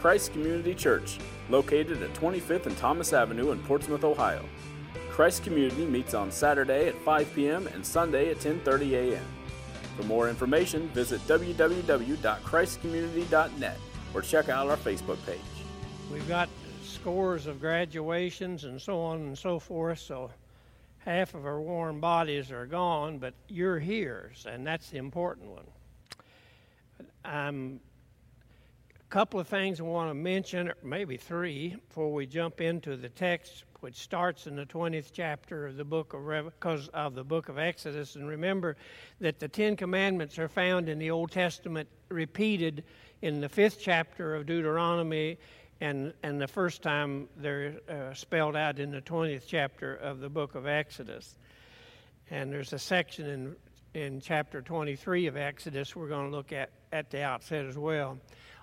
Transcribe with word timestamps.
Christ 0.00 0.32
Community 0.32 0.74
Church, 0.74 1.18
located 1.50 2.02
at 2.02 2.14
25th 2.14 2.64
and 2.64 2.74
Thomas 2.78 3.12
Avenue 3.12 3.50
in 3.50 3.58
Portsmouth, 3.64 4.02
Ohio. 4.02 4.42
Christ 5.10 5.44
Community 5.44 5.84
meets 5.84 6.14
on 6.14 6.32
Saturday 6.32 6.88
at 6.88 6.98
5 7.02 7.34
p.m. 7.34 7.66
and 7.66 7.84
Sunday 7.84 8.30
at 8.30 8.38
10:30 8.38 8.92
a.m. 8.92 9.26
For 9.98 10.04
more 10.04 10.30
information, 10.30 10.88
visit 10.88 11.20
www.christcommunity.net 11.28 13.76
or 14.14 14.22
check 14.22 14.48
out 14.48 14.70
our 14.70 14.78
Facebook 14.78 15.18
page. 15.26 15.38
We've 16.10 16.26
got 16.26 16.48
scores 16.82 17.46
of 17.46 17.60
graduations 17.60 18.64
and 18.64 18.80
so 18.80 18.98
on 19.00 19.18
and 19.18 19.36
so 19.36 19.58
forth, 19.58 19.98
so 19.98 20.30
half 20.96 21.34
of 21.34 21.44
our 21.44 21.60
warm 21.60 22.00
bodies 22.00 22.50
are 22.50 22.64
gone, 22.64 23.18
but 23.18 23.34
you're 23.48 23.78
here, 23.78 24.32
and 24.46 24.66
that's 24.66 24.88
the 24.88 24.96
important 24.96 25.50
one. 25.50 25.66
A 27.24 27.52
couple 29.10 29.40
of 29.40 29.48
things 29.48 29.80
I 29.80 29.82
want 29.82 30.08
to 30.08 30.14
mention, 30.14 30.72
maybe 30.84 31.16
three, 31.16 31.76
before 31.88 32.12
we 32.12 32.26
jump 32.26 32.60
into 32.60 32.96
the 32.96 33.08
text, 33.08 33.64
which 33.80 33.96
starts 33.96 34.46
in 34.46 34.54
the 34.54 34.64
20th 34.64 35.10
chapter 35.12 35.66
of 35.66 35.76
the 35.76 35.84
book 35.84 36.14
of 36.14 36.24
because 36.44 36.86
of 36.94 37.16
the 37.16 37.24
book 37.24 37.48
of 37.48 37.58
Exodus. 37.58 38.14
And 38.14 38.28
remember 38.28 38.76
that 39.20 39.40
the 39.40 39.48
Ten 39.48 39.74
Commandments 39.74 40.38
are 40.38 40.46
found 40.46 40.88
in 40.88 41.00
the 41.00 41.10
Old 41.10 41.32
Testament 41.32 41.88
repeated 42.08 42.84
in 43.20 43.40
the 43.40 43.48
fifth 43.48 43.78
chapter 43.80 44.36
of 44.36 44.46
Deuteronomy, 44.46 45.38
and 45.80 46.14
and 46.22 46.40
the 46.40 46.46
first 46.46 46.80
time 46.80 47.28
they're 47.36 47.80
uh, 47.88 48.14
spelled 48.14 48.54
out 48.54 48.78
in 48.78 48.92
the 48.92 49.00
20th 49.00 49.42
chapter 49.44 49.96
of 49.96 50.20
the 50.20 50.28
book 50.28 50.54
of 50.54 50.68
Exodus. 50.68 51.34
And 52.30 52.52
there's 52.52 52.72
a 52.72 52.78
section 52.78 53.26
in 53.26 53.56
in 53.92 54.20
chapter 54.20 54.62
23 54.62 55.26
of 55.26 55.36
Exodus 55.36 55.96
we're 55.96 56.06
going 56.06 56.30
to 56.30 56.36
look 56.36 56.52
at 56.52 56.70
at 56.92 57.10
the 57.10 57.24
outset 57.24 57.66
as 57.66 57.76
well. 57.76 58.16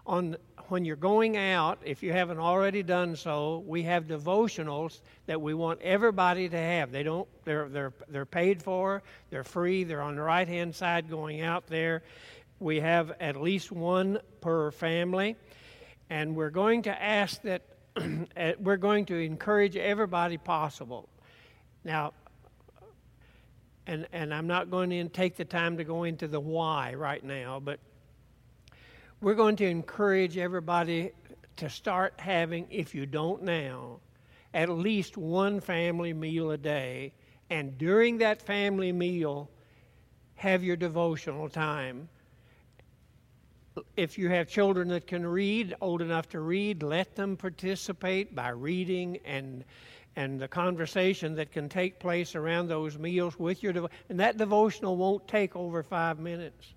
On 0.07 0.35
when 0.69 0.83
you're 0.83 0.95
going 0.95 1.37
out, 1.37 1.79
if 1.83 2.01
you 2.01 2.11
haven't 2.11 2.39
already 2.39 2.81
done 2.81 3.15
so, 3.15 3.63
we 3.67 3.83
have 3.83 4.05
devotionals 4.05 5.01
that 5.25 5.39
we 5.39 5.53
want 5.53 5.81
everybody 5.81 6.49
to 6.49 6.57
have. 6.57 6.91
They 6.91 7.03
don't 7.03 7.27
they're 7.45 7.69
they're 7.69 7.93
they're 8.09 8.25
paid 8.25 8.63
for, 8.63 9.03
they're 9.29 9.43
free, 9.43 9.83
they're 9.83 10.01
on 10.01 10.15
the 10.15 10.21
right-hand 10.21 10.73
side 10.73 11.09
going 11.09 11.41
out 11.41 11.67
there. 11.67 12.03
We 12.59 12.79
have 12.79 13.13
at 13.19 13.35
least 13.35 13.71
one 13.71 14.19
per 14.41 14.71
family, 14.71 15.35
and 16.09 16.35
we're 16.35 16.49
going 16.49 16.81
to 16.83 17.03
ask 17.03 17.41
that 17.43 17.61
eh, 18.35 18.53
we're 18.59 18.77
going 18.77 19.05
to 19.05 19.15
encourage 19.15 19.75
everybody 19.75 20.37
possible. 20.37 21.07
Now, 21.83 22.13
and, 23.85 24.07
and 24.11 24.33
I'm 24.33 24.47
not 24.47 24.69
going 24.69 24.89
to 24.89 25.07
take 25.07 25.37
the 25.37 25.45
time 25.45 25.77
to 25.77 25.83
go 25.83 26.03
into 26.03 26.27
the 26.27 26.39
why 26.39 26.93
right 26.93 27.23
now, 27.23 27.59
but 27.59 27.79
we're 29.21 29.35
going 29.35 29.55
to 29.57 29.65
encourage 29.65 30.37
everybody 30.37 31.11
to 31.57 31.69
start 31.69 32.13
having, 32.17 32.67
if 32.69 32.93
you 32.93 33.05
don't 33.05 33.41
now, 33.41 33.99
at 34.53 34.69
least 34.69 35.17
one 35.17 35.59
family 35.59 36.13
meal 36.13 36.51
a 36.51 36.57
day. 36.57 37.13
And 37.49 37.77
during 37.77 38.19
that 38.19 38.41
family 38.41 38.91
meal, 38.91 39.49
have 40.35 40.63
your 40.63 40.75
devotional 40.75 41.49
time. 41.49 42.09
If 43.95 44.17
you 44.17 44.29
have 44.29 44.47
children 44.47 44.89
that 44.89 45.07
can 45.07 45.25
read, 45.25 45.75
old 45.81 46.01
enough 46.01 46.29
to 46.29 46.39
read, 46.39 46.83
let 46.83 47.15
them 47.15 47.37
participate 47.37 48.35
by 48.35 48.49
reading 48.49 49.19
and 49.25 49.63
and 50.15 50.39
the 50.39 50.47
conversation 50.47 51.35
that 51.35 51.51
can 51.51 51.69
take 51.69 51.99
place 51.99 52.33
around 52.33 52.67
those 52.67 52.97
meals 52.97 53.37
with 53.37 53.61
your 53.61 53.71
devo- 53.71 53.91
and 54.09 54.19
that 54.19 54.35
devotional 54.35 54.97
won't 54.97 55.27
take 55.27 55.55
over 55.55 55.83
five 55.83 56.17
minutes 56.17 56.73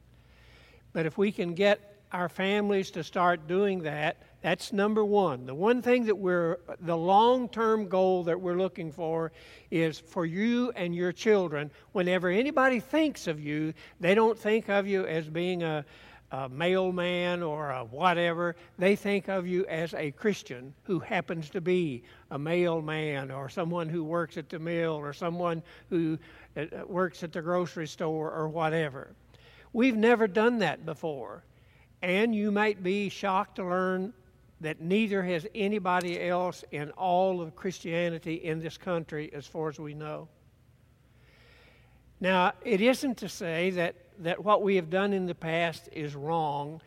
but 0.93 1.07
if 1.07 1.17
we 1.17 1.33
can 1.33 1.55
get 1.55 2.00
our 2.13 2.29
families 2.29 2.91
to 2.91 3.05
start 3.05 3.47
doing 3.47 3.83
that 3.83 4.23
that's 4.43 4.73
number 4.73 5.05
one 5.05 5.47
the 5.47 5.55
one 5.55 5.83
thing 5.83 6.05
that 6.05 6.17
we're 6.17 6.59
the 6.81 6.97
long-term 6.97 7.89
goal 7.89 8.25
that 8.25 8.41
we're 8.41 8.57
looking 8.57 8.91
for 8.91 9.33
is 9.71 9.99
for 9.99 10.27
you 10.27 10.73
and 10.77 10.95
your 10.95 11.13
children 11.13 11.71
whenever 11.93 12.29
anybody 12.29 12.81
thinks 12.81 13.27
of 13.27 13.41
you 13.41 13.73
they 14.01 14.15
don't 14.15 14.39
think 14.39 14.69
of 14.69 14.87
you 14.87 15.07
as 15.07 15.29
being 15.29 15.63
a 15.63 15.85
a 16.33 16.49
mailman 16.49 17.43
or 17.43 17.71
a 17.71 17.85
whatever, 17.85 18.55
they 18.79 18.95
think 18.95 19.29
of 19.29 19.47
you 19.47 19.67
as 19.67 19.95
a 19.95 20.13
Christian 20.13 20.73
who 20.85 21.01
happens 21.01 21.51
to 21.51 21.61
be 21.61 22.05
a 22.31 22.39
mailman 22.39 23.31
or 23.31 23.49
someone 23.49 23.89
who 23.89 24.05
works 24.05 24.37
at 24.37 24.49
the 24.49 24.59
mill 24.59 24.93
or 24.93 25.13
someone 25.13 25.63
who 25.89 26.19
uh, 26.57 26.67
works 26.87 27.25
at 27.25 27.33
the 27.33 27.43
grocery 27.43 27.87
store 27.87 28.31
or 28.31 28.49
whatever. 28.49 29.13
We've 29.73 29.97
never 29.97 30.29
done 30.29 30.59
that 30.59 30.87
before. 30.87 31.43
And 32.03 32.35
you 32.35 32.51
might 32.51 32.83
be 32.83 33.09
shocked 33.09 33.57
to 33.57 33.65
learn 33.65 34.13
that 34.61 34.81
neither 34.81 35.23
has 35.23 35.47
anybody 35.55 36.21
else 36.29 36.65
in 36.71 36.91
all 36.93 37.41
of 37.41 37.57
Christianity 37.57 38.35
in 38.35 38.61
this 38.61 38.77
country, 38.77 39.31
as 39.33 39.47
far 39.47 39.69
as 39.69 39.79
we 39.79 39.95
know. 39.95 40.29
Now, 42.21 42.53
it 42.65 42.81
isn't 42.81 43.17
to 43.19 43.29
say 43.29 43.71
that 43.71 43.95
that 44.21 44.45
what 44.45 44.63
we 44.63 44.77
have 44.77 44.91
done 44.91 45.13
in 45.13 45.27
the 45.27 45.35
past 45.35 45.89
is 45.93 46.15
wrong. 46.15 46.81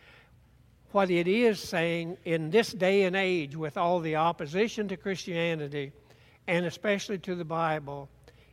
What 0.91 1.09
it 1.09 1.27
is 1.27 1.59
saying 1.59 2.17
in 2.25 2.51
this 2.51 2.71
day 2.71 3.03
and 3.03 3.15
age, 3.15 3.55
with 3.55 3.77
all 3.77 3.99
the 3.99 4.15
opposition 4.15 4.87
to 4.89 4.97
Christianity 4.97 5.91
and 6.47 6.65
especially 6.65 7.17
to 7.19 7.35
the 7.35 7.45
Bible, 7.45 8.09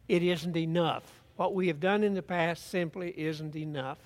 it 0.08 0.22
isn't 0.22 0.56
enough. 0.56 1.22
What 1.36 1.54
we 1.54 1.68
have 1.68 1.80
done 1.80 2.02
in 2.02 2.14
the 2.14 2.22
past 2.22 2.70
simply 2.70 3.10
isn't 3.18 3.56
enough. 3.56 3.98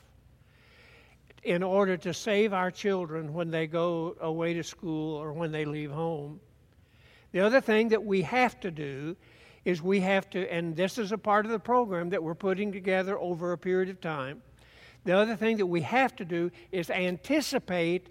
In 1.45 1.63
order 1.63 1.97
to 1.99 2.15
save 2.15 2.53
our 2.53 2.71
children 2.71 3.35
when 3.35 3.51
they 3.51 3.67
go 3.67 4.17
away 4.21 4.55
to 4.55 4.63
school 4.63 5.17
or 5.17 5.33
when 5.33 5.53
they 5.53 5.65
leave 5.65 5.91
home. 5.91 6.41
The 7.33 7.41
other 7.41 7.61
thing 7.61 7.89
that 7.89 8.03
we 8.03 8.23
have 8.23 8.59
to 8.61 8.71
do 8.71 9.17
is 9.65 9.83
we 9.83 10.01
have 10.01 10.31
to, 10.31 10.51
and 10.53 10.75
this 10.75 10.99
is 10.99 11.13
a 11.13 11.19
part 11.19 11.45
of 11.45 11.53
the 11.53 11.59
program 11.59 12.11
that 12.11 12.23
we're 12.23 12.35
putting 12.35 12.73
together 12.73 13.19
over 13.19 13.53
a 13.53 13.59
period 13.59 13.89
of 13.89 14.01
time 14.01 14.43
the 15.05 15.17
other 15.17 15.37
thing 15.37 15.59
that 15.59 15.67
we 15.67 15.83
have 15.83 16.17
to 16.17 16.25
do 16.25 16.51
is 16.73 16.91
anticipate 16.91 18.09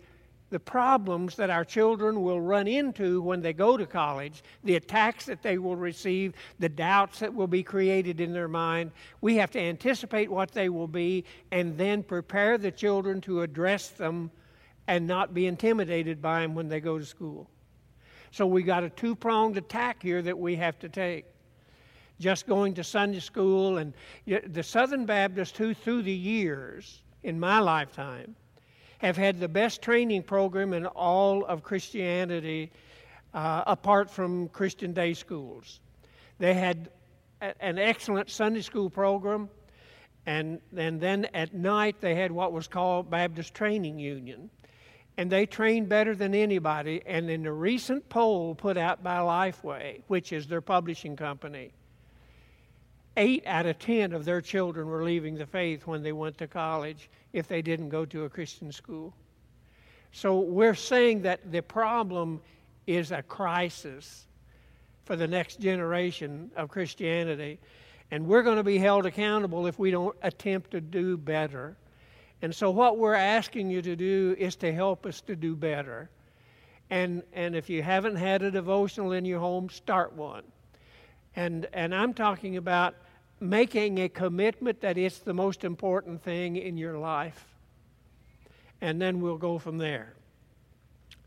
the 0.53 0.59
problems 0.59 1.35
that 1.35 1.49
our 1.49 1.65
children 1.65 2.21
will 2.21 2.39
run 2.39 2.67
into 2.67 3.23
when 3.23 3.41
they 3.41 3.53
go 3.53 3.75
to 3.75 3.87
college, 3.87 4.43
the 4.63 4.75
attacks 4.75 5.25
that 5.25 5.41
they 5.41 5.57
will 5.57 5.75
receive, 5.75 6.35
the 6.59 6.69
doubts 6.69 7.17
that 7.17 7.33
will 7.33 7.47
be 7.47 7.63
created 7.63 8.21
in 8.21 8.31
their 8.31 8.47
mind. 8.47 8.91
We 9.19 9.35
have 9.37 9.49
to 9.51 9.59
anticipate 9.59 10.29
what 10.29 10.51
they 10.51 10.69
will 10.69 10.87
be 10.87 11.25
and 11.51 11.75
then 11.75 12.03
prepare 12.03 12.59
the 12.59 12.69
children 12.69 13.19
to 13.21 13.41
address 13.41 13.89
them 13.89 14.29
and 14.85 15.07
not 15.07 15.33
be 15.33 15.47
intimidated 15.47 16.21
by 16.21 16.41
them 16.41 16.53
when 16.53 16.69
they 16.69 16.79
go 16.79 16.99
to 16.99 17.05
school. 17.05 17.49
So 18.29 18.45
we 18.45 18.61
got 18.61 18.83
a 18.83 18.91
two 18.91 19.15
pronged 19.15 19.57
attack 19.57 20.03
here 20.03 20.21
that 20.21 20.37
we 20.37 20.55
have 20.57 20.77
to 20.79 20.89
take 20.89 21.25
just 22.19 22.45
going 22.45 22.75
to 22.75 22.83
Sunday 22.83 23.21
school. 23.21 23.79
And 23.79 23.91
the 24.27 24.61
Southern 24.61 25.07
Baptists, 25.07 25.57
who 25.57 25.73
through 25.73 26.03
the 26.03 26.13
years 26.13 27.01
in 27.23 27.39
my 27.39 27.57
lifetime 27.57 28.35
have 29.03 29.17
had 29.17 29.37
the 29.37 29.49
best 29.49 29.81
training 29.81 30.23
program 30.23 30.71
in 30.71 30.85
all 30.85 31.43
of 31.45 31.61
Christianity, 31.61 32.71
uh, 33.33 33.63
apart 33.67 34.09
from 34.09 34.47
Christian 34.47 34.93
day 34.93 35.13
schools. 35.13 35.81
They 36.39 36.53
had 36.53 36.89
a, 37.41 37.53
an 37.61 37.77
excellent 37.77 38.29
Sunday 38.29 38.61
school 38.61 38.89
program. 38.89 39.49
And, 40.25 40.61
and 40.77 41.01
then 41.01 41.25
at 41.33 41.53
night, 41.53 41.97
they 41.99 42.15
had 42.15 42.31
what 42.31 42.53
was 42.53 42.65
called 42.65 43.09
Baptist 43.09 43.53
Training 43.53 43.99
Union. 43.99 44.49
And 45.17 45.29
they 45.29 45.45
trained 45.45 45.89
better 45.89 46.15
than 46.15 46.33
anybody. 46.33 47.01
And 47.05 47.29
in 47.29 47.45
a 47.45 47.51
recent 47.51 48.07
poll 48.07 48.55
put 48.55 48.77
out 48.77 49.03
by 49.03 49.17
Lifeway, 49.17 50.01
which 50.07 50.31
is 50.31 50.47
their 50.47 50.61
publishing 50.61 51.17
company, 51.17 51.73
eight 53.17 53.43
out 53.45 53.65
of 53.65 53.79
ten 53.79 54.13
of 54.13 54.23
their 54.23 54.39
children 54.39 54.87
were 54.87 55.03
leaving 55.03 55.35
the 55.35 55.45
faith 55.45 55.85
when 55.85 56.03
they 56.03 56.13
went 56.13 56.37
to 56.37 56.47
college 56.47 57.09
if 57.33 57.47
they 57.47 57.61
didn't 57.61 57.89
go 57.89 58.05
to 58.05 58.25
a 58.25 58.29
Christian 58.29 58.71
school. 58.71 59.13
So 60.11 60.39
we're 60.39 60.75
saying 60.75 61.23
that 61.23 61.51
the 61.51 61.61
problem 61.61 62.39
is 62.85 63.11
a 63.11 63.23
crisis 63.23 64.27
for 65.05 65.15
the 65.15 65.27
next 65.27 65.59
generation 65.59 66.51
of 66.55 66.69
Christianity. 66.69 67.59
And 68.11 68.27
we're 68.27 68.43
going 68.43 68.57
to 68.57 68.63
be 68.63 68.77
held 68.77 69.05
accountable 69.05 69.65
if 69.65 69.79
we 69.79 69.91
don't 69.91 70.15
attempt 70.21 70.71
to 70.71 70.81
do 70.81 71.17
better. 71.17 71.75
And 72.41 72.53
so, 72.53 72.69
what 72.69 72.97
we're 72.97 73.15
asking 73.15 73.69
you 73.69 73.81
to 73.81 73.95
do 73.95 74.35
is 74.37 74.55
to 74.57 74.71
help 74.71 75.05
us 75.05 75.21
to 75.21 75.35
do 75.35 75.55
better. 75.55 76.09
And, 76.89 77.23
and 77.33 77.55
if 77.55 77.69
you 77.69 77.81
haven't 77.81 78.17
had 78.17 78.43
a 78.43 78.51
devotional 78.51 79.13
in 79.13 79.25
your 79.25 79.39
home, 79.39 79.69
start 79.69 80.13
one. 80.13 80.43
And, 81.35 81.67
and 81.73 81.95
I'm 81.95 82.13
talking 82.13 82.57
about 82.57 82.95
making 83.43 83.99
a 83.99 84.07
commitment 84.07 84.81
that 84.81 84.97
it's 84.97 85.19
the 85.19 85.33
most 85.33 85.63
important 85.65 86.23
thing 86.23 86.55
in 86.55 86.77
your 86.77 86.97
life. 86.97 87.45
And 88.79 89.01
then 89.01 89.19
we'll 89.19 89.37
go 89.37 89.59
from 89.59 89.77
there. 89.77 90.13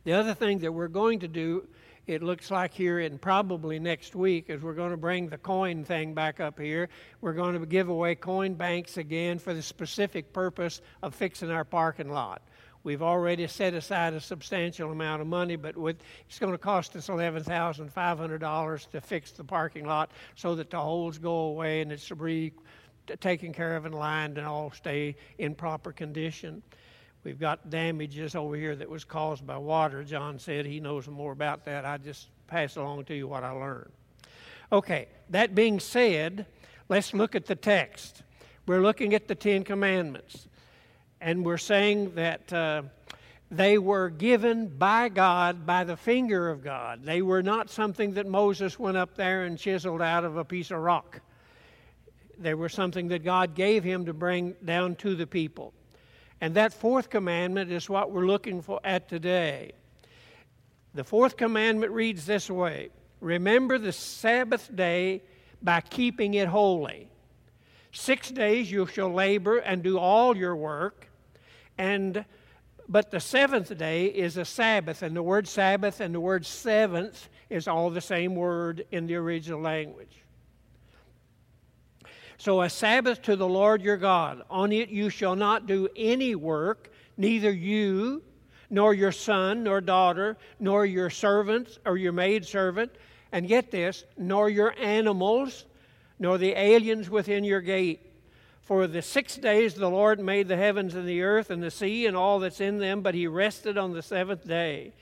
The 0.05 0.15
other 0.15 0.35
thing 0.35 0.61
that 0.61 0.73
we're 0.73 0.89
going 0.89 1.21
to 1.21 1.29
do, 1.29 1.69
it 2.07 2.23
looks 2.23 2.51
like 2.51 2.73
here 2.73 3.01
and 3.01 3.21
probably 3.21 3.79
next 3.79 4.15
week, 4.15 4.49
is 4.49 4.63
we're 4.63 4.73
going 4.73 4.93
to 4.93 4.97
bring 4.97 5.29
the 5.29 5.37
coin 5.37 5.85
thing 5.85 6.15
back 6.15 6.41
up 6.41 6.59
here. 6.59 6.89
We're 7.21 7.35
going 7.35 7.59
to 7.59 7.67
give 7.67 7.89
away 7.89 8.15
coin 8.15 8.55
banks 8.55 8.97
again 8.97 9.39
for 9.39 9.53
the 9.53 9.63
specific 9.63 10.33
purpose 10.33 10.81
of 11.03 11.15
fixing 11.15 11.51
our 11.51 11.65
parking 11.65 12.11
lot. 12.11 12.41
We've 12.87 13.03
already 13.03 13.49
set 13.49 13.75
aside 13.75 14.15
a 14.15 14.21
substantial 14.21 14.93
amount 14.93 15.21
of 15.21 15.27
money, 15.27 15.57
but 15.57 15.77
with, 15.77 15.97
it's 16.29 16.39
going 16.39 16.53
to 16.53 16.59
cost 16.59 16.95
us 16.95 17.09
$11,500 17.09 18.91
to 18.93 19.01
fix 19.01 19.33
the 19.33 19.43
parking 19.43 19.87
lot 19.87 20.13
so 20.37 20.55
that 20.55 20.71
the 20.71 20.79
holes 20.79 21.19
go 21.19 21.33
away 21.33 21.81
and 21.81 21.91
it's 21.91 22.09
re- 22.13 22.53
taken 23.19 23.53
care 23.53 23.75
of 23.75 23.87
and 23.87 23.95
lined 23.97 24.39
and 24.39 24.47
all 24.47 24.71
stay 24.71 25.17
in 25.39 25.53
proper 25.57 25.91
condition. 25.91 26.63
We've 27.25 27.41
got 27.41 27.71
damages 27.71 28.37
over 28.37 28.55
here 28.55 28.77
that 28.77 28.89
was 28.89 29.03
caused 29.03 29.45
by 29.45 29.59
water. 29.59 30.05
John 30.05 30.39
said 30.39 30.65
he 30.65 30.79
knows 30.79 31.09
more 31.09 31.33
about 31.33 31.65
that. 31.65 31.85
I 31.85 31.97
just 31.97 32.29
pass 32.47 32.77
along 32.77 33.07
to 33.07 33.17
you 33.17 33.27
what 33.27 33.43
I 33.43 33.51
learned. 33.51 33.91
Okay, 34.71 35.09
that 35.31 35.57
being 35.57 35.81
said, 35.81 36.47
let's 36.89 37.13
look 37.13 37.35
at 37.35 37.47
the 37.47 37.57
text. 37.57 38.23
We're 38.65 38.83
looking 38.83 39.13
at 39.13 39.27
the 39.27 39.35
Ten 39.35 39.65
Commandments, 39.65 40.47
and 41.21 41.45
we're 41.45 41.59
saying 41.59 42.15
that 42.15 42.53
uh, 42.53 42.83
they 43.51 43.79
were 43.79 44.11
given 44.11 44.69
by 44.69 45.09
God, 45.09 45.67
by 45.67 45.85
the 45.85 45.97
finger 45.97 46.51
of 46.51 46.63
God. 46.63 47.05
They 47.05 47.23
were 47.23 47.43
not 47.43 47.71
something 47.71 48.15
that 48.15 48.27
Moses 48.27 48.79
went 48.79 48.97
up 48.97 49.17
there 49.17 49.45
and 49.45 49.59
chiseled 49.59 50.03
out 50.03 50.25
of 50.25 50.37
a 50.37 50.45
piece 50.45 50.71
of 50.71 50.79
rock. 50.79 51.21
They 52.39 52.55
were 52.55 52.69
something 52.69 53.09
that 53.09 53.25
God 53.25 53.55
gave 53.55 53.83
him 53.83 54.07
to 54.07 54.13
bring 54.13 54.55
down 54.65 54.97
to 54.97 55.15
the 55.15 55.27
people. 55.27 55.73
And 56.41 56.55
that 56.55 56.75
fourth 56.75 57.09
commandment 57.09 57.71
is 57.71 57.89
what 57.89 58.11
we're 58.11 58.27
looking 58.27 58.61
for 58.61 58.81
at 58.85 59.09
today. 59.09 59.73
The 60.95 61.05
fourth 61.05 61.37
commandment 61.37 61.93
reads 61.93 62.27
this 62.27 62.51
way 62.51 62.91
Remember 63.21 63.79
the 63.79 63.93
Sabbath 63.93 64.75
day 64.75 65.23
by 65.63 65.81
keeping 65.81 66.35
it 66.35 66.49
holy. 66.49 67.09
Six 67.93 68.31
days 68.31 68.71
you 68.71 68.87
shall 68.87 69.13
labor 69.13 69.59
and 69.59 69.83
do 69.83 69.99
all 69.99 70.37
your 70.37 70.55
work, 70.55 71.06
and 71.79 72.25
but 72.89 73.11
the 73.11 73.21
seventh 73.21 73.77
day 73.77 74.07
is 74.07 74.37
a 74.37 74.45
Sabbath, 74.45 75.03
and 75.03 75.17
the 75.17 75.23
word 75.23 75.49
Sabbath 75.49 76.01
and 76.01 76.15
the 76.15 76.21
word 76.21 76.47
seventh 76.47 77.29
is 77.51 77.67
all 77.67 77.91
the 77.91 78.01
same 78.01 78.35
word 78.35 78.87
in 78.93 79.07
the 79.07 79.17
original 79.17 79.61
language. 79.61 80.23
So, 82.39 82.61
a 82.61 82.71
Sabbath 82.71 83.23
to 83.23 83.35
the 83.35 83.49
Lord 83.49 83.83
your 83.83 83.97
God. 83.97 84.43
On 84.51 84.71
it 84.71 84.91
you 84.91 85.11
shall 85.11 85.35
not 85.35 85.67
do 85.67 85.89
any 85.97 86.35
work, 86.35 86.93
neither 87.17 87.51
you, 87.51 88.23
nor 88.69 88.95
your 88.95 89.13
son, 89.13 89.65
nor 89.65 89.81
daughter, 89.81 90.37
nor 90.61 90.85
your 90.85 91.11
servants, 91.11 91.79
or 91.85 91.97
your 91.97 92.13
maidservant, 92.13 92.93
and 93.33 93.49
get 93.49 93.71
this, 93.71 94.05
nor 94.17 94.49
your 94.49 94.75
animals, 94.79 95.65
nor 96.19 96.39
the 96.39 96.53
aliens 96.53 97.09
within 97.09 97.43
your 97.43 97.61
gate. 97.61 98.06
For 98.67 98.89
the 98.89 99.01
six 99.01 99.37
days 99.37 99.75
the 99.75 99.89
Lord 99.89 100.19
made 100.19 100.49
the 100.49 100.57
heavens 100.57 100.97
and 100.97 101.07
the 101.07 101.23
earth 101.23 101.51
and 101.51 101.63
the 101.63 101.71
sea 101.71 102.05
and 102.05 102.17
all 102.17 102.41
that's 102.41 102.61
in 102.61 102.79
them, 102.79 103.01
but 103.01 103.15
he 103.15 103.29
rested 103.29 103.79
on 103.79 103.93
the 103.93 104.03
seventh 104.03 104.45
day. 104.45 104.93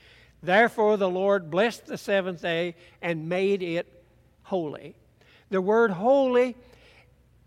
Therefore 0.43 0.97
the 0.97 1.09
Lord 1.09 1.49
blessed 1.49 1.87
the 1.87 1.97
seventh 1.97 2.43
day 2.43 2.75
and 3.01 3.27
made 3.27 3.63
it 3.63 3.91
holy. 4.43 4.95
The 5.49 5.61
word 5.61 5.89
holy 5.89 6.55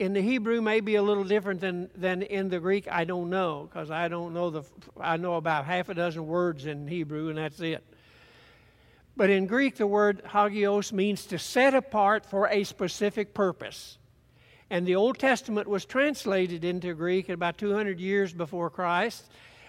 in 0.01 0.13
the 0.13 0.21
Hebrew 0.21 0.61
may 0.61 0.81
be 0.81 0.97
a 0.97 1.03
little 1.03 1.23
different 1.23 1.61
than, 1.61 1.89
than 1.95 2.23
in 2.23 2.49
the 2.49 2.59
Greek. 2.59 2.89
I 2.91 3.05
don't 3.05 3.31
know 3.31 3.69
because 3.71 3.93
I 3.93 4.09
don't 4.09 4.35
know 4.35 4.51
the. 4.51 4.65
I 5.01 5.19
know 5.19 5.37
about 5.37 5.67
half 5.67 5.89
a 5.89 5.95
dozen 5.95 6.27
words 6.27 6.67
in 6.67 6.89
Hebrew, 6.89 7.29
and 7.29 7.39
that's 7.39 7.61
it. 7.61 7.85
But 9.17 9.31
in 9.31 9.47
Greek, 9.47 9.77
the 9.77 9.87
word 9.87 10.23
hagios 10.27 10.93
means 10.93 11.27
to 11.27 11.39
set 11.39 11.75
apart 11.75 12.27
for 12.27 12.49
a 12.49 12.65
specific 12.65 13.35
purpose. 13.35 13.99
And 14.71 14.87
the 14.87 14.97
Old 14.97 15.19
Testament 15.19 15.67
was 15.67 15.85
translated 15.85 16.65
into 16.65 16.95
Greek 16.95 17.29
about 17.29 17.57
200 17.57 17.99
years 17.99 18.33
before 18.33 18.69
Christ 18.69 19.25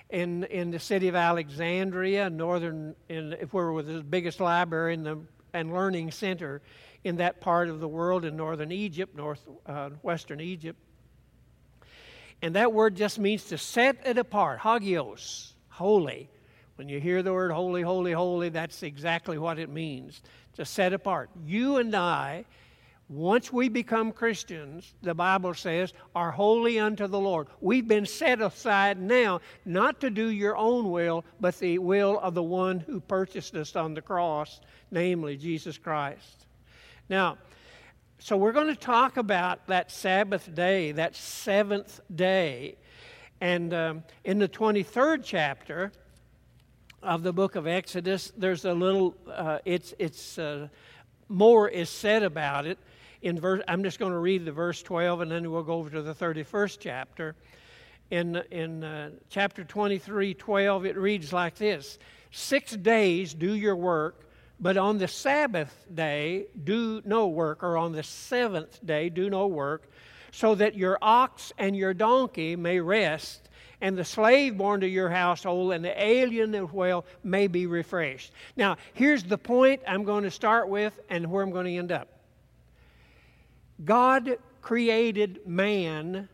in, 0.09 0.43
in 0.45 0.71
the 0.71 0.79
city 0.79 1.07
of 1.07 1.15
Alexandria, 1.15 2.29
northern, 2.29 2.95
in, 3.07 3.35
where 3.51 3.71
was 3.71 3.85
the 3.85 4.01
biggest 4.01 4.39
library 4.39 4.95
in 4.95 5.03
the, 5.03 5.19
and 5.53 5.73
learning 5.73 6.11
center 6.11 6.61
in 7.03 7.17
that 7.17 7.39
part 7.39 7.69
of 7.69 7.79
the 7.79 7.87
world 7.87 8.25
in 8.25 8.35
northern 8.35 8.71
Egypt, 8.71 9.15
northwestern 9.15 10.39
uh, 10.39 10.43
Egypt. 10.43 10.77
And 12.41 12.55
that 12.55 12.73
word 12.73 12.95
just 12.95 13.19
means 13.19 13.45
to 13.45 13.57
set 13.57 14.05
it 14.05 14.17
apart, 14.17 14.59
hagios, 14.59 15.53
holy. 15.69 16.29
When 16.75 16.87
you 16.87 16.99
hear 16.99 17.21
the 17.21 17.33
word 17.33 17.51
holy, 17.51 17.81
holy, 17.81 18.13
holy, 18.13 18.49
that's 18.49 18.83
exactly 18.83 19.37
what 19.37 19.59
it 19.59 19.69
means 19.69 20.21
to 20.55 20.65
set 20.65 20.93
apart. 20.93 21.29
You 21.45 21.77
and 21.77 21.93
I, 21.95 22.45
once 23.09 23.51
we 23.51 23.69
become 23.69 24.11
Christians, 24.11 24.93
the 25.01 25.15
Bible 25.15 25.55
says, 25.55 25.93
are 26.15 26.29
holy 26.29 26.77
unto 26.77 27.07
the 27.07 27.19
Lord. 27.19 27.47
We've 27.59 27.87
been 27.87 28.05
set 28.05 28.39
aside 28.39 29.01
now 29.01 29.41
not 29.65 29.99
to 30.01 30.11
do 30.11 30.29
your 30.29 30.55
own 30.55 30.91
will, 30.91 31.25
but 31.39 31.57
the 31.57 31.79
will 31.79 32.19
of 32.19 32.35
the 32.35 32.43
one 32.43 32.79
who 32.79 32.99
purchased 32.99 33.55
us 33.55 33.75
on 33.75 33.95
the 33.95 34.01
cross, 34.01 34.61
namely 34.91 35.37
Jesus 35.37 35.75
Christ. 35.79 36.45
Now, 37.09 37.39
so 38.19 38.37
we're 38.37 38.51
going 38.51 38.67
to 38.67 38.75
talk 38.75 39.17
about 39.17 39.65
that 39.67 39.91
Sabbath 39.91 40.53
day, 40.53 40.91
that 40.91 41.15
seventh 41.15 42.01
day. 42.13 42.75
And 43.41 43.73
um, 43.73 44.03
in 44.23 44.37
the 44.37 44.49
23rd 44.49 45.21
chapter 45.23 45.91
of 47.01 47.23
the 47.23 47.33
book 47.33 47.55
of 47.55 47.65
Exodus, 47.65 48.31
there's 48.37 48.65
a 48.65 48.73
little, 48.73 49.15
uh, 49.27 49.59
it's, 49.65 49.95
it's, 49.97 50.37
uh, 50.37 50.67
more 51.29 51.69
is 51.69 51.89
said 51.89 52.23
about 52.23 52.65
it. 52.65 52.77
In 53.21 53.39
verse, 53.39 53.61
I'm 53.67 53.83
just 53.83 53.99
going 53.99 54.11
to 54.11 54.17
read 54.17 54.45
the 54.45 54.51
verse 54.51 54.81
12 54.81 55.21
and 55.21 55.31
then 55.31 55.51
we'll 55.51 55.63
go 55.63 55.73
over 55.73 55.89
to 55.89 56.01
the 56.01 56.13
31st 56.13 56.77
chapter. 56.79 57.35
In, 58.11 58.37
in 58.49 58.83
uh, 58.83 59.11
chapter 59.29 59.63
23, 59.63 60.33
12, 60.33 60.85
it 60.85 60.97
reads 60.97 61.31
like 61.31 61.55
this 61.55 61.99
Six 62.31 62.75
days 62.75 63.33
do 63.33 63.53
your 63.53 63.75
work 63.75 64.29
but 64.59 64.77
on 64.77 64.97
the 64.97 65.07
Sabbath 65.07 65.85
day, 65.93 66.47
do 66.63 67.01
no 67.05 67.27
work, 67.27 67.63
or 67.63 67.77
on 67.77 67.93
the 67.93 68.03
seventh 68.03 68.85
day, 68.85 69.09
do 69.09 69.29
no 69.29 69.47
work, 69.47 69.89
so 70.31 70.53
that 70.55 70.75
your 70.75 70.97
ox 71.01 71.53
and 71.57 71.75
your 71.75 71.93
donkey 71.93 72.55
may 72.55 72.79
rest, 72.79 73.49
and 73.81 73.97
the 73.97 74.03
slave 74.03 74.57
born 74.57 74.81
to 74.81 74.87
your 74.87 75.09
household 75.09 75.71
and 75.71 75.85
the 75.85 76.03
alien 76.03 76.53
as 76.53 76.69
well 76.71 77.05
may 77.23 77.47
be 77.47 77.65
refreshed. 77.65 78.33
Now, 78.57 78.75
here's 78.93 79.23
the 79.23 79.37
point 79.37 79.81
I'm 79.87 80.03
going 80.03 80.25
to 80.25 80.31
start 80.31 80.67
with 80.67 80.99
and 81.09 81.31
where 81.31 81.43
I'm 81.43 81.51
going 81.51 81.65
to 81.65 81.77
end 81.77 81.93
up. 81.93 82.18
God 83.83 84.37
created 84.61 85.45
man 85.45 86.27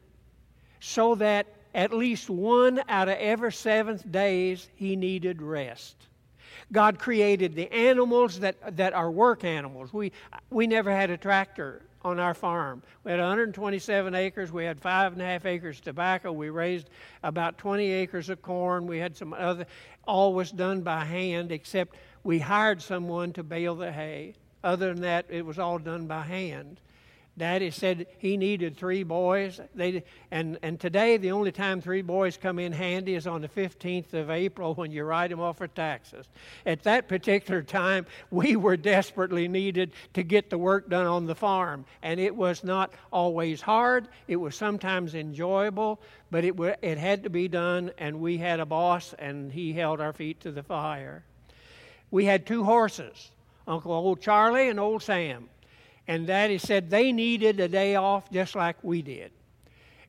so 0.79 1.15
that 1.15 1.47
at 1.73 1.93
least 1.93 2.29
one 2.29 2.81
out 2.87 3.09
of 3.09 3.17
every 3.17 3.51
seventh 3.51 4.09
days 4.11 4.69
he 4.75 4.95
needed 4.95 5.41
rest. 5.41 5.95
God 6.71 6.97
created 6.97 7.53
the 7.53 7.71
animals 7.71 8.39
that, 8.39 8.77
that 8.77 8.93
are 8.93 9.11
work 9.11 9.43
animals. 9.43 9.93
We, 9.93 10.11
we 10.49 10.67
never 10.67 10.89
had 10.89 11.09
a 11.09 11.17
tractor 11.17 11.81
on 12.01 12.19
our 12.19 12.33
farm. 12.33 12.81
We 13.03 13.11
had 13.11 13.19
127 13.19 14.15
acres. 14.15 14.51
We 14.51 14.63
had 14.63 14.79
five 14.79 15.13
and 15.13 15.21
a 15.21 15.25
half 15.25 15.45
acres 15.45 15.77
of 15.79 15.83
tobacco. 15.83 16.31
We 16.31 16.49
raised 16.49 16.89
about 17.23 17.57
20 17.57 17.83
acres 17.91 18.29
of 18.29 18.41
corn. 18.41 18.87
We 18.87 18.99
had 18.99 19.17
some 19.17 19.33
other, 19.33 19.65
all 20.07 20.33
was 20.33 20.51
done 20.51 20.81
by 20.81 21.03
hand, 21.03 21.51
except 21.51 21.95
we 22.23 22.39
hired 22.39 22.81
someone 22.81 23.33
to 23.33 23.43
bale 23.43 23.75
the 23.75 23.91
hay. 23.91 24.35
Other 24.63 24.93
than 24.93 25.01
that, 25.01 25.25
it 25.29 25.45
was 25.45 25.59
all 25.59 25.77
done 25.77 26.07
by 26.07 26.21
hand. 26.21 26.79
Daddy 27.37 27.69
said 27.69 28.07
he 28.17 28.37
needed 28.37 28.77
three 28.77 29.03
boys. 29.03 29.59
They, 29.73 30.03
and, 30.31 30.57
and 30.61 30.79
today, 30.79 31.17
the 31.17 31.31
only 31.31 31.51
time 31.51 31.81
three 31.81 32.01
boys 32.01 32.37
come 32.37 32.59
in 32.59 32.71
handy 32.71 33.13
is 33.13 33.27
on 33.27 33.41
the 33.41 33.49
15th 33.49 34.13
of 34.13 34.29
April 34.29 34.73
when 34.73 34.89
you 34.91 35.03
write 35.03 35.31
them 35.31 35.41
off 35.41 35.57
for 35.57 35.67
taxes. 35.67 36.29
At 36.65 36.83
that 36.83 37.09
particular 37.09 37.61
time, 37.61 38.05
we 38.31 38.55
were 38.55 38.77
desperately 38.77 39.49
needed 39.49 39.91
to 40.13 40.23
get 40.23 40.49
the 40.49 40.57
work 40.57 40.89
done 40.89 41.07
on 41.07 41.25
the 41.25 41.35
farm. 41.35 41.83
And 42.01 42.21
it 42.21 42.33
was 42.33 42.63
not 42.63 42.93
always 43.11 43.61
hard, 43.61 44.07
it 44.29 44.37
was 44.37 44.55
sometimes 44.55 45.13
enjoyable, 45.13 46.01
but 46.31 46.45
it, 46.45 46.55
it 46.81 46.97
had 46.97 47.23
to 47.23 47.29
be 47.29 47.49
done, 47.49 47.91
and 47.97 48.21
we 48.21 48.37
had 48.37 48.61
a 48.61 48.65
boss, 48.65 49.13
and 49.19 49.51
he 49.51 49.73
held 49.73 49.99
our 49.99 50.13
feet 50.13 50.39
to 50.41 50.53
the 50.53 50.63
fire. 50.63 51.25
We 52.11 52.23
had 52.23 52.45
two 52.45 52.63
horses 52.63 53.31
Uncle 53.67 53.91
Old 53.91 54.21
Charlie 54.21 54.69
and 54.69 54.79
Old 54.79 55.03
Sam 55.03 55.49
and 56.07 56.27
Daddy 56.27 56.57
said 56.57 56.89
they 56.89 57.11
needed 57.11 57.59
a 57.59 57.67
day 57.67 57.95
off 57.95 58.29
just 58.31 58.55
like 58.55 58.75
we 58.83 59.01
did. 59.01 59.31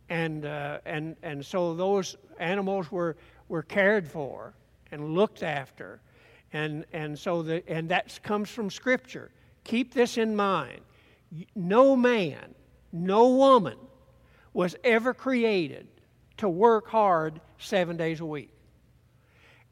And, 0.09 0.45
uh, 0.45 0.79
and, 0.85 1.17
and 1.23 1.45
so 1.45 1.75
those 1.75 2.17
animals 2.39 2.93
were, 2.93 3.17
were 3.49 3.63
cared 3.63 4.07
for 4.07 4.55
and 4.93 5.15
looked 5.15 5.43
after. 5.43 6.01
And, 6.53 6.85
and 6.93 7.19
so 7.19 7.43
the, 7.43 7.63
and 7.69 7.89
that 7.89 8.19
comes 8.23 8.51
from 8.51 8.71
Scripture. 8.71 9.31
Keep 9.65 9.95
this 9.95 10.17
in 10.17 10.37
mind. 10.37 10.81
No 11.55 11.97
man, 11.97 12.55
no 12.93 13.31
woman 13.31 13.79
was 14.53 14.77
ever 14.85 15.13
created 15.13 15.89
to 16.37 16.49
work 16.49 16.89
hard 16.89 17.41
seven 17.59 17.97
days 17.97 18.21
a 18.21 18.27
week. 18.27 18.53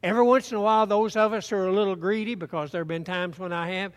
Every 0.02 0.22
once 0.22 0.50
in 0.50 0.58
a 0.58 0.60
while, 0.60 0.86
those 0.86 1.16
of 1.16 1.32
us 1.32 1.48
who 1.48 1.56
are 1.56 1.68
a 1.68 1.72
little 1.72 1.96
greedy, 1.96 2.34
because 2.34 2.70
there 2.70 2.80
have 2.80 2.88
been 2.88 3.04
times 3.04 3.38
when 3.38 3.52
I 3.52 3.70
have, 3.70 3.92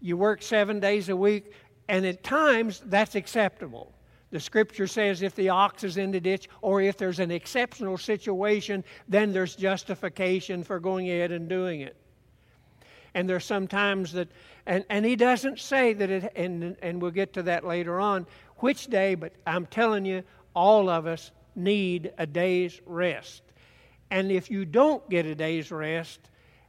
you 0.00 0.16
work 0.16 0.42
seven 0.42 0.80
days 0.80 1.08
a 1.08 1.16
week, 1.16 1.52
and 1.88 2.04
at 2.04 2.22
times, 2.22 2.82
that's 2.86 3.14
acceptable. 3.14 3.92
The 4.30 4.40
scripture 4.40 4.86
says 4.86 5.22
if 5.22 5.34
the 5.34 5.48
ox 5.50 5.84
is 5.84 5.96
in 5.96 6.10
the 6.10 6.20
ditch 6.20 6.48
or 6.60 6.82
if 6.82 6.96
there's 6.96 7.20
an 7.20 7.30
exceptional 7.30 7.96
situation, 7.96 8.82
then 9.08 9.32
there's 9.32 9.54
justification 9.54 10.64
for 10.64 10.80
going 10.80 11.08
ahead 11.08 11.30
and 11.30 11.48
doing 11.48 11.80
it. 11.80 11.96
And 13.14 13.28
there's 13.28 13.44
sometimes 13.44 14.12
that, 14.12 14.28
and, 14.66 14.84
and 14.90 15.06
he 15.06 15.16
doesn't 15.16 15.58
say 15.58 15.92
that 15.94 16.10
it, 16.10 16.32
and, 16.36 16.76
and 16.82 17.00
we'll 17.00 17.12
get 17.12 17.32
to 17.34 17.42
that 17.44 17.64
later 17.64 18.00
on, 18.00 18.26
which 18.56 18.88
day, 18.88 19.14
but 19.14 19.32
I'm 19.46 19.64
telling 19.66 20.04
you, 20.04 20.22
all 20.54 20.90
of 20.90 21.06
us 21.06 21.30
need 21.54 22.12
a 22.18 22.26
day's 22.26 22.80
rest. 22.84 23.42
And 24.10 24.30
if 24.30 24.50
you 24.50 24.64
don't 24.64 25.08
get 25.08 25.24
a 25.24 25.34
day's 25.34 25.70
rest 25.70 26.20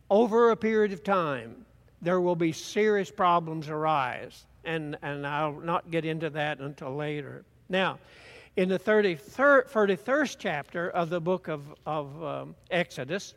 over 0.10 0.52
a 0.52 0.56
period 0.56 0.94
of 0.94 1.04
time, 1.04 1.66
there 2.02 2.22
will 2.22 2.36
be 2.36 2.52
serious 2.52 3.12
problems 3.12 3.68
arise. 3.68 4.46
And, 4.68 4.98
and 5.02 5.26
I'll 5.26 5.54
not 5.54 5.90
get 5.90 6.06
into 6.06 6.30
that 6.32 6.60
until 6.60 6.96
later. 6.96 7.46
Now, 7.70 7.98
in 8.58 8.70
the 8.70 8.78
33rd, 8.78 9.70
31st 9.70 10.36
chapter 10.38 10.90
of 10.90 11.10
the 11.10 11.22
book 11.22 11.48
of, 11.48 11.64
of 11.86 12.24
um, 12.24 12.56
Exodus, 12.70 13.34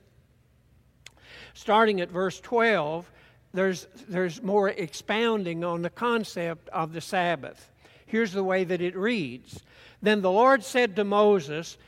starting 1.54 2.00
at 2.00 2.10
verse 2.10 2.40
12, 2.40 3.10
there's, 3.52 3.86
there's 4.08 4.42
more 4.42 4.70
expounding 4.70 5.62
on 5.62 5.82
the 5.82 5.90
concept 5.90 6.68
of 6.70 6.92
the 6.92 7.00
Sabbath. 7.00 7.70
Here's 8.06 8.32
the 8.32 8.44
way 8.44 8.64
that 8.64 8.80
it 8.80 8.96
reads 8.96 9.60
Then 10.02 10.22
the 10.22 10.30
Lord 10.30 10.64
said 10.64 10.96
to 10.96 11.04
Moses, 11.04 11.78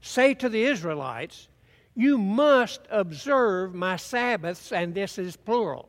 Say 0.00 0.32
to 0.34 0.48
the 0.48 0.64
Israelites, 0.64 1.48
You 1.94 2.16
must 2.16 2.80
observe 2.90 3.74
my 3.74 3.96
Sabbaths, 3.96 4.72
and 4.72 4.94
this 4.94 5.18
is 5.18 5.36
plural. 5.36 5.88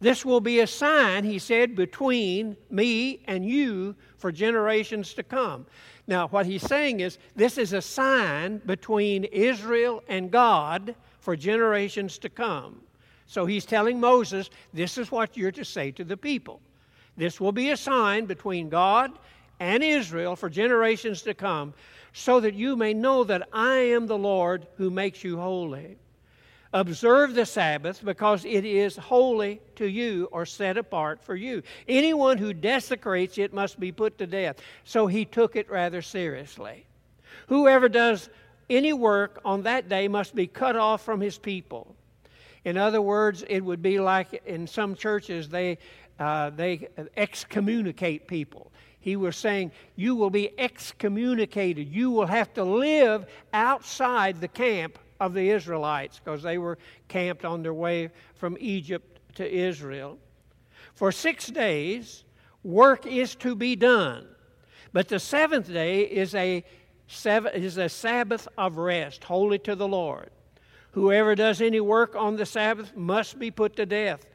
This 0.00 0.24
will 0.24 0.40
be 0.40 0.60
a 0.60 0.66
sign, 0.66 1.24
he 1.24 1.38
said, 1.38 1.74
between 1.74 2.56
me 2.70 3.20
and 3.26 3.44
you 3.44 3.96
for 4.16 4.30
generations 4.30 5.12
to 5.14 5.22
come. 5.22 5.66
Now, 6.06 6.28
what 6.28 6.46
he's 6.46 6.62
saying 6.62 7.00
is 7.00 7.18
this 7.34 7.58
is 7.58 7.72
a 7.72 7.82
sign 7.82 8.58
between 8.64 9.24
Israel 9.24 10.02
and 10.08 10.30
God 10.30 10.94
for 11.20 11.36
generations 11.36 12.16
to 12.18 12.28
come. 12.28 12.80
So 13.26 13.44
he's 13.44 13.66
telling 13.66 14.00
Moses, 14.00 14.50
this 14.72 14.96
is 14.98 15.10
what 15.10 15.36
you're 15.36 15.52
to 15.52 15.64
say 15.64 15.90
to 15.92 16.04
the 16.04 16.16
people. 16.16 16.60
This 17.16 17.40
will 17.40 17.52
be 17.52 17.70
a 17.70 17.76
sign 17.76 18.24
between 18.26 18.68
God 18.68 19.18
and 19.60 19.82
Israel 19.82 20.36
for 20.36 20.48
generations 20.48 21.22
to 21.22 21.34
come, 21.34 21.74
so 22.12 22.40
that 22.40 22.54
you 22.54 22.76
may 22.76 22.94
know 22.94 23.24
that 23.24 23.48
I 23.52 23.76
am 23.76 24.06
the 24.06 24.16
Lord 24.16 24.66
who 24.76 24.88
makes 24.88 25.24
you 25.24 25.36
holy. 25.36 25.98
Observe 26.72 27.34
the 27.34 27.46
Sabbath 27.46 28.04
because 28.04 28.44
it 28.44 28.64
is 28.64 28.96
holy 28.96 29.60
to 29.76 29.86
you 29.86 30.28
or 30.32 30.44
set 30.44 30.76
apart 30.76 31.22
for 31.22 31.34
you. 31.34 31.62
Anyone 31.88 32.36
who 32.36 32.52
desecrates 32.52 33.38
it 33.38 33.54
must 33.54 33.80
be 33.80 33.90
put 33.90 34.18
to 34.18 34.26
death. 34.26 34.56
So 34.84 35.06
he 35.06 35.24
took 35.24 35.56
it 35.56 35.70
rather 35.70 36.02
seriously. 36.02 36.84
Whoever 37.46 37.88
does 37.88 38.28
any 38.68 38.92
work 38.92 39.40
on 39.46 39.62
that 39.62 39.88
day 39.88 40.08
must 40.08 40.34
be 40.34 40.46
cut 40.46 40.76
off 40.76 41.02
from 41.02 41.22
his 41.22 41.38
people. 41.38 41.94
In 42.66 42.76
other 42.76 43.00
words, 43.00 43.44
it 43.48 43.60
would 43.60 43.82
be 43.82 43.98
like 43.98 44.42
in 44.44 44.66
some 44.66 44.94
churches 44.94 45.48
they 45.48 45.78
uh, 46.18 46.50
they 46.50 46.88
excommunicate 47.16 48.26
people. 48.26 48.72
He 49.00 49.16
was 49.16 49.36
saying, 49.36 49.70
You 49.96 50.16
will 50.16 50.30
be 50.30 50.50
excommunicated. 50.58 51.88
You 51.88 52.10
will 52.10 52.26
have 52.26 52.52
to 52.54 52.64
live 52.64 53.26
outside 53.52 54.40
the 54.40 54.48
camp 54.48 54.98
of 55.20 55.34
the 55.34 55.50
Israelites 55.50 56.20
because 56.22 56.42
they 56.42 56.58
were 56.58 56.78
camped 57.08 57.44
on 57.44 57.62
their 57.62 57.74
way 57.74 58.10
from 58.34 58.56
Egypt 58.60 59.20
to 59.36 59.50
Israel. 59.50 60.18
For 60.94 61.12
six 61.12 61.46
days, 61.46 62.24
work 62.62 63.06
is 63.06 63.34
to 63.36 63.54
be 63.54 63.76
done, 63.76 64.26
but 64.92 65.08
the 65.08 65.18
seventh 65.18 65.72
day 65.72 66.02
is 66.02 66.34
a, 66.34 66.64
is 67.24 67.78
a 67.78 67.88
Sabbath 67.88 68.48
of 68.56 68.76
rest, 68.76 69.24
holy 69.24 69.58
to 69.60 69.74
the 69.74 69.88
Lord. 69.88 70.30
Whoever 70.92 71.34
does 71.34 71.60
any 71.60 71.80
work 71.80 72.16
on 72.16 72.36
the 72.36 72.46
Sabbath 72.46 72.96
must 72.96 73.38
be 73.38 73.50
put 73.50 73.76
to 73.76 73.86
death. 73.86 74.26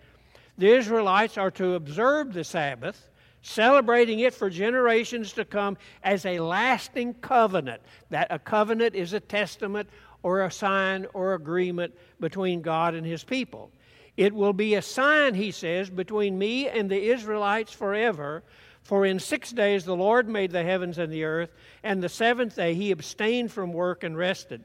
The 0.58 0.74
Israelites 0.74 1.38
are 1.38 1.52
to 1.52 1.74
observe 1.74 2.34
the 2.34 2.44
Sabbath, 2.44 3.10
celebrating 3.42 4.20
it 4.20 4.34
for 4.34 4.50
generations 4.50 5.34
to 5.34 5.44
come 5.44 5.78
as 6.04 6.26
a 6.26 6.40
lasting 6.40 7.16
covenant. 7.16 7.82
That 8.12 8.28
a 8.30 8.40
covenant 8.40 8.96
is 8.96 9.14
a 9.14 9.20
testament 9.20 9.90
or 10.24 10.42
a 10.42 10.52
sign 10.52 11.06
or 11.14 11.36
agreement 11.36 11.94
between 12.20 12.62
God 12.62 12.96
and 12.96 13.06
his 13.06 13.24
people. 13.24 13.72
It 14.18 14.34
will 14.34 14.54
be 14.54 14.76
a 14.76 14.82
sign, 14.82 15.36
he 15.36 15.52
says, 15.52 15.90
between 15.90 16.38
me 16.38 16.68
and 16.68 16.90
the 16.90 17.10
Israelites 17.12 17.72
forever. 17.72 18.44
For 18.84 19.06
in 19.06 19.20
six 19.20 19.52
days 19.52 19.86
the 19.86 19.96
Lord 19.96 20.28
made 20.28 20.52
the 20.52 20.64
heavens 20.64 20.98
and 20.98 21.12
the 21.12 21.24
earth, 21.24 21.52
and 21.84 22.02
the 22.02 22.10
seventh 22.10 22.56
day 22.56 22.74
he 22.74 22.92
abstained 22.92 23.52
from 23.52 23.72
work 23.72 24.04
and 24.04 24.18
rested. 24.18 24.64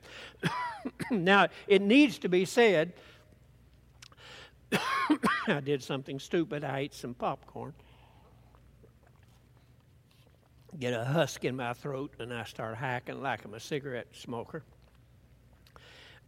now, 1.11 1.49
it 1.67 1.83
needs 1.83 2.19
to 2.19 2.29
be 2.29 2.45
said 2.45 2.93
I 5.49 5.61
did 5.61 5.83
something 5.83 6.19
stupid. 6.19 6.65
I 6.65 6.81
ate 6.81 6.95
some 6.95 7.15
popcorn. 7.15 7.75
Get 10.79 10.93
a 10.93 11.05
husk 11.05 11.45
in 11.45 11.57
my 11.57 11.73
throat, 11.73 12.15
and 12.19 12.33
I 12.33 12.45
start 12.45 12.77
hacking 12.77 13.23
like 13.23 13.45
I'm 13.45 13.55
a 13.55 13.61
cigarette 13.61 14.09
smoker. 14.13 14.63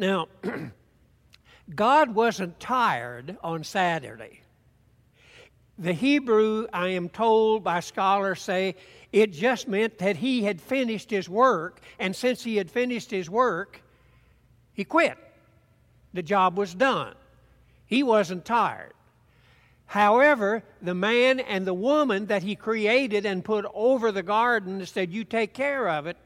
Now, 0.00 0.28
God 1.75 2.14
wasn't 2.14 2.59
tired 2.59 3.37
on 3.42 3.62
Saturday. 3.64 4.40
The 5.78 5.92
Hebrew, 5.92 6.66
I 6.73 6.88
am 6.88 7.11
told 7.11 7.62
by 7.62 7.80
scholars, 7.80 8.40
say 8.40 8.76
it 9.12 9.33
just 9.33 9.69
meant 9.69 9.99
that 9.99 10.16
he 10.16 10.42
had 10.42 10.59
finished 10.59 11.11
his 11.11 11.28
work, 11.28 11.83
and 11.99 12.16
since 12.16 12.42
he 12.42 12.57
had 12.57 12.71
finished 12.71 13.11
his 13.11 13.28
work, 13.28 13.83
he 14.73 14.85
quit. 14.85 15.19
The 16.14 16.23
job 16.23 16.57
was 16.57 16.75
done. 16.75 17.14
He 17.87 18.02
wasn't 18.02 18.47
tired. 18.47 18.95
However, 19.85 20.62
the 20.80 20.95
man 20.95 21.40
and 21.40 21.66
the 21.66 21.75
woman 21.75 22.26
that 22.26 22.42
he 22.42 22.57
created 22.57 23.26
and 23.26 23.45
put 23.45 23.66
over 23.75 24.11
the 24.12 24.23
garden 24.23 24.78
and 24.78 24.88
said, 24.88 25.12
You 25.12 25.25
take 25.25 25.52
care 25.52 25.90
of 25.90 26.07
it, 26.07 26.16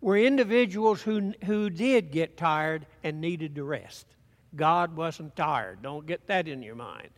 were 0.00 0.16
individuals 0.16 1.02
who, 1.02 1.32
who 1.44 1.70
did 1.70 2.10
get 2.10 2.36
tired 2.36 2.86
and 3.02 3.20
needed 3.20 3.54
to 3.56 3.64
rest. 3.64 4.06
God 4.54 4.96
wasn't 4.96 5.36
tired. 5.36 5.82
Don't 5.82 6.06
get 6.06 6.26
that 6.28 6.48
in 6.48 6.62
your 6.62 6.74
mind. 6.74 7.08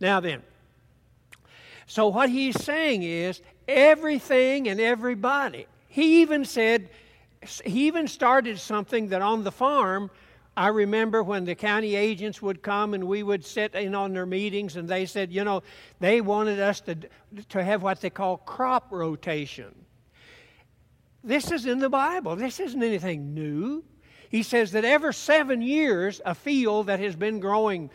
Now 0.00 0.20
then, 0.20 0.42
so 1.86 2.08
what 2.08 2.30
he's 2.30 2.60
saying 2.62 3.02
is 3.02 3.40
everything 3.68 4.68
and 4.68 4.80
everybody. 4.80 5.66
He 5.88 6.22
even 6.22 6.44
said, 6.44 6.88
he 7.64 7.86
even 7.86 8.08
started 8.08 8.58
something 8.58 9.08
that 9.08 9.22
on 9.22 9.44
the 9.44 9.52
farm 9.52 10.10
I 10.56 10.68
remember 10.68 11.22
when 11.22 11.44
the 11.44 11.54
county 11.54 11.96
agents 11.96 12.40
would 12.40 12.62
come 12.62 12.94
and 12.94 13.04
we 13.04 13.22
would 13.22 13.44
sit 13.44 13.74
in 13.74 13.94
on 13.94 14.12
their 14.12 14.26
meetings, 14.26 14.76
and 14.76 14.88
they 14.88 15.04
said, 15.04 15.32
you 15.32 15.42
know, 15.42 15.62
they 15.98 16.20
wanted 16.20 16.60
us 16.60 16.80
to, 16.82 16.96
to 17.48 17.64
have 17.64 17.82
what 17.82 18.00
they 18.00 18.10
call 18.10 18.36
crop 18.36 18.92
rotation. 18.92 19.74
This 21.24 21.50
is 21.50 21.64
in 21.64 21.78
the 21.78 21.88
Bible, 21.88 22.36
this 22.36 22.60
isn't 22.60 22.82
anything 22.82 23.32
new. 23.32 23.82
He 24.28 24.42
says 24.42 24.72
that 24.72 24.84
every 24.84 25.14
seven 25.14 25.62
years, 25.62 26.20
a 26.26 26.34
field 26.34 26.88
that 26.88 27.00
has 27.00 27.16
been 27.16 27.40
growing, 27.40 27.88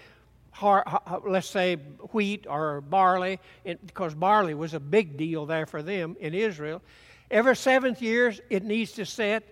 let's 1.26 1.50
say 1.50 1.76
wheat 2.12 2.48
or 2.50 2.82
barley, 2.82 3.40
because 3.64 4.16
barley 4.16 4.56
was 4.56 4.74
a 4.74 4.80
big 4.80 5.16
deal 5.16 5.46
there 5.46 5.68
for 5.68 5.84
them 5.84 6.18
in 6.20 6.34
Israel, 6.34 6.82
every 7.30 7.56
seventh 7.56 8.02
years 8.02 8.42
it 8.50 8.64
needs 8.64 8.94
to 8.94 9.06
set 9.06 9.44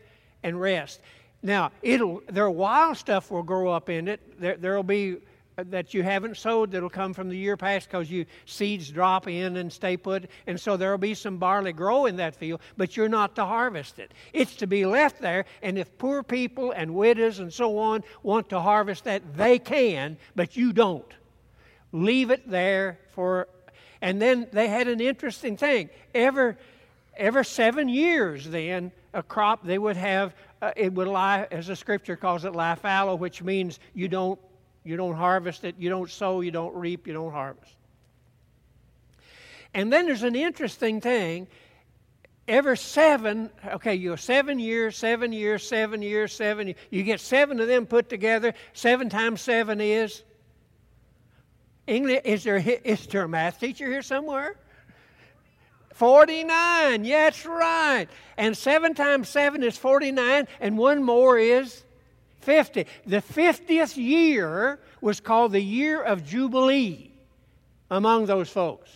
and 0.41 0.59
rest. 0.59 0.99
Now, 1.43 1.71
it'll 1.83 2.23
their 2.27 2.49
wild 2.49 2.97
stuff 2.97 3.29
will 3.29 3.43
grow 3.43 3.69
up 3.69 3.89
in 3.89 4.07
it. 4.07 4.41
There 4.41 4.57
there'll 4.57 4.81
be 4.81 5.17
that 5.65 5.91
you 5.91 6.03
haven't 6.03 6.37
sowed 6.37 6.71
that'll 6.71 6.89
come 6.89 7.13
from 7.13 7.29
the 7.29 7.37
year 7.37 7.57
past 7.57 7.89
because 7.89 8.11
you 8.11 8.25
seeds 8.45 8.91
drop 8.91 9.27
in 9.27 9.57
and 9.57 9.73
stay 9.73 9.97
put, 9.97 10.29
and 10.45 10.59
so 10.59 10.77
there'll 10.77 10.99
be 10.99 11.15
some 11.15 11.37
barley 11.37 11.73
grow 11.73 12.05
in 12.05 12.17
that 12.17 12.35
field, 12.35 12.61
but 12.77 12.95
you're 12.95 13.09
not 13.09 13.35
to 13.35 13.43
harvest 13.43 13.97
it. 13.97 14.13
It's 14.33 14.55
to 14.57 14.67
be 14.67 14.85
left 14.85 15.19
there, 15.19 15.45
and 15.63 15.79
if 15.79 15.97
poor 15.97 16.21
people 16.21 16.71
and 16.71 16.93
widows 16.93 17.39
and 17.39 17.51
so 17.51 17.79
on 17.79 18.03
want 18.21 18.49
to 18.49 18.59
harvest 18.59 19.05
that, 19.05 19.35
they 19.35 19.57
can, 19.57 20.17
but 20.35 20.55
you 20.55 20.73
don't. 20.73 21.11
Leave 21.91 22.29
it 22.29 22.47
there 22.49 22.99
for 23.13 23.47
and 23.99 24.21
then 24.21 24.45
they 24.51 24.67
had 24.67 24.87
an 24.87 25.01
interesting 25.01 25.57
thing. 25.57 25.89
Every 26.13 26.55
every 27.15 27.45
seven 27.45 27.89
years 27.89 28.47
then 28.47 28.91
a 29.11 29.23
crop 29.23 29.65
they 29.65 29.79
would 29.79 29.97
have 29.97 30.35
uh, 30.61 30.71
it 30.75 30.93
would 30.93 31.07
lie, 31.07 31.47
as 31.51 31.67
the 31.67 31.75
scripture 31.75 32.15
calls 32.15 32.45
it, 32.45 32.53
lie 32.53 32.75
fallow, 32.75 33.15
which 33.15 33.43
means 33.43 33.79
you 33.93 34.07
don't, 34.07 34.39
you 34.87 34.95
don't 34.95 35.15
harvest 35.15 35.63
it, 35.65 35.75
you 35.77 35.89
don't 35.89 36.09
sow, 36.09 36.41
you 36.41 36.51
don't 36.51 36.73
reap, 36.73 37.07
you 37.07 37.13
don't 37.13 37.31
harvest. 37.31 37.73
And 39.73 39.91
then 39.91 40.05
there's 40.05 40.23
an 40.23 40.35
interesting 40.35 41.01
thing. 41.01 41.47
Every 42.47 42.77
seven, 42.77 43.49
okay, 43.65 43.95
you 43.95 44.11
have 44.11 44.21
seven 44.21 44.57
years, 44.57 44.97
seven 44.97 45.33
years, 45.33 45.67
seven 45.67 46.01
years, 46.01 46.33
seven 46.33 46.67
years. 46.67 46.79
You 46.89 47.03
get 47.03 47.19
seven 47.19 47.59
of 47.59 47.67
them 47.67 47.85
put 47.85 48.07
together. 48.07 48.53
Seven 48.71 49.09
times 49.09 49.41
seven 49.41 49.81
is. 49.81 50.23
English, 51.85 52.21
is 52.23 52.43
there, 52.45 52.57
is 52.57 53.05
there 53.07 53.23
a 53.23 53.27
math 53.27 53.59
teacher 53.59 53.87
here 53.87 54.01
somewhere? 54.01 54.55
49. 55.93 57.05
Yeah, 57.05 57.23
that's 57.25 57.45
right. 57.45 58.07
And 58.37 58.55
7 58.55 58.93
times 58.93 59.29
7 59.29 59.63
is 59.63 59.77
49, 59.77 60.47
and 60.59 60.77
one 60.77 61.01
more 61.01 61.39
is 61.39 61.83
50. 62.47 62.85
The 63.05 63.17
50th 63.17 63.97
year 63.97 64.79
was 65.01 65.19
called 65.19 65.51
the 65.51 65.61
year 65.61 66.01
of 66.01 66.25
Jubilee 66.25 67.11
among 67.91 68.25
those 68.25 68.49
folks. 68.49 68.89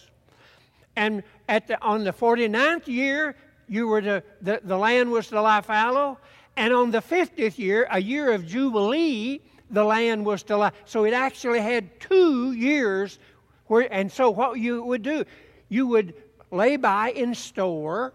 And 0.96 1.22
at 1.50 1.68
the, 1.68 1.82
on 1.82 2.06
the 2.06 2.14
49th 2.14 2.88
year, 2.88 3.36
you 3.68 3.88
were 3.88 4.02
to, 4.04 4.24
the, 4.42 4.62
the 4.64 4.78
land 4.78 5.12
was 5.12 5.28
to 5.28 5.42
lie 5.42 5.60
fallow. 5.60 6.18
And 6.56 6.74
on 6.74 6.92
the 6.92 7.02
50th 7.02 7.58
year, 7.58 7.90
a 7.92 8.02
year 8.02 8.32
of 8.32 8.48
Jubilee, 8.48 9.42
the 9.70 9.84
land 9.84 10.26
was 10.26 10.44
to 10.44 10.56
lie. 10.56 10.72
So 10.86 11.04
it 11.04 11.14
actually 11.14 11.60
had 11.60 12.00
two 12.00 12.54
years 12.54 13.20
where, 13.68 13.94
and 13.94 14.10
so 14.10 14.30
what 14.30 14.62
you 14.62 14.82
would 14.82 15.04
do, 15.04 15.26
you 15.68 15.88
would 15.88 16.14
lay 16.52 16.78
by 16.78 17.12
in 17.12 17.36
store 17.36 18.14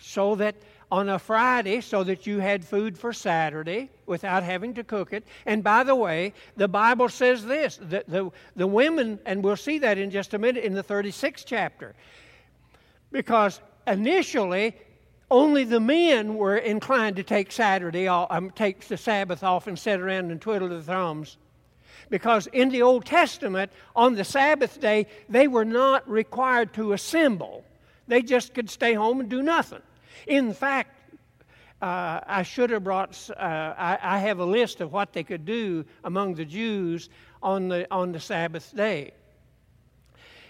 so 0.00 0.34
that 0.34 0.56
on 0.90 1.08
a 1.08 1.18
Friday 1.18 1.80
so 1.80 2.04
that 2.04 2.26
you 2.26 2.38
had 2.38 2.64
food 2.64 2.98
for 2.98 3.12
Saturday 3.12 3.90
without 4.06 4.42
having 4.42 4.74
to 4.74 4.84
cook 4.84 5.12
it. 5.12 5.24
And 5.46 5.62
by 5.62 5.82
the 5.82 5.94
way, 5.94 6.34
the 6.56 6.68
Bible 6.68 7.08
says 7.08 7.44
this 7.44 7.78
that 7.82 8.08
the, 8.08 8.30
the 8.56 8.66
women, 8.66 9.18
and 9.26 9.42
we'll 9.42 9.56
see 9.56 9.78
that 9.80 9.98
in 9.98 10.10
just 10.10 10.34
a 10.34 10.38
minute 10.38 10.64
in 10.64 10.74
the 10.74 10.84
36th 10.84 11.44
chapter, 11.46 11.94
because 13.10 13.60
initially 13.86 14.74
only 15.30 15.64
the 15.64 15.80
men 15.80 16.36
were 16.36 16.56
inclined 16.56 17.16
to 17.16 17.22
take 17.22 17.50
Saturday 17.50 18.08
off, 18.08 18.28
um, 18.30 18.50
take 18.50 18.86
the 18.86 18.96
Sabbath 18.96 19.42
off 19.42 19.66
and 19.66 19.78
sit 19.78 20.00
around 20.00 20.30
and 20.30 20.40
twiddle 20.40 20.68
their 20.68 20.80
thumbs. 20.80 21.38
Because 22.10 22.46
in 22.48 22.68
the 22.68 22.82
Old 22.82 23.06
Testament, 23.06 23.72
on 23.96 24.14
the 24.14 24.24
Sabbath 24.24 24.80
day, 24.80 25.06
they 25.28 25.48
were 25.48 25.64
not 25.64 26.08
required 26.08 26.74
to 26.74 26.92
assemble. 26.92 27.64
They 28.06 28.22
just 28.22 28.54
could 28.54 28.68
stay 28.68 28.94
home 28.94 29.20
and 29.20 29.28
do 29.28 29.42
nothing. 29.42 29.80
In 30.26 30.52
fact, 30.52 30.90
uh, 31.82 32.20
I 32.26 32.42
should 32.42 32.70
have 32.70 32.84
brought, 32.84 33.18
uh, 33.30 33.34
I, 33.40 33.98
I, 34.00 34.18
have 34.18 34.38
a 34.38 34.44
list 34.44 34.80
of 34.80 34.92
what 34.92 35.12
they 35.12 35.22
could 35.22 35.44
do 35.44 35.84
among 36.04 36.34
the 36.34 36.44
Jews 36.44 37.10
on 37.42 37.68
the, 37.68 37.86
on 37.90 38.12
the 38.12 38.20
Sabbath 38.20 38.74
day 38.74 39.12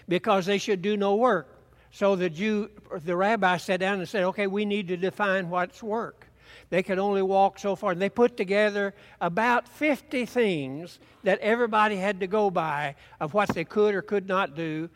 because 0.07 0.45
they 0.45 0.57
should 0.57 0.81
do 0.81 0.95
no 0.95 1.15
work. 1.15 1.49
So 1.91 2.15
the 2.15 2.29
Jew, 2.29 2.69
the 3.03 3.15
rabbi 3.15 3.57
sat 3.57 3.79
down 3.79 3.99
and 3.99 4.07
said, 4.07 4.23
okay, 4.23 4.47
we 4.47 4.65
need 4.65 4.87
to 4.89 4.97
define 4.97 5.49
what's 5.49 5.81
work. 5.81 6.27
They 6.69 6.83
could 6.83 6.99
only 6.99 7.21
walk 7.21 7.59
so 7.59 7.75
far. 7.75 7.91
And 7.91 8.01
they 8.01 8.09
put 8.09 8.37
together 8.37 8.93
about 9.21 9.67
50 9.67 10.25
things 10.25 10.99
that 11.23 11.39
everybody 11.39 11.95
had 11.95 12.19
to 12.21 12.27
go 12.27 12.49
by 12.49 12.95
of 13.19 13.33
what 13.33 13.49
they 13.49 13.65
could 13.65 13.95
or 13.95 14.01
could 14.01 14.27
not 14.27 14.55
do 14.55 14.89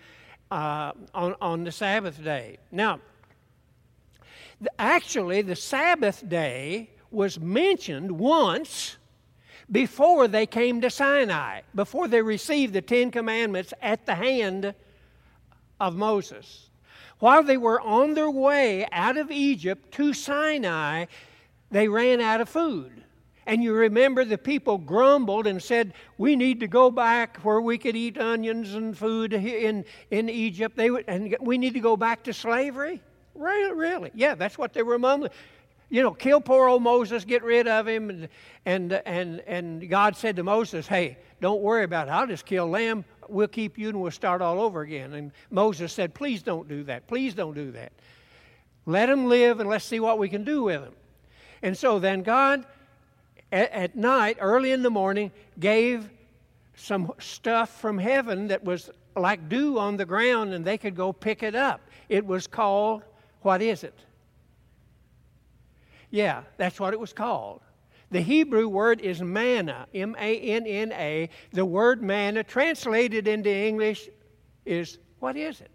uh, 0.51 0.93
on, 1.13 1.35
on 1.41 1.63
the 1.63 1.71
Sabbath 1.71 2.23
day. 2.23 2.57
Now, 2.71 2.99
Actually, 4.77 5.41
the 5.41 5.55
Sabbath 5.55 6.27
day 6.27 6.89
was 7.11 7.39
mentioned 7.39 8.11
once 8.11 8.97
before 9.71 10.27
they 10.27 10.45
came 10.45 10.81
to 10.81 10.89
Sinai, 10.89 11.61
before 11.75 12.07
they 12.07 12.21
received 12.21 12.73
the 12.73 12.81
Ten 12.81 13.11
Commandments 13.11 13.73
at 13.81 14.05
the 14.05 14.15
hand 14.15 14.73
of 15.79 15.95
Moses. 15.95 16.69
While 17.19 17.43
they 17.43 17.57
were 17.57 17.81
on 17.81 18.13
their 18.13 18.29
way 18.29 18.87
out 18.91 19.17
of 19.17 19.31
Egypt 19.31 19.93
to 19.93 20.13
Sinai, 20.13 21.05
they 21.69 21.87
ran 21.87 22.21
out 22.21 22.41
of 22.41 22.49
food. 22.49 23.03
And 23.45 23.63
you 23.63 23.73
remember 23.73 24.25
the 24.25 24.37
people 24.37 24.77
grumbled 24.77 25.47
and 25.47 25.61
said, 25.61 25.93
We 26.17 26.35
need 26.35 26.59
to 26.59 26.67
go 26.67 26.91
back 26.91 27.37
where 27.37 27.61
we 27.61 27.77
could 27.77 27.95
eat 27.95 28.17
onions 28.17 28.75
and 28.75 28.97
food 28.97 29.33
in, 29.33 29.85
in 30.11 30.29
Egypt. 30.29 30.75
They 30.75 30.91
would, 30.91 31.05
and 31.07 31.35
we 31.41 31.57
need 31.57 31.73
to 31.73 31.79
go 31.79 31.97
back 31.97 32.23
to 32.25 32.33
slavery. 32.33 33.01
Really, 33.39 33.73
really? 33.73 34.11
Yeah, 34.13 34.35
that's 34.35 34.57
what 34.57 34.73
they 34.73 34.83
were 34.83 34.99
mumbling. 34.99 35.31
You 35.89 36.03
know, 36.03 36.11
kill 36.11 36.41
poor 36.41 36.67
old 36.67 36.83
Moses, 36.83 37.25
get 37.25 37.41
rid 37.41 37.67
of 37.67 37.87
him. 37.87 38.09
And, 38.09 38.29
and, 38.65 38.93
and, 39.05 39.39
and 39.47 39.89
God 39.89 40.15
said 40.15 40.35
to 40.35 40.43
Moses, 40.43 40.85
Hey, 40.85 41.17
don't 41.41 41.61
worry 41.61 41.85
about 41.85 42.09
it. 42.09 42.11
I'll 42.11 42.27
just 42.27 42.45
kill 42.45 42.67
lamb. 42.67 43.05
We'll 43.29 43.47
keep 43.47 43.77
you 43.77 43.89
and 43.89 44.01
we'll 44.01 44.11
start 44.11 44.41
all 44.41 44.61
over 44.61 44.81
again. 44.81 45.13
And 45.13 45.31
Moses 45.49 45.93
said, 45.93 46.13
Please 46.13 46.43
don't 46.43 46.67
do 46.67 46.83
that. 46.83 47.07
Please 47.07 47.33
don't 47.33 47.55
do 47.55 47.71
that. 47.71 47.93
Let 48.85 49.07
them 49.07 49.27
live 49.27 49.61
and 49.61 49.69
let's 49.69 49.85
see 49.85 49.99
what 49.99 50.19
we 50.19 50.29
can 50.29 50.43
do 50.43 50.63
with 50.63 50.81
them. 50.81 50.93
And 51.61 51.77
so 51.77 51.97
then 51.97 52.23
God, 52.23 52.65
at, 53.51 53.71
at 53.71 53.95
night, 53.95 54.37
early 54.41 54.71
in 54.71 54.83
the 54.83 54.89
morning, 54.89 55.31
gave 55.59 56.09
some 56.75 57.11
stuff 57.19 57.79
from 57.79 57.97
heaven 57.97 58.49
that 58.49 58.63
was 58.63 58.89
like 59.15 59.49
dew 59.49 59.79
on 59.79 59.97
the 59.97 60.05
ground 60.05 60.53
and 60.53 60.63
they 60.63 60.77
could 60.77 60.95
go 60.95 61.13
pick 61.13 61.41
it 61.41 61.55
up. 61.55 61.81
It 62.09 62.25
was 62.25 62.45
called 62.47 63.03
what 63.41 63.61
is 63.61 63.83
it? 63.83 63.97
Yeah, 66.11 66.43
that's 66.57 66.79
what 66.79 66.93
it 66.93 66.99
was 66.99 67.13
called. 67.13 67.61
The 68.11 68.21
Hebrew 68.21 68.67
word 68.67 69.01
is 69.01 69.21
manna, 69.21 69.87
M 69.93 70.15
A 70.19 70.39
N 70.39 70.65
N 70.65 70.91
A. 70.93 71.29
The 71.51 71.65
word 71.65 72.01
manna, 72.01 72.43
translated 72.43 73.27
into 73.27 73.49
English, 73.49 74.09
is 74.65 74.97
what 75.19 75.37
is 75.37 75.61
it? 75.61 75.71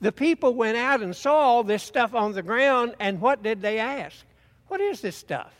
The 0.00 0.12
people 0.12 0.54
went 0.54 0.76
out 0.76 1.02
and 1.02 1.14
saw 1.14 1.34
all 1.34 1.64
this 1.64 1.82
stuff 1.82 2.14
on 2.14 2.32
the 2.32 2.42
ground, 2.42 2.94
and 3.00 3.20
what 3.20 3.42
did 3.42 3.60
they 3.60 3.78
ask? 3.78 4.24
What 4.68 4.80
is 4.80 5.00
this 5.00 5.16
stuff? 5.16 5.52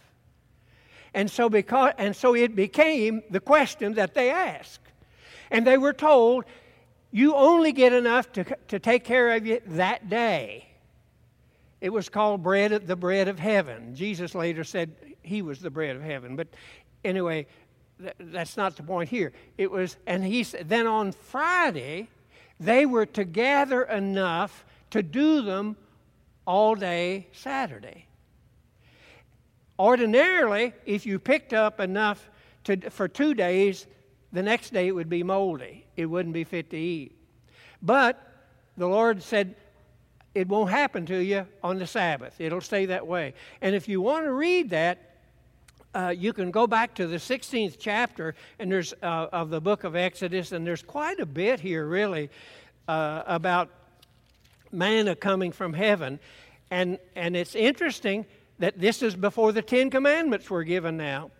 And 1.14 1.30
so, 1.30 1.48
because, 1.48 1.94
and 1.98 2.14
so 2.14 2.34
it 2.34 2.54
became 2.54 3.22
the 3.30 3.40
question 3.40 3.94
that 3.94 4.14
they 4.14 4.30
asked. 4.30 4.80
And 5.50 5.66
they 5.66 5.78
were 5.78 5.92
told, 5.92 6.44
You 7.10 7.34
only 7.34 7.72
get 7.72 7.92
enough 7.92 8.30
to, 8.32 8.44
to 8.68 8.78
take 8.78 9.04
care 9.04 9.34
of 9.34 9.46
you 9.46 9.60
that 9.66 10.08
day. 10.08 10.67
It 11.80 11.90
was 11.90 12.08
called 12.08 12.42
bread, 12.42 12.86
the 12.86 12.96
bread 12.96 13.28
of 13.28 13.38
heaven. 13.38 13.94
Jesus 13.94 14.34
later 14.34 14.64
said 14.64 14.92
he 15.22 15.42
was 15.42 15.60
the 15.60 15.70
bread 15.70 15.94
of 15.94 16.02
heaven. 16.02 16.34
But 16.34 16.48
anyway, 17.04 17.46
th- 18.00 18.14
that's 18.18 18.56
not 18.56 18.76
the 18.76 18.82
point 18.82 19.08
here. 19.08 19.32
It 19.56 19.70
was, 19.70 19.96
and 20.06 20.24
he 20.24 20.42
said, 20.42 20.68
then 20.68 20.86
on 20.86 21.12
Friday, 21.12 22.08
they 22.58 22.84
were 22.84 23.06
to 23.06 23.24
gather 23.24 23.82
enough 23.82 24.64
to 24.90 25.02
do 25.02 25.42
them 25.42 25.76
all 26.46 26.74
day 26.74 27.28
Saturday. 27.32 28.06
Ordinarily, 29.78 30.72
if 30.84 31.06
you 31.06 31.20
picked 31.20 31.52
up 31.52 31.78
enough 31.78 32.28
to, 32.64 32.90
for 32.90 33.06
two 33.06 33.34
days, 33.34 33.86
the 34.32 34.42
next 34.42 34.72
day 34.72 34.88
it 34.88 34.92
would 34.92 35.08
be 35.08 35.22
moldy. 35.22 35.86
It 35.96 36.06
wouldn't 36.06 36.34
be 36.34 36.42
fit 36.42 36.70
to 36.70 36.76
eat. 36.76 37.12
But 37.80 38.20
the 38.76 38.88
Lord 38.88 39.22
said, 39.22 39.54
it 40.38 40.46
won't 40.46 40.70
happen 40.70 41.04
to 41.06 41.18
you 41.18 41.44
on 41.64 41.80
the 41.80 41.86
Sabbath. 41.86 42.40
It'll 42.40 42.60
stay 42.60 42.86
that 42.86 43.04
way. 43.04 43.34
And 43.60 43.74
if 43.74 43.88
you 43.88 44.00
want 44.00 44.24
to 44.24 44.32
read 44.32 44.70
that, 44.70 45.16
uh, 45.96 46.14
you 46.16 46.32
can 46.32 46.52
go 46.52 46.64
back 46.64 46.94
to 46.94 47.08
the 47.08 47.16
16th 47.16 47.76
chapter 47.76 48.36
and 48.60 48.70
there's 48.70 48.94
uh, 49.02 49.26
of 49.32 49.50
the 49.50 49.60
book 49.60 49.82
of 49.82 49.96
Exodus, 49.96 50.52
and 50.52 50.64
there's 50.64 50.82
quite 50.82 51.18
a 51.18 51.26
bit 51.26 51.58
here, 51.58 51.86
really, 51.86 52.30
uh, 52.86 53.24
about 53.26 53.68
manna 54.70 55.16
coming 55.16 55.50
from 55.50 55.72
heaven. 55.72 56.20
And, 56.70 57.00
and 57.16 57.34
it's 57.34 57.56
interesting 57.56 58.24
that 58.60 58.78
this 58.78 59.02
is 59.02 59.16
before 59.16 59.50
the 59.50 59.62
Ten 59.62 59.90
Commandments 59.90 60.48
were 60.48 60.62
given 60.62 60.96
now. 60.96 61.32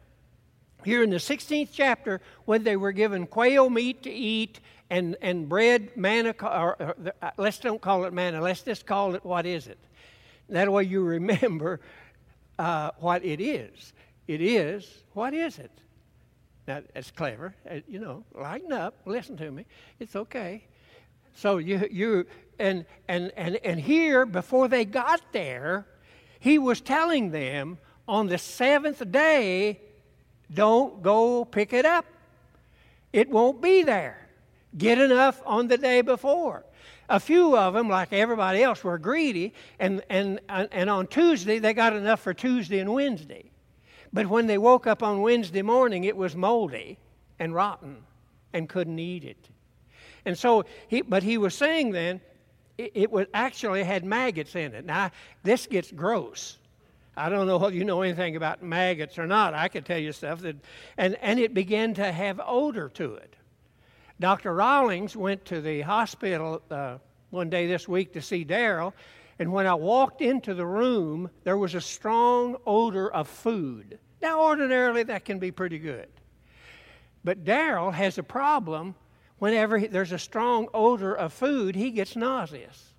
Here 0.85 1.05
in 1.05 1.11
the 1.11 1.17
16th 1.19 1.69
chapter, 1.73 2.21
when 2.47 2.65
they 2.65 2.77
were 2.77 2.93
given 2.93 3.29
quail 3.29 3.71
meat 3.71 4.03
to 4.03 4.11
eat 4.11 4.59
and, 4.91 5.17
and 5.21 5.49
bread, 5.49 5.97
manna, 5.97 6.35
or, 6.43 6.77
or, 6.81 6.97
uh, 7.23 7.31
let's 7.37 7.59
don't 7.59 7.81
call 7.81 8.05
it 8.05 8.13
manna, 8.13 8.41
let's 8.41 8.63
just 8.63 8.87
call 8.87 9.15
it 9.15 9.25
what 9.25 9.47
is 9.47 9.67
it. 9.67 9.79
That 10.49 10.71
way 10.73 10.85
you 10.85 11.03
remember 11.17 11.81
uh, 12.59 12.91
what 12.99 13.25
it 13.25 13.41
is. 13.41 13.93
It 14.27 14.41
is, 14.41 15.05
what 15.15 15.35
is 15.35 15.59
it? 15.59 15.71
Now, 16.67 16.83
that's 16.93 17.11
clever. 17.11 17.55
Uh, 17.71 17.77
you 17.89 17.99
know, 17.99 18.25
lighten 18.35 18.73
up, 18.73 18.95
listen 19.07 19.37
to 19.39 19.51
me. 19.51 19.65
It's 19.99 20.15
okay. 20.15 20.65
So 21.35 21.59
you, 21.59 21.89
you 21.91 22.27
and, 22.59 22.85
and, 23.09 23.33
and, 23.37 23.57
and 23.65 23.81
here, 23.81 24.27
before 24.27 24.69
they 24.69 24.85
got 24.85 25.21
there, 25.33 25.87
he 26.41 26.59
was 26.59 26.81
telling 26.81 27.31
them 27.31 27.79
on 28.07 28.27
the 28.27 28.39
seventh 28.39 29.11
day, 29.11 29.81
don't 30.53 31.03
go 31.03 31.45
pick 31.45 31.73
it 31.73 31.85
up. 31.85 32.05
It 33.13 33.31
won't 33.31 33.63
be 33.63 33.83
there. 33.83 34.28
Get 34.77 34.99
enough 34.99 35.41
on 35.47 35.69
the 35.69 35.79
day 35.79 36.03
before. 36.03 36.65
A 37.09 37.19
few 37.19 37.57
of 37.57 37.73
them, 37.73 37.89
like 37.89 38.13
everybody 38.13 38.63
else, 38.63 38.85
were 38.85 38.99
greedy, 38.99 39.55
and, 39.79 40.03
and, 40.11 40.41
uh, 40.49 40.67
and 40.71 40.91
on 40.91 41.07
Tuesday, 41.07 41.59
they 41.59 41.73
got 41.73 41.95
enough 41.95 42.21
for 42.21 42.35
Tuesday 42.35 42.81
and 42.81 42.93
Wednesday. 42.93 43.51
But 44.13 44.27
when 44.27 44.47
they 44.47 44.59
woke 44.59 44.87
up 44.87 45.03
on 45.03 45.23
Wednesday 45.23 45.63
morning, 45.63 46.05
it 46.05 46.17
was 46.17 46.37
moldy 46.37 46.99
and 47.39 47.55
rotten 47.55 47.99
and 48.53 48.69
couldn't 48.69 48.99
eat 48.99 49.25
it. 49.25 49.49
And 50.25 50.37
so, 50.37 50.65
he, 50.89 51.01
but 51.01 51.23
he 51.23 51.39
was 51.39 51.55
saying 51.55 51.93
then, 51.93 52.21
it, 52.77 52.93
it 52.95 53.11
was 53.11 53.27
actually 53.33 53.85
had 53.85 54.05
maggots 54.05 54.55
in 54.55 54.75
it. 54.75 54.85
Now, 54.85 55.11
this 55.43 55.67
gets 55.67 55.91
gross. 55.91 56.59
I 57.17 57.29
don't 57.31 57.47
know 57.47 57.59
whether 57.59 57.75
you 57.75 57.85
know 57.85 58.03
anything 58.03 58.37
about 58.37 58.63
maggots 58.63 59.19
or 59.19 59.27
not. 59.27 59.55
I 59.55 59.69
could 59.69 59.85
tell 59.85 59.99
you 59.99 60.13
stuff 60.13 60.41
that, 60.41 60.57
and, 60.97 61.17
and 61.23 61.41
it 61.41 61.55
began 61.55 61.95
to 61.95 62.13
have 62.13 62.41
odor 62.47 62.91
to 62.91 63.15
it. 63.15 63.35
Dr. 64.21 64.53
Rawlings 64.55 65.17
went 65.17 65.45
to 65.47 65.61
the 65.61 65.83
hospital 65.83 66.61
uh, 66.71 66.99
one 67.31 67.51
day 67.51 67.67
this 67.67 67.87
week 67.87 68.13
to 68.15 68.23
see 68.23 68.45
Daryl, 68.45 68.93
and 69.39 69.53
when 69.53 69.67
I 69.67 69.75
walked 69.75 70.21
into 70.21 70.55
the 70.55 70.67
room, 70.67 71.31
there 71.45 71.57
was 71.57 71.75
a 71.75 71.81
strong 71.81 72.57
odor 72.67 73.13
of 73.13 73.29
food. 73.29 73.99
Now, 74.21 74.41
ordinarily, 74.41 75.05
that 75.05 75.25
can 75.25 75.39
be 75.39 75.53
pretty 75.53 75.79
good. 75.79 76.09
But 77.23 77.45
Daryl 77.45 77.93
has 77.93 78.19
a 78.19 78.23
problem. 78.25 78.97
Whenever 79.39 79.79
there's 79.79 80.11
a 80.11 80.19
strong 80.19 80.69
odor 80.75 81.15
of 81.15 81.33
food, 81.33 81.77
he 81.77 81.93
gets 81.93 82.17
nauseous. 82.17 82.95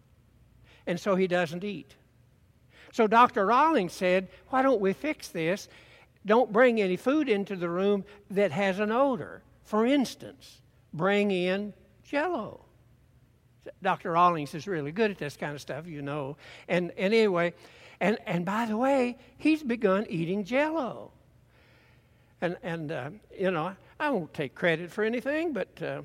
And 0.88 0.98
so 0.98 1.16
he 1.16 1.28
doesn't 1.28 1.66
eat. 1.66 1.96
So 2.94 3.08
Dr. 3.08 3.46
Rawlings 3.46 3.92
said, 3.92 4.30
Why 4.48 4.62
don't 4.62 4.80
we 4.80 4.94
fix 4.94 5.28
this? 5.28 5.68
Don't 6.26 6.54
bring 6.54 6.82
any 6.82 6.96
food 6.96 7.28
into 7.28 7.58
the 7.58 7.70
room 7.70 8.06
that 8.30 8.52
has 8.52 8.80
an 8.80 8.92
odor. 8.92 9.42
For 9.64 9.86
instance, 9.86 10.62
bring 10.94 11.32
in 11.32 11.74
jello. 12.04 12.66
Dr. 13.82 14.12
Rawlings 14.12 14.54
is 14.54 14.68
really 14.68 14.92
good 14.92 15.12
at 15.12 15.18
this 15.18 15.38
kind 15.38 15.54
of 15.54 15.62
stuff, 15.62 15.88
you 15.88 16.02
know. 16.02 16.38
And, 16.68 16.92
and 16.98 17.14
anyway, 17.14 17.54
and, 18.00 18.18
and 18.26 18.46
by 18.46 18.66
the 18.66 18.78
way, 18.78 19.18
he's 19.38 19.64
begun 19.64 20.06
eating 20.10 20.44
jello. 20.44 21.12
And, 22.42 22.58
and 22.64 22.92
uh, 22.92 23.10
you 23.38 23.52
know, 23.52 23.76
I 24.00 24.10
won't 24.10 24.34
take 24.34 24.56
credit 24.56 24.92
for 24.92 25.04
anything, 25.04 25.54
but, 25.54 25.82
uh, 25.82 26.02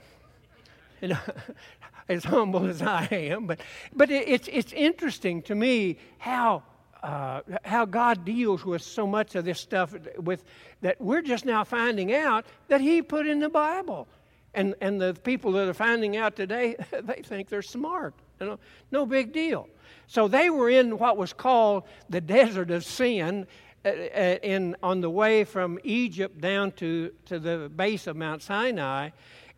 you 1.00 1.08
know, 1.08 1.18
as 2.08 2.24
humble 2.24 2.66
as 2.66 2.82
I 2.82 3.06
am. 3.10 3.46
But, 3.46 3.60
but 3.94 4.10
it, 4.10 4.28
it's, 4.28 4.48
it's 4.52 4.72
interesting 4.72 5.42
to 5.42 5.54
me 5.54 5.98
how, 6.18 6.64
uh, 7.02 7.42
how 7.64 7.84
God 7.84 8.24
deals 8.24 8.64
with 8.64 8.82
so 8.82 9.06
much 9.06 9.36
of 9.36 9.44
this 9.44 9.60
stuff 9.60 9.94
with, 10.18 10.44
that 10.80 11.00
we're 11.00 11.22
just 11.22 11.44
now 11.44 11.62
finding 11.64 12.12
out 12.12 12.46
that 12.68 12.80
He 12.80 13.00
put 13.00 13.26
in 13.26 13.38
the 13.38 13.48
Bible. 13.48 14.08
And, 14.54 14.74
and 14.80 15.00
the 15.00 15.14
people 15.14 15.52
that 15.52 15.68
are 15.68 15.74
finding 15.74 16.16
out 16.16 16.36
today, 16.36 16.76
they 17.02 17.22
think 17.22 17.48
they're 17.48 17.62
smart. 17.62 18.14
You 18.40 18.46
know, 18.46 18.58
no 18.90 19.06
big 19.06 19.32
deal. 19.32 19.68
So 20.06 20.28
they 20.28 20.50
were 20.50 20.70
in 20.70 20.98
what 20.98 21.16
was 21.16 21.32
called 21.32 21.84
the 22.08 22.20
desert 22.20 22.70
of 22.70 22.84
sin, 22.84 23.46
uh, 23.84 23.88
uh, 23.88 24.36
in, 24.42 24.76
on 24.82 25.02
the 25.02 25.10
way 25.10 25.44
from 25.44 25.78
Egypt 25.84 26.40
down 26.40 26.72
to, 26.72 27.12
to 27.26 27.38
the 27.38 27.70
base 27.74 28.06
of 28.06 28.16
Mount 28.16 28.42
Sinai. 28.42 29.10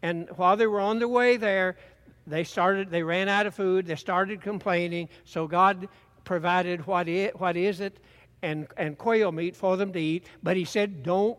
And 0.02 0.28
while 0.36 0.56
they 0.56 0.66
were 0.66 0.80
on 0.80 0.98
their 0.98 1.08
way 1.08 1.36
there, 1.36 1.76
they 2.26 2.42
started, 2.42 2.90
they 2.90 3.04
ran 3.04 3.28
out 3.28 3.46
of 3.46 3.54
food, 3.54 3.86
they 3.86 3.94
started 3.94 4.40
complaining. 4.40 5.08
So 5.24 5.46
God 5.46 5.88
provided 6.24 6.86
what, 6.86 7.08
it, 7.08 7.38
what 7.38 7.56
is 7.56 7.80
it? 7.80 8.00
And, 8.42 8.66
and 8.76 8.98
quail 8.98 9.30
meat 9.30 9.54
for 9.54 9.76
them 9.76 9.92
to 9.92 10.00
eat. 10.00 10.26
But 10.42 10.56
He 10.56 10.64
said, 10.64 11.04
don't 11.04 11.38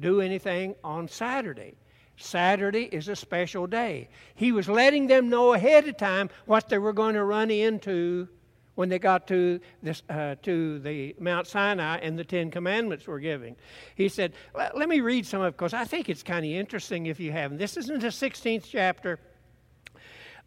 do 0.00 0.20
anything 0.20 0.74
on 0.82 1.06
Saturday. 1.06 1.74
Saturday 2.16 2.84
is 2.84 3.08
a 3.08 3.16
special 3.16 3.66
day. 3.66 4.08
He 4.34 4.52
was 4.52 4.68
letting 4.68 5.06
them 5.06 5.28
know 5.28 5.52
ahead 5.52 5.88
of 5.88 5.96
time 5.96 6.30
what 6.46 6.68
they 6.68 6.78
were 6.78 6.92
going 6.92 7.14
to 7.14 7.24
run 7.24 7.50
into 7.50 8.28
when 8.74 8.88
they 8.88 8.98
got 8.98 9.26
to 9.28 9.60
this 9.82 10.02
uh, 10.08 10.34
to 10.42 10.78
the 10.80 11.14
Mount 11.18 11.46
Sinai 11.46 11.98
and 11.98 12.18
the 12.18 12.24
Ten 12.24 12.50
Commandments 12.50 13.06
were 13.06 13.20
giving. 13.20 13.56
He 13.94 14.08
said, 14.08 14.32
"Let 14.54 14.88
me 14.88 15.00
read 15.00 15.26
some 15.26 15.42
of 15.42 15.48
it 15.48 15.56
because 15.56 15.74
I 15.74 15.84
think 15.84 16.08
it's 16.08 16.22
kind 16.22 16.44
of 16.44 16.50
interesting 16.50 17.06
if 17.06 17.20
you 17.20 17.32
haven't. 17.32 17.58
This 17.58 17.76
is 17.76 17.88
in 17.90 18.00
the 18.00 18.08
16th 18.08 18.64
chapter 18.68 19.20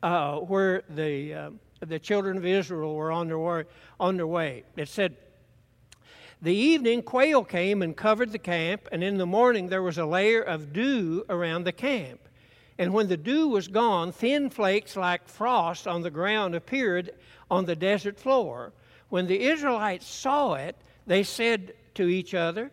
uh, 0.04 0.38
where 0.38 0.84
the 0.90 1.34
uh, 1.34 1.50
the 1.86 2.00
children 2.00 2.38
of 2.38 2.46
Israel 2.46 2.96
were 2.96 3.12
on 3.12 3.28
their 3.28 3.40
way, 3.40 3.64
on 4.00 4.18
their 4.18 4.28
way. 4.28 4.64
It 4.76 4.90
said." 4.90 5.18
The 6.42 6.54
evening, 6.54 7.02
quail 7.02 7.44
came 7.44 7.82
and 7.82 7.98
covered 7.98 8.32
the 8.32 8.38
camp, 8.38 8.88
and 8.92 9.04
in 9.04 9.18
the 9.18 9.26
morning 9.26 9.70
there 9.70 9.82
was 9.82 9.98
a 9.98 10.06
layer 10.06 10.42
of 10.42 10.72
dew 10.72 11.26
around 11.30 11.64
the 11.64 11.72
camp. 11.72 12.20
And 12.78 12.94
when 12.94 13.08
the 13.08 13.18
dew 13.18 13.48
was 13.48 13.68
gone, 13.68 14.12
thin 14.12 14.52
flakes 14.52 14.96
like 14.96 15.28
frost 15.28 15.88
on 15.88 16.04
the 16.04 16.12
ground 16.12 16.54
appeared 16.54 17.12
on 17.50 17.66
the 17.66 17.76
desert 17.76 18.20
floor. 18.20 18.72
When 19.10 19.26
the 19.26 19.42
Israelites 19.42 20.06
saw 20.06 20.54
it, 20.54 20.76
they 21.08 21.24
said 21.24 21.74
to 21.96 22.08
each 22.08 22.36
other, 22.36 22.72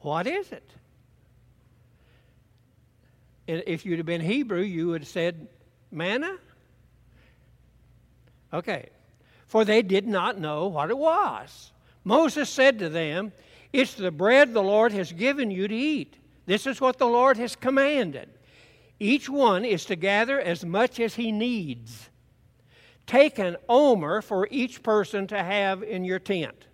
What 0.00 0.26
is 0.26 0.52
it? 0.52 0.70
If 3.46 3.84
you'd 3.84 3.98
have 3.98 4.06
been 4.06 4.20
Hebrew, 4.20 4.60
you 4.60 4.88
would 4.88 5.02
have 5.02 5.08
said, 5.08 5.48
Manna? 5.90 6.38
Okay, 8.52 8.88
for 9.48 9.64
they 9.64 9.82
did 9.82 10.06
not 10.06 10.38
know 10.38 10.68
what 10.68 10.90
it 10.90 10.98
was. 10.98 11.72
Moses 12.04 12.48
said 12.48 12.78
to 12.78 12.88
them, 12.88 13.32
It's 13.72 13.94
the 13.94 14.10
bread 14.10 14.52
the 14.54 14.62
Lord 14.62 14.92
has 14.92 15.10
given 15.12 15.50
you 15.50 15.66
to 15.66 15.74
eat. 15.74 16.16
This 16.46 16.66
is 16.66 16.80
what 16.80 16.98
the 16.98 17.06
Lord 17.06 17.36
has 17.38 17.56
commanded. 17.56 18.28
Each 19.00 19.28
one 19.28 19.64
is 19.64 19.84
to 19.86 19.96
gather 19.96 20.40
as 20.40 20.64
much 20.64 21.00
as 21.00 21.14
he 21.14 21.32
needs. 21.32 22.10
Take 23.06 23.38
an 23.38 23.56
omer 23.68 24.22
for 24.22 24.48
each 24.50 24.82
person 24.82 25.26
to 25.28 25.42
have 25.42 25.82
in 25.82 26.04
your 26.04 26.18
tent. 26.18 26.66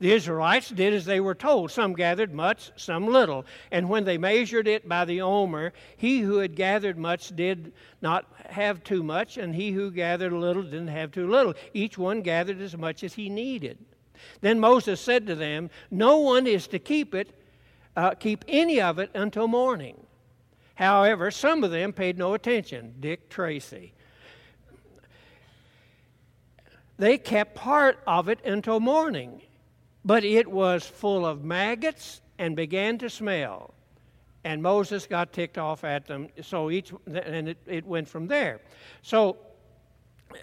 The 0.00 0.12
Israelites 0.12 0.68
did 0.68 0.94
as 0.94 1.04
they 1.04 1.18
were 1.18 1.34
told. 1.34 1.72
Some 1.72 1.92
gathered 1.94 2.32
much, 2.32 2.70
some 2.76 3.08
little. 3.08 3.44
And 3.72 3.88
when 3.88 4.04
they 4.04 4.16
measured 4.16 4.68
it 4.68 4.88
by 4.88 5.04
the 5.04 5.20
omer, 5.22 5.72
he 5.96 6.20
who 6.20 6.38
had 6.38 6.54
gathered 6.54 6.96
much 6.96 7.34
did 7.34 7.72
not 8.00 8.26
have 8.48 8.84
too 8.84 9.02
much, 9.02 9.38
and 9.38 9.54
he 9.54 9.72
who 9.72 9.90
gathered 9.90 10.32
a 10.32 10.38
little 10.38 10.62
didn't 10.62 10.88
have 10.88 11.10
too 11.10 11.28
little. 11.28 11.54
Each 11.74 11.98
one 11.98 12.22
gathered 12.22 12.60
as 12.60 12.76
much 12.76 13.02
as 13.02 13.14
he 13.14 13.28
needed. 13.28 13.78
Then 14.40 14.60
Moses 14.60 15.00
said 15.00 15.26
to 15.26 15.34
them, 15.34 15.68
No 15.90 16.18
one 16.18 16.46
is 16.46 16.68
to 16.68 16.78
keep 16.78 17.12
it, 17.12 17.34
uh, 17.96 18.14
keep 18.14 18.44
any 18.46 18.80
of 18.80 19.00
it 19.00 19.10
until 19.14 19.48
morning. 19.48 20.06
However, 20.76 21.32
some 21.32 21.64
of 21.64 21.72
them 21.72 21.92
paid 21.92 22.16
no 22.16 22.34
attention. 22.34 22.94
Dick 23.00 23.28
Tracy. 23.28 23.94
They 26.98 27.18
kept 27.18 27.56
part 27.56 27.98
of 28.06 28.28
it 28.28 28.38
until 28.44 28.78
morning 28.78 29.42
but 30.08 30.24
it 30.24 30.50
was 30.50 30.86
full 30.86 31.26
of 31.26 31.44
maggots 31.44 32.22
and 32.38 32.56
began 32.56 32.96
to 32.96 33.10
smell. 33.10 33.74
And 34.42 34.62
Moses 34.62 35.06
got 35.06 35.34
ticked 35.34 35.58
off 35.58 35.84
at 35.84 36.06
them. 36.06 36.28
So 36.40 36.70
each, 36.70 36.94
and 37.06 37.50
it, 37.50 37.58
it 37.66 37.84
went 37.84 38.08
from 38.08 38.26
there. 38.26 38.62
So 39.02 39.36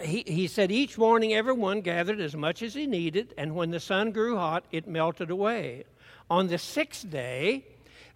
he, 0.04 0.23
he 0.28 0.45
said, 0.45 0.71
Each 0.71 0.99
morning 0.99 1.34
everyone 1.34 1.82
gathered 1.82 2.19
as 2.19 2.36
much 2.36 2.62
as 2.62 2.75
he 2.75 2.86
needed, 2.86 3.34
and 3.39 3.56
when 3.56 3.71
the 3.71 3.80
sun 3.80 4.12
grew 4.12 4.36
hot, 4.36 4.65
it 4.71 4.88
melted 4.88 5.32
away. 5.32 5.86
On 6.30 6.45
the 6.45 6.60
sixth 6.60 7.10
day, 7.10 7.65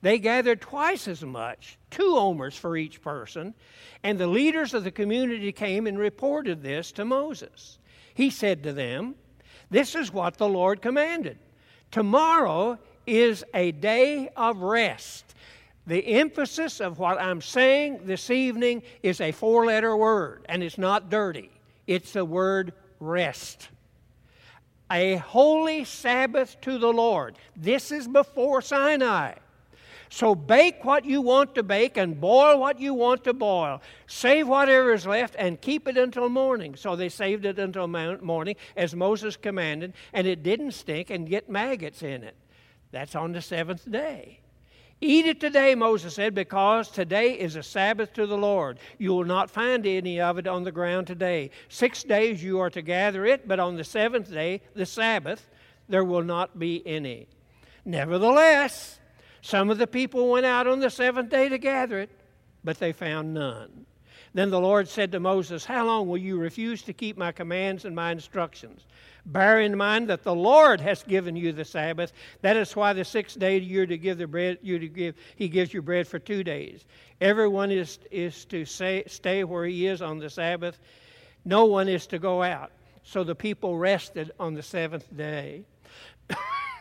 they 0.03 0.19
gathered 0.19 0.61
twice 0.61 1.07
as 1.07 1.23
much, 1.23 1.79
two 1.89 2.15
omers 2.15 2.55
for 2.55 2.77
each 2.77 3.01
person, 3.01 3.55
and 4.03 4.19
the 4.19 4.27
leaders 4.27 4.75
of 4.75 4.83
the 4.83 4.91
community 4.91 5.51
came 5.51 5.87
and 5.87 5.97
reported 5.97 6.61
this 6.61 6.91
to 6.91 7.05
Moses. 7.05 7.79
He 8.13 8.29
said 8.29 8.61
to 8.61 8.71
them, 8.71 9.15
this 9.69 9.95
is 9.95 10.11
what 10.11 10.37
the 10.37 10.47
Lord 10.47 10.81
commanded. 10.81 11.37
Tomorrow 11.91 12.79
is 13.05 13.43
a 13.53 13.71
day 13.71 14.29
of 14.35 14.61
rest. 14.61 15.35
The 15.87 16.05
emphasis 16.05 16.81
of 16.81 16.99
what 16.99 17.19
I'm 17.19 17.41
saying 17.41 18.01
this 18.03 18.29
evening 18.29 18.83
is 19.01 19.21
a 19.21 19.31
four 19.31 19.65
letter 19.65 19.97
word, 19.97 20.45
and 20.47 20.61
it's 20.61 20.77
not 20.77 21.09
dirty. 21.09 21.49
It's 21.87 22.13
the 22.13 22.25
word 22.25 22.73
rest. 22.99 23.69
A 24.91 25.15
holy 25.15 25.83
Sabbath 25.85 26.59
to 26.61 26.77
the 26.77 26.91
Lord. 26.91 27.37
This 27.55 27.91
is 27.91 28.07
before 28.07 28.61
Sinai. 28.61 29.33
So 30.09 30.33
bake 30.33 30.83
what 30.83 31.05
you 31.05 31.21
want 31.21 31.53
to 31.55 31.63
bake 31.63 31.95
and 31.95 32.19
boil 32.19 32.59
what 32.59 32.79
you 32.79 32.95
want 32.95 33.23
to 33.25 33.33
boil. 33.33 33.81
Save 34.07 34.47
whatever 34.47 34.91
is 34.91 35.05
left 35.05 35.35
and 35.37 35.61
keep 35.61 35.87
it 35.87 35.97
until 35.97 36.29
morning. 36.29 36.75
So 36.75 36.95
they 36.95 37.09
saved 37.09 37.45
it 37.45 37.59
until 37.59 37.87
morning 37.87 38.55
as 38.75 38.95
Moses 38.95 39.37
commanded, 39.37 39.93
and 40.11 40.25
it 40.25 40.41
didn't 40.41 40.71
stink 40.71 41.11
and 41.11 41.29
get 41.29 41.47
maggots 41.47 42.01
in 42.01 42.23
it. 42.23 42.35
That's 42.91 43.15
on 43.15 43.33
the 43.33 43.41
seventh 43.41 43.89
day. 43.89 44.39
Eat 45.01 45.27
it 45.27 45.39
today, 45.39 45.75
Moses 45.75 46.15
said, 46.15 46.35
because 46.35 46.89
today 46.89 47.39
is 47.39 47.55
a 47.55 47.63
Sabbath 47.63 48.11
to 48.13 48.27
the 48.27 48.37
Lord. 48.37 48.79
You 48.97 49.13
will 49.13 49.23
not 49.23 49.49
find 49.49 49.85
any 49.85 50.19
of 50.19 50.37
it 50.37 50.47
on 50.47 50.65
the 50.65 50.73
ground 50.73 51.07
today. 51.07 51.51
Six 51.69 52.03
days 52.03 52.43
you 52.43 52.59
are 52.59 52.69
to 52.71 52.81
gather 52.81 53.25
it, 53.25 53.47
but 53.47 53.61
on 53.61 53.77
the 53.77 53.85
seventh 53.85 54.29
day, 54.29 54.61
the 54.75 54.85
Sabbath, 54.85 55.47
there 55.87 56.03
will 56.03 56.23
not 56.23 56.59
be 56.59 56.85
any. 56.85 57.27
Nevertheless, 57.85 58.98
some 59.49 59.71
of 59.71 59.79
the 59.79 59.87
people 59.87 60.29
went 60.29 60.45
out 60.45 60.67
on 60.67 60.79
the 60.79 60.91
seventh 60.91 61.31
day 61.31 61.49
to 61.49 61.57
gather 61.57 61.97
it, 61.97 62.11
but 62.63 62.77
they 62.77 62.91
found 62.91 63.33
none. 63.33 63.87
Then 64.35 64.51
the 64.51 64.59
Lord 64.59 64.87
said 64.87 65.11
to 65.11 65.19
Moses, 65.19 65.65
How 65.65 65.87
long 65.87 66.07
will 66.07 66.19
you 66.19 66.37
refuse 66.37 66.83
to 66.83 66.93
keep 66.93 67.17
my 67.17 67.31
commands 67.31 67.83
and 67.83 67.95
my 67.95 68.11
instructions? 68.11 68.85
Bear 69.25 69.61
in 69.61 69.75
mind 69.75 70.07
that 70.07 70.21
the 70.21 70.35
Lord 70.35 70.79
has 70.81 71.01
given 71.01 71.35
you 71.35 71.51
the 71.51 71.65
Sabbath. 71.65 72.13
That 72.43 72.57
is 72.57 72.75
why 72.75 72.93
the 72.93 73.03
sixth 73.03 73.39
day 73.39 73.57
you're 73.57 73.87
to 73.87 73.97
give 73.97 74.19
the 74.19 74.27
bread, 74.27 74.59
you 74.61 74.77
to 74.77 74.87
give, 74.87 75.15
He 75.35 75.49
gives 75.49 75.73
you 75.73 75.81
bread 75.81 76.07
for 76.07 76.19
two 76.19 76.43
days. 76.43 76.85
Everyone 77.19 77.71
is, 77.71 77.97
is 78.11 78.45
to 78.45 78.65
say, 78.65 79.03
stay 79.07 79.43
where 79.43 79.65
he 79.65 79.87
is 79.87 80.03
on 80.03 80.19
the 80.19 80.29
Sabbath. 80.29 80.79
No 81.43 81.65
one 81.65 81.89
is 81.89 82.05
to 82.07 82.19
go 82.19 82.43
out. 82.43 82.71
So 83.01 83.23
the 83.23 83.33
people 83.33 83.79
rested 83.79 84.31
on 84.39 84.53
the 84.53 84.61
seventh 84.61 85.07
day. 85.17 85.63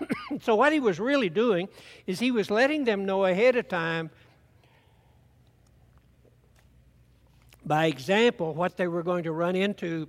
so, 0.42 0.54
what 0.54 0.72
he 0.72 0.80
was 0.80 1.00
really 1.00 1.28
doing 1.28 1.68
is 2.06 2.18
he 2.18 2.30
was 2.30 2.50
letting 2.50 2.84
them 2.84 3.04
know 3.04 3.24
ahead 3.24 3.56
of 3.56 3.68
time 3.68 4.10
by 7.64 7.86
example 7.86 8.54
what 8.54 8.76
they 8.76 8.88
were 8.88 9.02
going 9.02 9.24
to 9.24 9.32
run 9.32 9.54
into 9.54 10.08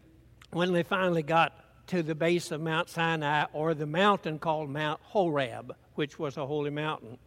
when 0.52 0.72
they 0.72 0.84
finally 0.84 1.24
got 1.24 1.88
to 1.88 2.02
the 2.04 2.16
base 2.16 2.52
of 2.52 2.62
Mount 2.62 2.90
Sinai 2.90 3.46
or 3.52 3.74
the 3.74 3.86
mountain 3.86 4.40
called 4.40 4.70
Mount 4.70 5.00
Horeb, 5.04 5.76
which 5.96 6.18
was 6.18 6.38
a 6.38 6.46
holy 6.46 6.70
mountain. 6.70 7.18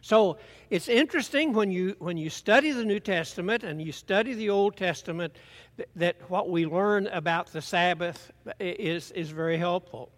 So 0.00 0.38
it's 0.70 0.88
interesting 0.88 1.52
when 1.52 1.70
you 1.70 1.96
when 1.98 2.16
you 2.16 2.30
study 2.30 2.70
the 2.72 2.84
New 2.84 3.00
Testament 3.00 3.64
and 3.64 3.80
you 3.82 3.92
study 3.92 4.34
the 4.34 4.50
Old 4.50 4.76
Testament 4.76 5.34
that, 5.76 5.88
that 5.96 6.30
what 6.30 6.50
we 6.50 6.66
learn 6.66 7.08
about 7.08 7.52
the 7.52 7.62
Sabbath 7.62 8.30
is 8.60 9.10
is 9.12 9.30
very 9.30 9.56
helpful. 9.56 10.10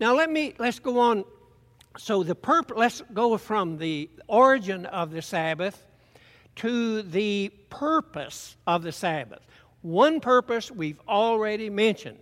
Now 0.00 0.16
let 0.16 0.30
me 0.30 0.54
let's 0.58 0.78
go 0.78 0.98
on. 0.98 1.24
So 1.98 2.22
the 2.22 2.34
purpose. 2.34 2.76
Let's 2.76 3.02
go 3.12 3.36
from 3.36 3.76
the 3.76 4.08
origin 4.26 4.86
of 4.86 5.10
the 5.10 5.20
Sabbath 5.20 5.86
to 6.56 7.02
the 7.02 7.50
purpose 7.68 8.56
of 8.66 8.82
the 8.82 8.92
Sabbath. 8.92 9.40
One 9.82 10.20
purpose 10.20 10.70
we've 10.70 11.00
already 11.06 11.68
mentioned. 11.68 12.18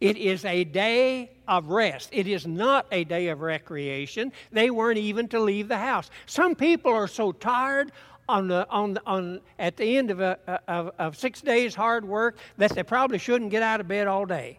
It 0.00 0.16
is 0.16 0.44
a 0.44 0.64
day 0.64 1.30
of 1.46 1.68
rest. 1.68 2.08
It 2.10 2.26
is 2.26 2.44
not 2.44 2.86
a 2.90 3.04
day 3.04 3.28
of 3.28 3.40
recreation. 3.40 4.32
They 4.50 4.70
weren't 4.70 4.98
even 4.98 5.28
to 5.28 5.38
leave 5.38 5.68
the 5.68 5.78
house. 5.78 6.10
Some 6.26 6.56
people 6.56 6.92
are 6.92 7.06
so 7.06 7.30
tired 7.30 7.92
on 8.28 8.48
the, 8.48 8.68
on, 8.68 8.94
the, 8.94 9.02
on, 9.06 9.40
at 9.60 9.76
the 9.76 9.96
end 9.96 10.10
of, 10.10 10.20
a, 10.20 10.60
of, 10.66 10.90
of 10.98 11.16
six 11.16 11.40
days 11.40 11.74
hard 11.74 12.04
work 12.04 12.38
that 12.56 12.72
they 12.72 12.82
probably 12.82 13.18
shouldn't 13.18 13.52
get 13.52 13.62
out 13.62 13.80
of 13.80 13.86
bed 13.86 14.08
all 14.08 14.26
day. 14.26 14.58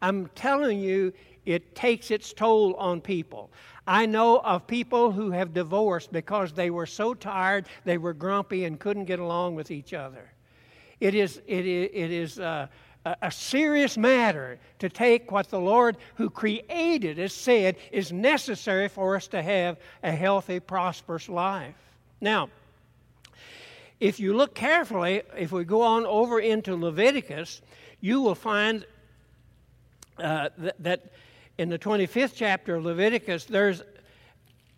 I'm 0.00 0.28
telling 0.34 0.78
you, 0.78 1.12
it 1.46 1.74
takes 1.74 2.10
its 2.10 2.32
toll 2.32 2.74
on 2.74 3.00
people. 3.00 3.50
I 3.86 4.06
know 4.06 4.38
of 4.38 4.66
people 4.66 5.12
who 5.12 5.30
have 5.30 5.52
divorced 5.52 6.10
because 6.10 6.52
they 6.52 6.70
were 6.70 6.86
so 6.86 7.12
tired, 7.14 7.66
they 7.84 7.98
were 7.98 8.14
grumpy, 8.14 8.64
and 8.64 8.80
couldn't 8.80 9.04
get 9.04 9.18
along 9.18 9.54
with 9.54 9.70
each 9.70 9.92
other. 9.92 10.30
It 11.00 11.14
is, 11.14 11.40
it 11.46 11.66
is, 11.66 11.90
it 11.92 12.10
is 12.10 12.40
uh, 12.40 12.68
a 13.20 13.30
serious 13.30 13.98
matter 13.98 14.58
to 14.78 14.88
take 14.88 15.30
what 15.30 15.50
the 15.50 15.60
Lord 15.60 15.98
who 16.14 16.30
created 16.30 17.18
us 17.18 17.34
said 17.34 17.76
is 17.92 18.10
necessary 18.10 18.88
for 18.88 19.16
us 19.16 19.26
to 19.28 19.42
have 19.42 19.76
a 20.02 20.12
healthy, 20.12 20.60
prosperous 20.60 21.28
life. 21.28 21.74
Now, 22.20 22.48
if 24.00 24.18
you 24.18 24.34
look 24.34 24.54
carefully, 24.54 25.22
if 25.36 25.52
we 25.52 25.64
go 25.64 25.82
on 25.82 26.06
over 26.06 26.40
into 26.40 26.74
Leviticus, 26.74 27.60
you 28.00 28.22
will 28.22 28.34
find 28.34 28.86
uh, 30.18 30.48
that, 30.58 30.82
that 30.82 31.12
in 31.58 31.68
the 31.68 31.78
25th 31.78 32.32
chapter 32.34 32.76
of 32.76 32.84
Leviticus, 32.84 33.44
there's 33.44 33.82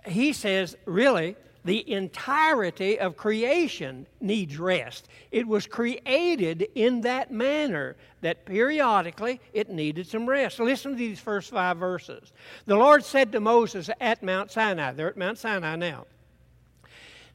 he 0.07 0.33
says, 0.33 0.77
really, 0.85 1.35
the 1.65 1.91
entirety 1.91 3.01
of 3.01 3.17
creation 3.17 4.07
needs 4.21 4.57
rest. 4.57 5.09
It 5.33 5.49
was 5.49 5.67
created 5.67 6.69
in 6.77 7.01
that 7.01 7.33
manner 7.33 7.97
that 8.21 8.47
periodically 8.47 9.41
it 9.53 9.69
needed 9.69 10.07
some 10.07 10.29
rest. 10.29 10.61
Listen 10.61 10.93
to 10.93 10.97
these 10.97 11.19
first 11.19 11.51
five 11.51 11.79
verses. 11.79 12.33
The 12.67 12.77
Lord 12.77 13.05
said 13.05 13.33
to 13.33 13.41
Moses 13.41 13.91
at 14.01 14.23
Mount 14.23 14.53
Sinai, 14.53 14.93
they're 14.93 15.09
at 15.09 15.17
Mount 15.17 15.39
Sinai 15.39 15.75
now, 15.75 16.07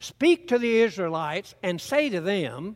Speak 0.02 0.48
to 0.48 0.58
the 0.58 0.80
Israelites 0.80 1.54
and 1.62 1.80
say 1.80 2.08
to 2.08 2.20
them, 2.20 2.74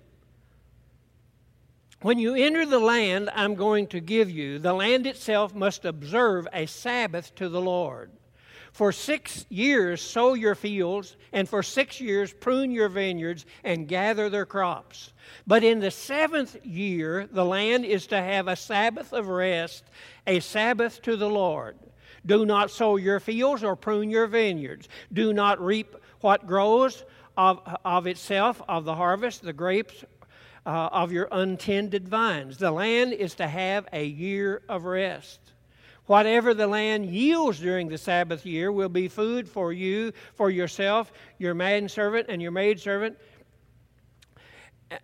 when 2.07 2.21
you 2.21 2.37
enter 2.37 2.65
the 2.65 2.79
land 2.79 3.29
I'm 3.35 3.57
going 3.57 3.89
to 3.89 3.99
give 3.99 4.31
you, 4.31 4.61
the 4.61 4.73
land 4.73 5.09
itself 5.09 5.57
must 5.57 5.85
observe 5.85 6.47
a 6.53 6.67
Sabbath 6.67 7.35
to 7.35 7.49
the 7.49 7.61
Lord. 7.61 8.13
For 8.71 8.93
six 8.93 9.45
years 9.49 10.03
sow 10.03 10.35
your 10.35 10.55
fields, 10.55 11.17
and 11.33 11.49
for 11.49 11.65
six 11.65 12.01
years 12.01 12.33
prune 12.33 12.71
your 12.71 12.89
vineyards 12.89 13.45
and 13.65 13.89
gather 13.89 14.31
their 14.31 14.47
crops. 14.47 15.15
But 15.49 15.65
in 15.65 15.81
the 15.81 15.91
seventh 15.91 16.65
year, 16.65 17.27
the 17.27 17.45
land 17.45 17.85
is 17.85 18.07
to 18.07 18.23
have 18.23 18.47
a 18.47 18.55
Sabbath 18.55 19.13
of 19.13 19.27
rest, 19.27 19.83
a 20.29 20.39
Sabbath 20.39 21.03
to 21.03 21.17
the 21.17 21.29
Lord. 21.29 21.77
Do 22.25 22.47
not 22.47 22.71
sow 22.71 22.95
your 22.95 23.19
fields 23.19 23.65
or 23.65 23.75
prune 23.75 24.11
your 24.11 24.29
vineyards. 24.29 24.89
Do 25.13 25.33
not 25.33 25.61
reap 25.61 25.97
what 26.21 26.47
grows 26.47 27.05
of, 27.37 27.61
of 27.85 28.07
itself, 28.07 28.63
of 28.69 28.85
the 28.85 28.95
harvest, 28.95 29.43
the 29.43 29.53
grapes 29.53 30.05
uh, 30.67 30.89
of 30.93 31.13
your 31.13 31.29
untended 31.31 32.09
vines. 32.09 32.59
The 32.59 32.73
land 32.73 33.13
is 33.13 33.37
to 33.37 33.47
have 33.47 33.87
a 33.93 34.05
year 34.05 34.63
of 34.69 34.85
rest. 34.85 35.41
Whatever 36.07 36.55
the 36.55 36.67
land 36.67 37.07
yields 37.07 37.59
during 37.61 37.89
the 37.89 37.99
Sabbath 37.99 38.45
year 38.45 38.71
will 38.71 38.89
be 38.89 39.09
food 39.09 39.49
for 39.49 39.73
you, 39.73 40.13
for 40.35 40.51
yourself, 40.51 41.13
your 41.39 41.55
manservant, 41.55 42.27
and 42.29 42.43
your 42.43 42.53
maidservant, 42.53 43.17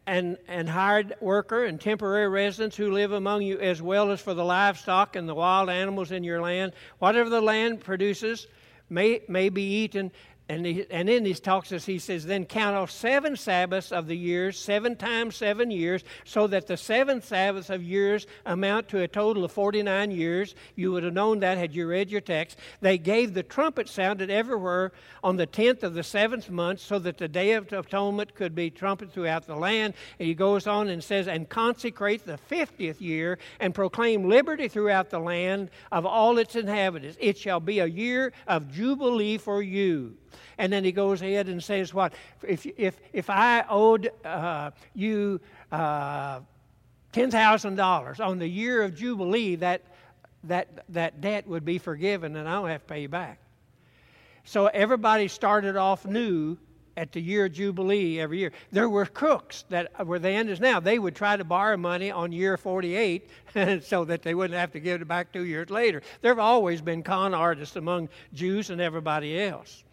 and, 0.06 0.36
and 0.46 0.68
hired 0.68 1.14
worker 1.20 1.64
and 1.64 1.80
temporary 1.80 2.28
residents 2.28 2.76
who 2.76 2.92
live 2.92 3.10
among 3.10 3.42
you, 3.42 3.58
as 3.58 3.82
well 3.82 4.12
as 4.12 4.20
for 4.20 4.34
the 4.34 4.44
livestock 4.44 5.16
and 5.16 5.28
the 5.28 5.34
wild 5.34 5.68
animals 5.68 6.12
in 6.12 6.22
your 6.22 6.40
land. 6.40 6.72
Whatever 6.98 7.30
the 7.30 7.40
land 7.40 7.80
produces 7.80 8.46
may, 8.88 9.22
may 9.28 9.48
be 9.48 9.62
eaten, 9.62 10.12
and, 10.52 10.66
he, 10.66 10.84
and 10.90 11.08
in 11.08 11.24
these 11.24 11.40
talks, 11.40 11.70
he 11.70 11.98
says, 11.98 12.26
then 12.26 12.44
count 12.44 12.76
off 12.76 12.90
seven 12.90 13.36
Sabbaths 13.36 13.90
of 13.90 14.06
the 14.06 14.16
years, 14.16 14.58
seven 14.58 14.96
times 14.96 15.34
seven 15.34 15.70
years, 15.70 16.04
so 16.26 16.46
that 16.46 16.66
the 16.66 16.76
seven 16.76 17.22
Sabbaths 17.22 17.70
of 17.70 17.82
years 17.82 18.26
amount 18.44 18.88
to 18.88 19.00
a 19.00 19.08
total 19.08 19.46
of 19.46 19.52
49 19.52 20.10
years. 20.10 20.54
You 20.76 20.92
would 20.92 21.04
have 21.04 21.14
known 21.14 21.40
that 21.40 21.56
had 21.56 21.74
you 21.74 21.86
read 21.86 22.10
your 22.10 22.20
text. 22.20 22.58
They 22.82 22.98
gave 22.98 23.32
the 23.32 23.42
trumpet 23.42 23.88
sounded 23.88 24.28
everywhere 24.28 24.92
on 25.24 25.36
the 25.36 25.46
10th 25.46 25.84
of 25.84 25.94
the 25.94 26.02
seventh 26.02 26.50
month, 26.50 26.80
so 26.80 26.98
that 26.98 27.16
the 27.16 27.28
day 27.28 27.52
of 27.52 27.72
atonement 27.72 28.34
could 28.34 28.54
be 28.54 28.68
trumpeted 28.68 29.14
throughout 29.14 29.46
the 29.46 29.56
land. 29.56 29.94
And 30.18 30.28
he 30.28 30.34
goes 30.34 30.66
on 30.66 30.90
and 30.90 31.02
says, 31.02 31.28
and 31.28 31.48
consecrate 31.48 32.26
the 32.26 32.38
50th 32.50 33.00
year 33.00 33.38
and 33.58 33.74
proclaim 33.74 34.28
liberty 34.28 34.68
throughout 34.68 35.08
the 35.08 35.18
land 35.18 35.70
of 35.90 36.04
all 36.04 36.36
its 36.36 36.56
inhabitants. 36.56 37.16
It 37.18 37.38
shall 37.38 37.60
be 37.60 37.78
a 37.78 37.86
year 37.86 38.34
of 38.46 38.70
jubilee 38.70 39.38
for 39.38 39.62
you. 39.62 40.18
And 40.58 40.72
then 40.72 40.84
he 40.84 40.92
goes 40.92 41.22
ahead 41.22 41.48
and 41.48 41.62
says, 41.62 41.92
What? 41.92 42.14
If, 42.42 42.66
if, 42.76 42.98
if 43.12 43.30
I 43.30 43.64
owed 43.68 44.10
uh, 44.24 44.70
you 44.94 45.40
uh, 45.70 46.40
$10,000 47.12 48.26
on 48.26 48.38
the 48.38 48.48
year 48.48 48.82
of 48.82 48.94
Jubilee, 48.94 49.56
that, 49.56 49.82
that, 50.44 50.84
that 50.88 51.20
debt 51.20 51.46
would 51.46 51.64
be 51.64 51.78
forgiven 51.78 52.36
and 52.36 52.48
I 52.48 52.54
don't 52.54 52.68
have 52.68 52.82
to 52.82 52.86
pay 52.86 53.02
you 53.02 53.08
back. 53.08 53.38
So 54.44 54.66
everybody 54.66 55.28
started 55.28 55.76
off 55.76 56.04
new 56.04 56.58
at 56.96 57.12
the 57.12 57.20
year 57.20 57.46
of 57.46 57.52
Jubilee 57.52 58.20
every 58.20 58.38
year. 58.38 58.52
There 58.70 58.88
were 58.88 59.06
crooks 59.06 59.64
that 59.70 60.06
were 60.06 60.18
the 60.18 60.30
end 60.30 60.60
now. 60.60 60.80
They 60.80 60.98
would 60.98 61.14
try 61.14 61.36
to 61.36 61.44
borrow 61.44 61.76
money 61.76 62.10
on 62.10 62.32
year 62.32 62.56
48 62.56 63.28
so 63.82 64.04
that 64.04 64.22
they 64.22 64.34
wouldn't 64.34 64.58
have 64.58 64.72
to 64.72 64.80
give 64.80 65.00
it 65.00 65.08
back 65.08 65.32
two 65.32 65.44
years 65.44 65.70
later. 65.70 66.02
There 66.20 66.30
have 66.30 66.38
always 66.38 66.80
been 66.80 67.02
con 67.02 67.34
artists 67.34 67.76
among 67.76 68.08
Jews 68.34 68.70
and 68.70 68.80
everybody 68.80 69.40
else. 69.40 69.84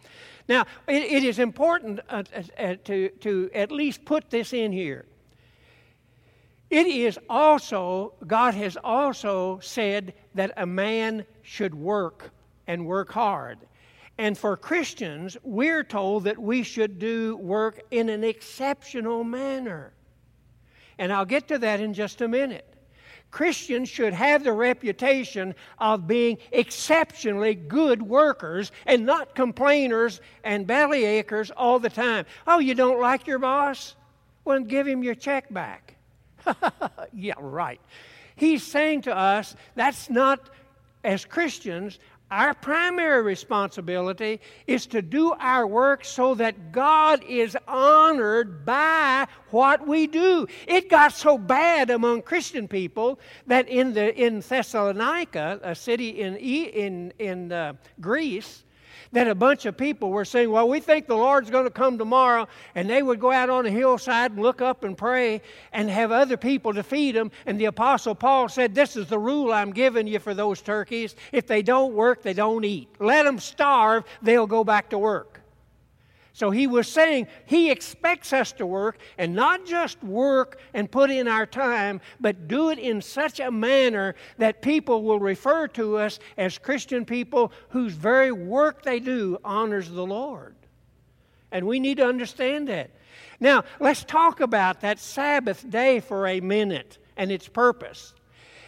Now, 0.50 0.66
it, 0.88 1.04
it 1.04 1.22
is 1.22 1.38
important 1.38 2.00
uh, 2.08 2.24
uh, 2.58 2.74
to, 2.82 3.08
to 3.20 3.50
at 3.54 3.70
least 3.70 4.04
put 4.04 4.30
this 4.30 4.52
in 4.52 4.72
here. 4.72 5.06
It 6.70 6.88
is 6.88 7.20
also, 7.28 8.14
God 8.26 8.54
has 8.54 8.76
also 8.82 9.60
said 9.60 10.12
that 10.34 10.52
a 10.56 10.66
man 10.66 11.24
should 11.42 11.72
work 11.72 12.32
and 12.66 12.84
work 12.84 13.12
hard. 13.12 13.58
And 14.18 14.36
for 14.36 14.56
Christians, 14.56 15.36
we're 15.44 15.84
told 15.84 16.24
that 16.24 16.36
we 16.36 16.64
should 16.64 16.98
do 16.98 17.36
work 17.36 17.82
in 17.92 18.08
an 18.08 18.24
exceptional 18.24 19.22
manner. 19.22 19.92
And 20.98 21.12
I'll 21.12 21.24
get 21.24 21.46
to 21.48 21.58
that 21.58 21.78
in 21.78 21.94
just 21.94 22.22
a 22.22 22.28
minute. 22.28 22.69
Christians 23.30 23.88
should 23.88 24.12
have 24.12 24.42
the 24.42 24.52
reputation 24.52 25.54
of 25.78 26.06
being 26.06 26.38
exceptionally 26.50 27.54
good 27.54 28.02
workers 28.02 28.72
and 28.86 29.06
not 29.06 29.34
complainers 29.34 30.20
and 30.42 30.66
bellyachers 30.66 31.50
all 31.56 31.78
the 31.78 31.90
time. 31.90 32.26
Oh, 32.46 32.58
you 32.58 32.74
don't 32.74 33.00
like 33.00 33.26
your 33.26 33.38
boss? 33.38 33.94
Well, 34.44 34.60
give 34.60 34.86
him 34.86 35.02
your 35.02 35.14
check 35.14 35.52
back. 35.52 35.94
yeah, 37.12 37.34
right. 37.38 37.80
He's 38.34 38.62
saying 38.62 39.02
to 39.02 39.16
us 39.16 39.54
that's 39.74 40.10
not, 40.10 40.50
as 41.04 41.24
Christians, 41.24 41.98
our 42.30 42.54
primary 42.54 43.22
responsibility 43.22 44.40
is 44.66 44.86
to 44.86 45.02
do 45.02 45.32
our 45.32 45.66
work 45.66 46.04
so 46.04 46.34
that 46.36 46.72
God 46.72 47.24
is 47.24 47.56
honored 47.66 48.64
by 48.64 49.26
what 49.50 49.86
we 49.86 50.06
do. 50.06 50.46
It 50.66 50.88
got 50.88 51.12
so 51.12 51.36
bad 51.36 51.90
among 51.90 52.22
Christian 52.22 52.68
people 52.68 53.18
that 53.46 53.68
in, 53.68 53.94
the, 53.94 54.14
in 54.14 54.40
Thessalonica, 54.40 55.60
a 55.62 55.74
city 55.74 56.20
in, 56.20 56.36
in, 56.36 57.12
in 57.18 57.52
uh, 57.52 57.72
Greece, 58.00 58.64
that 59.12 59.28
a 59.28 59.34
bunch 59.34 59.66
of 59.66 59.76
people 59.76 60.10
were 60.10 60.24
saying, 60.24 60.50
Well, 60.50 60.68
we 60.68 60.80
think 60.80 61.06
the 61.06 61.16
Lord's 61.16 61.50
going 61.50 61.64
to 61.64 61.70
come 61.70 61.98
tomorrow. 61.98 62.48
And 62.74 62.88
they 62.88 63.02
would 63.02 63.20
go 63.20 63.32
out 63.32 63.50
on 63.50 63.66
a 63.66 63.70
hillside 63.70 64.32
and 64.32 64.40
look 64.40 64.60
up 64.60 64.84
and 64.84 64.96
pray 64.96 65.42
and 65.72 65.88
have 65.90 66.12
other 66.12 66.36
people 66.36 66.74
to 66.74 66.82
feed 66.82 67.14
them. 67.14 67.30
And 67.46 67.60
the 67.60 67.66
Apostle 67.66 68.14
Paul 68.14 68.48
said, 68.48 68.74
This 68.74 68.96
is 68.96 69.06
the 69.06 69.18
rule 69.18 69.52
I'm 69.52 69.72
giving 69.72 70.06
you 70.06 70.18
for 70.18 70.34
those 70.34 70.60
turkeys. 70.60 71.14
If 71.32 71.46
they 71.46 71.62
don't 71.62 71.94
work, 71.94 72.22
they 72.22 72.34
don't 72.34 72.64
eat. 72.64 72.88
Let 72.98 73.24
them 73.24 73.38
starve, 73.38 74.04
they'll 74.22 74.46
go 74.46 74.64
back 74.64 74.90
to 74.90 74.98
work. 74.98 75.29
So 76.32 76.50
he 76.50 76.66
was 76.66 76.88
saying 76.88 77.26
he 77.46 77.70
expects 77.70 78.32
us 78.32 78.52
to 78.52 78.66
work 78.66 78.98
and 79.18 79.34
not 79.34 79.66
just 79.66 80.02
work 80.02 80.60
and 80.74 80.90
put 80.90 81.10
in 81.10 81.26
our 81.26 81.46
time, 81.46 82.00
but 82.20 82.46
do 82.46 82.70
it 82.70 82.78
in 82.78 83.02
such 83.02 83.40
a 83.40 83.50
manner 83.50 84.14
that 84.38 84.62
people 84.62 85.02
will 85.02 85.18
refer 85.18 85.66
to 85.68 85.96
us 85.96 86.20
as 86.36 86.56
Christian 86.56 87.04
people 87.04 87.52
whose 87.70 87.92
very 87.92 88.32
work 88.32 88.82
they 88.82 89.00
do 89.00 89.38
honors 89.44 89.90
the 89.90 90.06
Lord. 90.06 90.54
And 91.50 91.66
we 91.66 91.80
need 91.80 91.96
to 91.96 92.06
understand 92.06 92.68
that. 92.68 92.90
Now, 93.40 93.64
let's 93.80 94.04
talk 94.04 94.40
about 94.40 94.82
that 94.82 94.98
Sabbath 94.98 95.68
day 95.68 96.00
for 96.00 96.26
a 96.26 96.40
minute 96.40 96.98
and 97.16 97.32
its 97.32 97.48
purpose. 97.48 98.14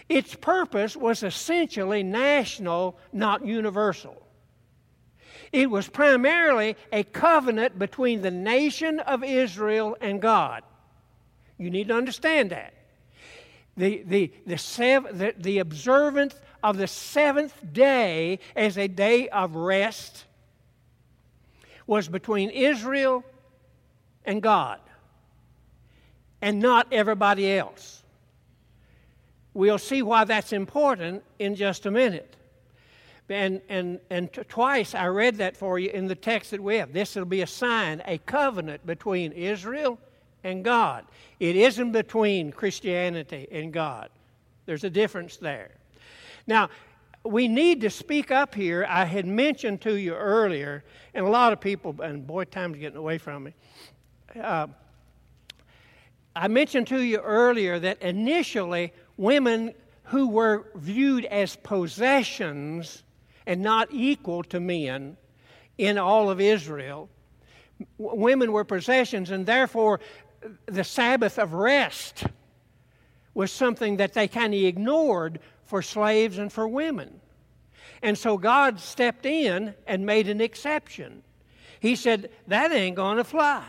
Its 0.09 0.35
purpose 0.35 0.97
was 0.97 1.23
essentially 1.23 2.03
national, 2.03 2.99
not 3.13 3.47
universal. 3.47 4.22
It 5.53 5.71
was 5.71 5.89
primarily 5.89 6.77
a 6.91 7.05
covenant 7.05 7.79
between 7.79 8.23
the 8.23 8.31
nation 8.31 9.01
of 9.01 9.23
Israel 9.23 9.97
and 10.01 10.21
God. 10.21 10.63
You 11.59 11.71
need 11.71 11.89
to 11.89 11.95
understand 11.95 12.51
that. 12.51 12.73
The, 13.77 14.03
the, 14.07 14.33
the, 14.47 14.59
sev- 14.59 15.19
the, 15.19 15.35
the 15.39 15.59
observance 15.59 16.35
of 16.63 16.79
the 16.79 16.87
seventh 16.87 17.55
day 17.73 18.39
as 18.57 18.79
a 18.79 18.89
day 18.89 19.29
of 19.29 19.55
rest 19.55 20.25
was 21.87 22.09
between 22.09 22.51
Israel 22.51 23.25
and 24.25 24.41
God, 24.41 24.79
and 26.41 26.61
not 26.61 26.87
everybody 26.93 27.53
else. 27.53 28.03
We'll 29.53 29.79
see 29.79 30.01
why 30.01 30.25
that's 30.25 30.53
important 30.53 31.25
in 31.39 31.57
just 31.57 31.85
a 31.85 31.91
minute. 31.91 32.37
And, 33.33 33.61
and, 33.69 33.99
and 34.11 34.33
t- 34.33 34.43
twice 34.49 34.95
I 34.95 35.07
read 35.07 35.37
that 35.37 35.57
for 35.57 35.79
you 35.79 35.91
in 35.91 36.07
the 36.07 36.15
text 36.15 36.51
that 36.51 36.61
we 36.61 36.77
have. 36.77 36.93
This 36.93 37.17
will 37.17 37.25
be 37.25 37.43
a 37.43 37.47
sign, 37.47 38.03
a 38.05 38.19
covenant 38.19 38.85
between 38.87 39.33
Israel 39.33 39.99
and 40.45 40.65
God. 40.65 41.07
It 41.41 41.57
isn't 41.57 41.93
between 41.93 42.53
Christianity 42.53 43.49
and 43.51 43.73
God. 43.73 44.11
There's 44.67 44.85
a 44.85 44.91
difference 44.91 45.37
there. 45.39 45.71
Now, 46.47 46.71
we 47.25 47.49
need 47.49 47.81
to 47.83 47.91
speak 47.91 48.31
up 48.31 48.55
here. 48.55 48.85
I 48.89 49.05
had 49.05 49.27
mentioned 49.27 49.81
to 49.83 49.95
you 49.95 50.15
earlier, 50.15 50.85
and 51.15 51.25
a 51.25 51.29
lot 51.31 51.53
of 51.53 51.61
people, 51.61 51.95
and 52.03 52.27
boy, 52.27 52.45
time's 52.45 52.79
getting 52.79 52.99
away 52.99 53.19
from 53.19 53.45
me. 53.45 53.55
Uh, 54.41 54.67
I 56.35 56.49
mentioned 56.49 56.87
to 56.89 57.01
you 57.01 57.19
earlier 57.19 57.79
that 57.79 58.03
initially 58.03 58.93
women 59.17 59.75
who 60.05 60.29
were 60.29 60.67
viewed 60.75 61.25
as 61.27 61.57
possessions 61.57 63.05
and 63.47 63.63
not 63.63 63.89
equal 63.91 64.43
to 64.45 64.61
men 64.61 65.17
in 65.79 65.99
all 65.99 66.31
of 66.31 66.41
Israel. 66.41 67.09
women 67.99 68.53
were 68.53 68.65
possessions, 68.65 69.31
and 69.31 69.45
therefore 69.47 70.01
the 70.67 70.85
Sabbath 70.85 71.39
of 71.39 71.53
rest 71.53 72.25
was 73.35 73.51
something 73.51 73.97
that 73.97 74.13
they 74.13 74.29
kind 74.29 74.55
of 74.55 74.61
ignored 74.61 75.41
for 75.65 75.83
slaves 75.83 76.39
and 76.39 76.53
for 76.53 76.69
women. 76.69 77.21
And 78.03 78.19
so 78.19 78.37
God 78.37 78.81
stepped 78.81 79.27
in 79.27 79.75
and 79.87 80.05
made 80.05 80.29
an 80.29 80.41
exception. 80.41 81.23
He 81.81 81.97
said, 81.97 82.31
That 82.49 82.73
ain't 82.73 82.97
going 82.97 83.17
to 83.17 83.25
fly. 83.25 83.65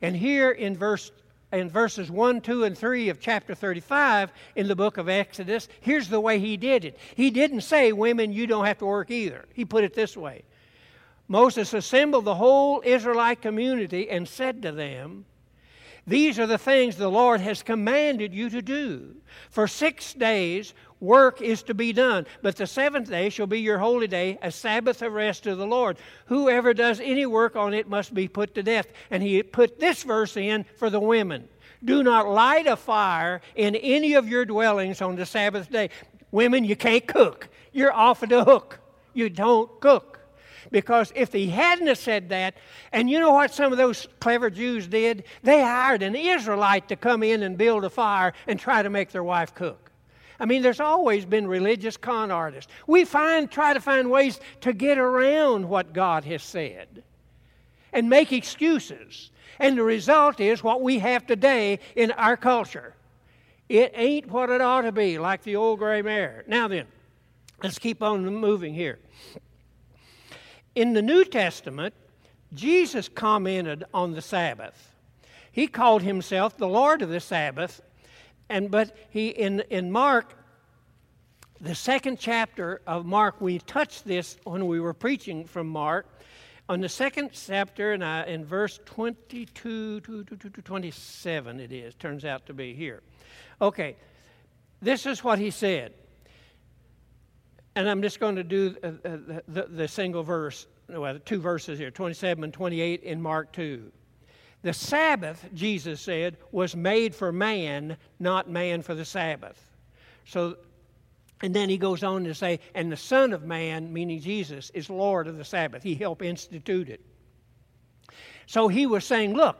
And 0.00 0.16
here 0.16 0.50
in 0.50 0.76
verse 0.76 1.12
in 1.52 1.68
verses 1.68 2.10
1, 2.10 2.40
2, 2.40 2.64
and 2.64 2.76
3 2.76 3.08
of 3.10 3.20
chapter 3.20 3.54
35 3.54 4.32
in 4.56 4.68
the 4.68 4.76
book 4.76 4.96
of 4.96 5.08
Exodus, 5.08 5.68
here's 5.80 6.08
the 6.08 6.20
way 6.20 6.38
he 6.38 6.56
did 6.56 6.84
it. 6.84 6.98
He 7.14 7.30
didn't 7.30 7.60
say, 7.60 7.92
Women, 7.92 8.32
you 8.32 8.46
don't 8.46 8.64
have 8.64 8.78
to 8.78 8.86
work 8.86 9.10
either. 9.10 9.44
He 9.52 9.64
put 9.64 9.84
it 9.84 9.94
this 9.94 10.16
way 10.16 10.44
Moses 11.28 11.72
assembled 11.74 12.24
the 12.24 12.34
whole 12.34 12.82
Israelite 12.84 13.42
community 13.42 14.10
and 14.10 14.26
said 14.26 14.62
to 14.62 14.72
them, 14.72 15.26
These 16.06 16.38
are 16.38 16.46
the 16.46 16.58
things 16.58 16.96
the 16.96 17.08
Lord 17.08 17.40
has 17.40 17.62
commanded 17.62 18.34
you 18.34 18.48
to 18.50 18.62
do. 18.62 19.16
For 19.50 19.68
six 19.68 20.14
days 20.14 20.74
work 21.02 21.42
is 21.42 21.62
to 21.64 21.74
be 21.74 21.92
done. 21.92 22.26
But 22.40 22.56
the 22.56 22.66
seventh 22.66 23.10
day 23.10 23.28
shall 23.28 23.46
be 23.46 23.60
your 23.60 23.78
holy 23.78 24.06
day, 24.06 24.38
a 24.40 24.50
Sabbath 24.50 25.02
of 25.02 25.12
rest 25.12 25.42
to 25.42 25.54
the 25.54 25.66
Lord. 25.66 25.98
Whoever 26.26 26.72
does 26.72 27.00
any 27.00 27.26
work 27.26 27.56
on 27.56 27.74
it 27.74 27.88
must 27.88 28.14
be 28.14 28.28
put 28.28 28.54
to 28.54 28.62
death. 28.62 28.86
And 29.10 29.22
he 29.22 29.42
put 29.42 29.80
this 29.80 30.04
verse 30.04 30.36
in 30.36 30.64
for 30.76 30.88
the 30.88 31.00
women. 31.00 31.48
Do 31.84 32.02
not 32.02 32.28
light 32.28 32.68
a 32.68 32.76
fire 32.76 33.40
in 33.56 33.74
any 33.74 34.14
of 34.14 34.28
your 34.28 34.44
dwellings 34.44 35.02
on 35.02 35.16
the 35.16 35.26
Sabbath 35.26 35.70
day. 35.70 35.90
Women, 36.30 36.64
you 36.64 36.76
can't 36.76 37.06
cook. 37.06 37.48
You're 37.72 37.92
off 37.92 38.20
the 38.20 38.44
hook. 38.44 38.78
You 39.12 39.28
don't 39.28 39.80
cook. 39.80 40.20
Because 40.70 41.12
if 41.14 41.32
he 41.32 41.48
hadn't 41.48 41.94
said 41.98 42.30
that, 42.30 42.54
and 42.92 43.10
you 43.10 43.18
know 43.20 43.32
what 43.32 43.52
some 43.52 43.72
of 43.72 43.78
those 43.78 44.06
clever 44.20 44.48
Jews 44.48 44.86
did? 44.86 45.24
They 45.42 45.60
hired 45.60 46.02
an 46.02 46.14
Israelite 46.14 46.88
to 46.88 46.96
come 46.96 47.22
in 47.22 47.42
and 47.42 47.58
build 47.58 47.84
a 47.84 47.90
fire 47.90 48.32
and 48.46 48.58
try 48.58 48.82
to 48.82 48.88
make 48.88 49.10
their 49.10 49.24
wife 49.24 49.54
cook. 49.54 49.91
I 50.42 50.44
mean, 50.44 50.60
there's 50.60 50.80
always 50.80 51.24
been 51.24 51.46
religious 51.46 51.96
con 51.96 52.32
artists. 52.32 52.70
We 52.88 53.04
find, 53.04 53.48
try 53.48 53.74
to 53.74 53.80
find 53.80 54.10
ways 54.10 54.40
to 54.62 54.72
get 54.72 54.98
around 54.98 55.68
what 55.68 55.92
God 55.92 56.24
has 56.24 56.42
said 56.42 57.04
and 57.92 58.10
make 58.10 58.32
excuses. 58.32 59.30
And 59.60 59.78
the 59.78 59.84
result 59.84 60.40
is 60.40 60.64
what 60.64 60.82
we 60.82 60.98
have 60.98 61.28
today 61.28 61.78
in 61.94 62.10
our 62.10 62.36
culture. 62.36 62.96
It 63.68 63.92
ain't 63.94 64.32
what 64.32 64.50
it 64.50 64.60
ought 64.60 64.80
to 64.80 64.90
be, 64.90 65.16
like 65.16 65.44
the 65.44 65.54
old 65.54 65.78
gray 65.78 66.02
mare. 66.02 66.42
Now 66.48 66.66
then, 66.66 66.88
let's 67.62 67.78
keep 67.78 68.02
on 68.02 68.24
moving 68.24 68.74
here. 68.74 68.98
In 70.74 70.92
the 70.92 71.02
New 71.02 71.24
Testament, 71.24 71.94
Jesus 72.52 73.08
commented 73.08 73.84
on 73.94 74.10
the 74.14 74.22
Sabbath. 74.22 74.96
He 75.52 75.68
called 75.68 76.02
himself 76.02 76.56
the 76.56 76.66
Lord 76.66 77.00
of 77.00 77.10
the 77.10 77.20
Sabbath 77.20 77.80
and 78.52 78.70
but 78.70 78.96
he 79.10 79.28
in 79.28 79.60
in 79.70 79.90
Mark, 79.90 80.34
the 81.60 81.74
second 81.74 82.18
chapter 82.18 82.82
of 82.86 83.06
Mark, 83.06 83.40
we 83.40 83.58
touched 83.60 84.04
this 84.04 84.36
when 84.44 84.66
we 84.66 84.78
were 84.78 84.94
preaching 84.94 85.44
from 85.44 85.68
Mark. 85.68 86.06
On 86.68 86.80
the 86.80 86.88
second 86.88 87.30
chapter, 87.32 87.92
and 87.92 88.28
in 88.28 88.44
verse 88.44 88.78
22 88.84 90.00
to, 90.00 90.24
to, 90.24 90.36
to 90.36 90.62
27, 90.62 91.60
it 91.60 91.72
is, 91.72 91.94
turns 91.94 92.24
out 92.24 92.46
to 92.46 92.54
be 92.54 92.72
here. 92.72 93.02
Okay, 93.60 93.96
this 94.80 95.04
is 95.06 95.24
what 95.24 95.38
he 95.38 95.50
said. 95.50 95.92
And 97.74 97.88
I'm 97.88 98.00
just 98.00 98.20
going 98.20 98.36
to 98.36 98.44
do 98.44 98.76
uh, 98.82 98.86
uh, 98.86 98.92
the, 99.02 99.42
the, 99.48 99.62
the 99.62 99.88
single 99.88 100.22
verse, 100.22 100.66
well, 100.88 101.18
two 101.24 101.40
verses 101.40 101.78
here, 101.78 101.90
27 101.90 102.44
and 102.44 102.52
28 102.52 103.02
in 103.02 103.20
Mark 103.20 103.52
2. 103.52 103.90
The 104.62 104.72
Sabbath, 104.72 105.44
Jesus 105.54 106.00
said, 106.00 106.36
was 106.52 106.76
made 106.76 107.14
for 107.14 107.32
man, 107.32 107.96
not 108.20 108.48
man 108.48 108.82
for 108.82 108.94
the 108.94 109.04
Sabbath. 109.04 109.60
So, 110.24 110.56
and 111.42 111.52
then 111.54 111.68
he 111.68 111.78
goes 111.78 112.04
on 112.04 112.24
to 112.24 112.34
say, 112.34 112.60
and 112.74 112.90
the 112.90 112.96
Son 112.96 113.32
of 113.32 113.42
Man, 113.42 113.92
meaning 113.92 114.20
Jesus, 114.20 114.70
is 114.70 114.88
Lord 114.88 115.26
of 115.26 115.36
the 115.36 115.44
Sabbath. 115.44 115.82
He 115.82 115.96
helped 115.96 116.22
institute 116.22 116.88
it. 116.88 117.00
So 118.46 118.68
he 118.68 118.86
was 118.86 119.04
saying, 119.04 119.34
look, 119.34 119.58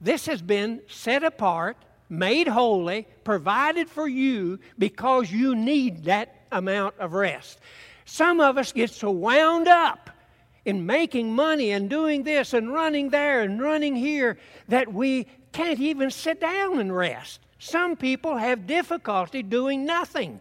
this 0.00 0.26
has 0.26 0.40
been 0.40 0.80
set 0.88 1.22
apart, 1.22 1.76
made 2.08 2.48
holy, 2.48 3.06
provided 3.24 3.90
for 3.90 4.08
you 4.08 4.60
because 4.78 5.30
you 5.30 5.54
need 5.54 6.04
that 6.04 6.46
amount 6.50 6.94
of 6.98 7.12
rest. 7.12 7.58
Some 8.06 8.40
of 8.40 8.56
us 8.56 8.72
get 8.72 8.90
so 8.90 9.10
wound 9.10 9.68
up 9.68 10.08
in 10.68 10.84
making 10.84 11.34
money 11.34 11.70
and 11.70 11.88
doing 11.88 12.24
this 12.24 12.52
and 12.52 12.70
running 12.70 13.08
there 13.08 13.40
and 13.40 13.58
running 13.58 13.96
here 13.96 14.36
that 14.68 14.92
we 14.92 15.26
can't 15.50 15.80
even 15.80 16.10
sit 16.10 16.42
down 16.42 16.78
and 16.78 16.94
rest. 16.94 17.40
Some 17.58 17.96
people 17.96 18.36
have 18.36 18.66
difficulty 18.66 19.42
doing 19.42 19.86
nothing. 19.86 20.40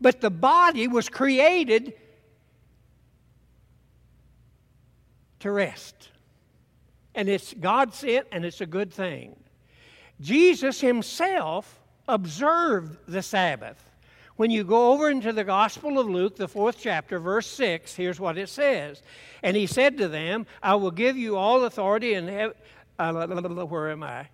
But 0.00 0.20
the 0.20 0.30
body 0.30 0.88
was 0.88 1.08
created 1.08 1.92
to 5.38 5.52
rest. 5.52 6.08
And 7.14 7.28
it's 7.28 7.54
God 7.54 7.94
sent 7.94 8.26
and 8.32 8.44
it's 8.44 8.60
a 8.60 8.66
good 8.66 8.92
thing. 8.92 9.36
Jesus 10.20 10.80
himself 10.80 11.80
observed 12.08 12.96
the 13.06 13.22
Sabbath. 13.22 13.91
When 14.42 14.50
you 14.50 14.64
go 14.64 14.90
over 14.90 15.08
into 15.08 15.32
the 15.32 15.44
Gospel 15.44 16.00
of 16.00 16.08
Luke, 16.08 16.34
the 16.34 16.48
fourth 16.48 16.76
chapter, 16.80 17.20
verse 17.20 17.46
6, 17.46 17.94
here's 17.94 18.18
what 18.18 18.36
it 18.36 18.48
says. 18.48 19.00
And 19.40 19.56
he 19.56 19.68
said 19.68 19.98
to 19.98 20.08
them, 20.08 20.46
I 20.60 20.74
will 20.74 20.90
give 20.90 21.16
you 21.16 21.36
all 21.36 21.62
authority 21.64 22.14
in 22.14 22.26
heaven. 22.26 22.56
Uh, 22.98 23.24
where 23.66 23.92
am 23.92 24.02
I? 24.02 24.26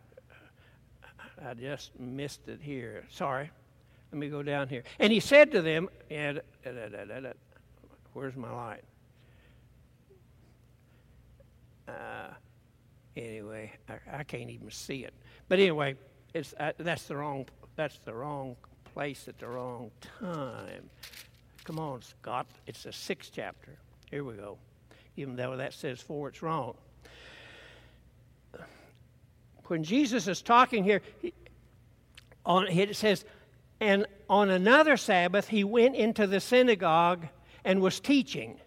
I 1.44 1.52
just 1.52 1.90
missed 2.00 2.48
it 2.48 2.59
here. 2.62 3.04
Sorry. 3.11 3.50
Let 4.11 4.18
me 4.18 4.30
go 4.30 4.42
down 4.42 4.68
here. 4.68 4.82
And 4.98 5.12
he 5.12 5.20
said 5.20 5.52
to 5.52 5.61
them, 5.61 5.90
where's 8.14 8.34
my 8.34 8.50
light? 8.50 8.84
Uh, 11.86 12.30
anyway, 13.14 13.72
I, 13.90 14.20
I, 14.20 14.24
can't 14.24 14.48
even 14.48 14.70
see 14.70 15.04
it. 15.04 15.12
But 15.50 15.59
anyway, 15.59 15.96
it's, 16.32 16.54
uh, 16.59 16.72
that's 16.78 17.02
the 17.02 17.16
wrong. 17.16 17.44
That's 17.76 17.98
the 18.06 18.14
wrong 18.14 18.56
place 18.99 19.28
at 19.28 19.38
the 19.38 19.46
wrong 19.46 19.92
time. 20.18 20.90
Come 21.62 21.78
on, 21.78 22.03
Scott. 22.03 22.49
It's 22.66 22.82
the 22.82 22.92
sixth 22.92 23.30
chapter. 23.32 23.78
Here 24.11 24.24
we 24.24 24.34
go. 24.34 24.59
even 25.16 25.36
though 25.36 25.57
that 25.57 25.72
says 25.72 26.01
for, 26.01 26.28
it's 26.28 26.42
wrong. 26.42 26.74
When 29.66 29.84
Jesus 29.84 30.26
is 30.26 30.42
talking 30.42 30.82
here, 30.82 31.01
on, 32.44 32.66
it 32.66 32.96
says, 32.96 33.24
and 33.78 34.05
on 34.28 34.51
another 34.51 34.96
Sabbath 34.96 35.46
he 35.46 35.62
went 35.62 35.94
into 35.94 36.26
the 36.26 36.40
synagogue 36.40 37.28
and 37.64 37.80
was 37.80 38.01
teaching. 38.01 38.59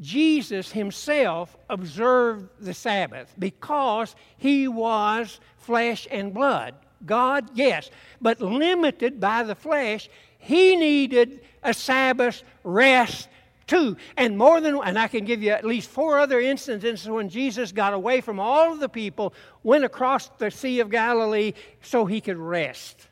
Jesus 0.00 0.72
himself 0.72 1.56
observed 1.68 2.48
the 2.58 2.74
Sabbath 2.74 3.32
because 3.38 4.16
he 4.36 4.66
was 4.66 5.38
flesh 5.58 6.08
and 6.10 6.34
blood. 6.34 6.74
God, 7.04 7.50
yes, 7.54 7.90
but 8.20 8.40
limited 8.40 9.20
by 9.20 9.42
the 9.42 9.54
flesh, 9.54 10.08
he 10.38 10.76
needed 10.76 11.40
a 11.62 11.74
Sabbath 11.74 12.42
rest 12.64 13.28
too. 13.66 13.96
And 14.16 14.36
more 14.36 14.60
than, 14.60 14.80
and 14.84 14.98
I 14.98 15.06
can 15.06 15.24
give 15.24 15.42
you 15.42 15.52
at 15.52 15.64
least 15.64 15.88
four 15.88 16.18
other 16.18 16.40
instances 16.40 17.08
when 17.08 17.28
Jesus 17.28 17.72
got 17.72 17.94
away 17.94 18.20
from 18.20 18.40
all 18.40 18.72
of 18.72 18.80
the 18.80 18.88
people, 18.88 19.32
went 19.62 19.84
across 19.84 20.28
the 20.38 20.50
Sea 20.50 20.80
of 20.80 20.90
Galilee 20.90 21.52
so 21.80 22.04
he 22.04 22.20
could 22.20 22.36
rest. 22.36 23.08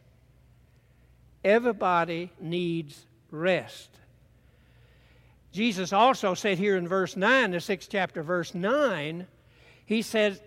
Everybody 1.45 2.33
needs 2.41 3.07
rest. 3.31 3.91
Jesus 5.53 5.93
also 5.93 6.35
said 6.35 6.59
here 6.59 6.77
in 6.77 6.89
verse 6.89 7.17
9, 7.17 7.53
the 7.53 7.61
sixth 7.61 7.89
chapter, 7.91 8.23
verse 8.23 8.55
9, 8.55 9.27
he 9.87 10.03
said 10.03 10.41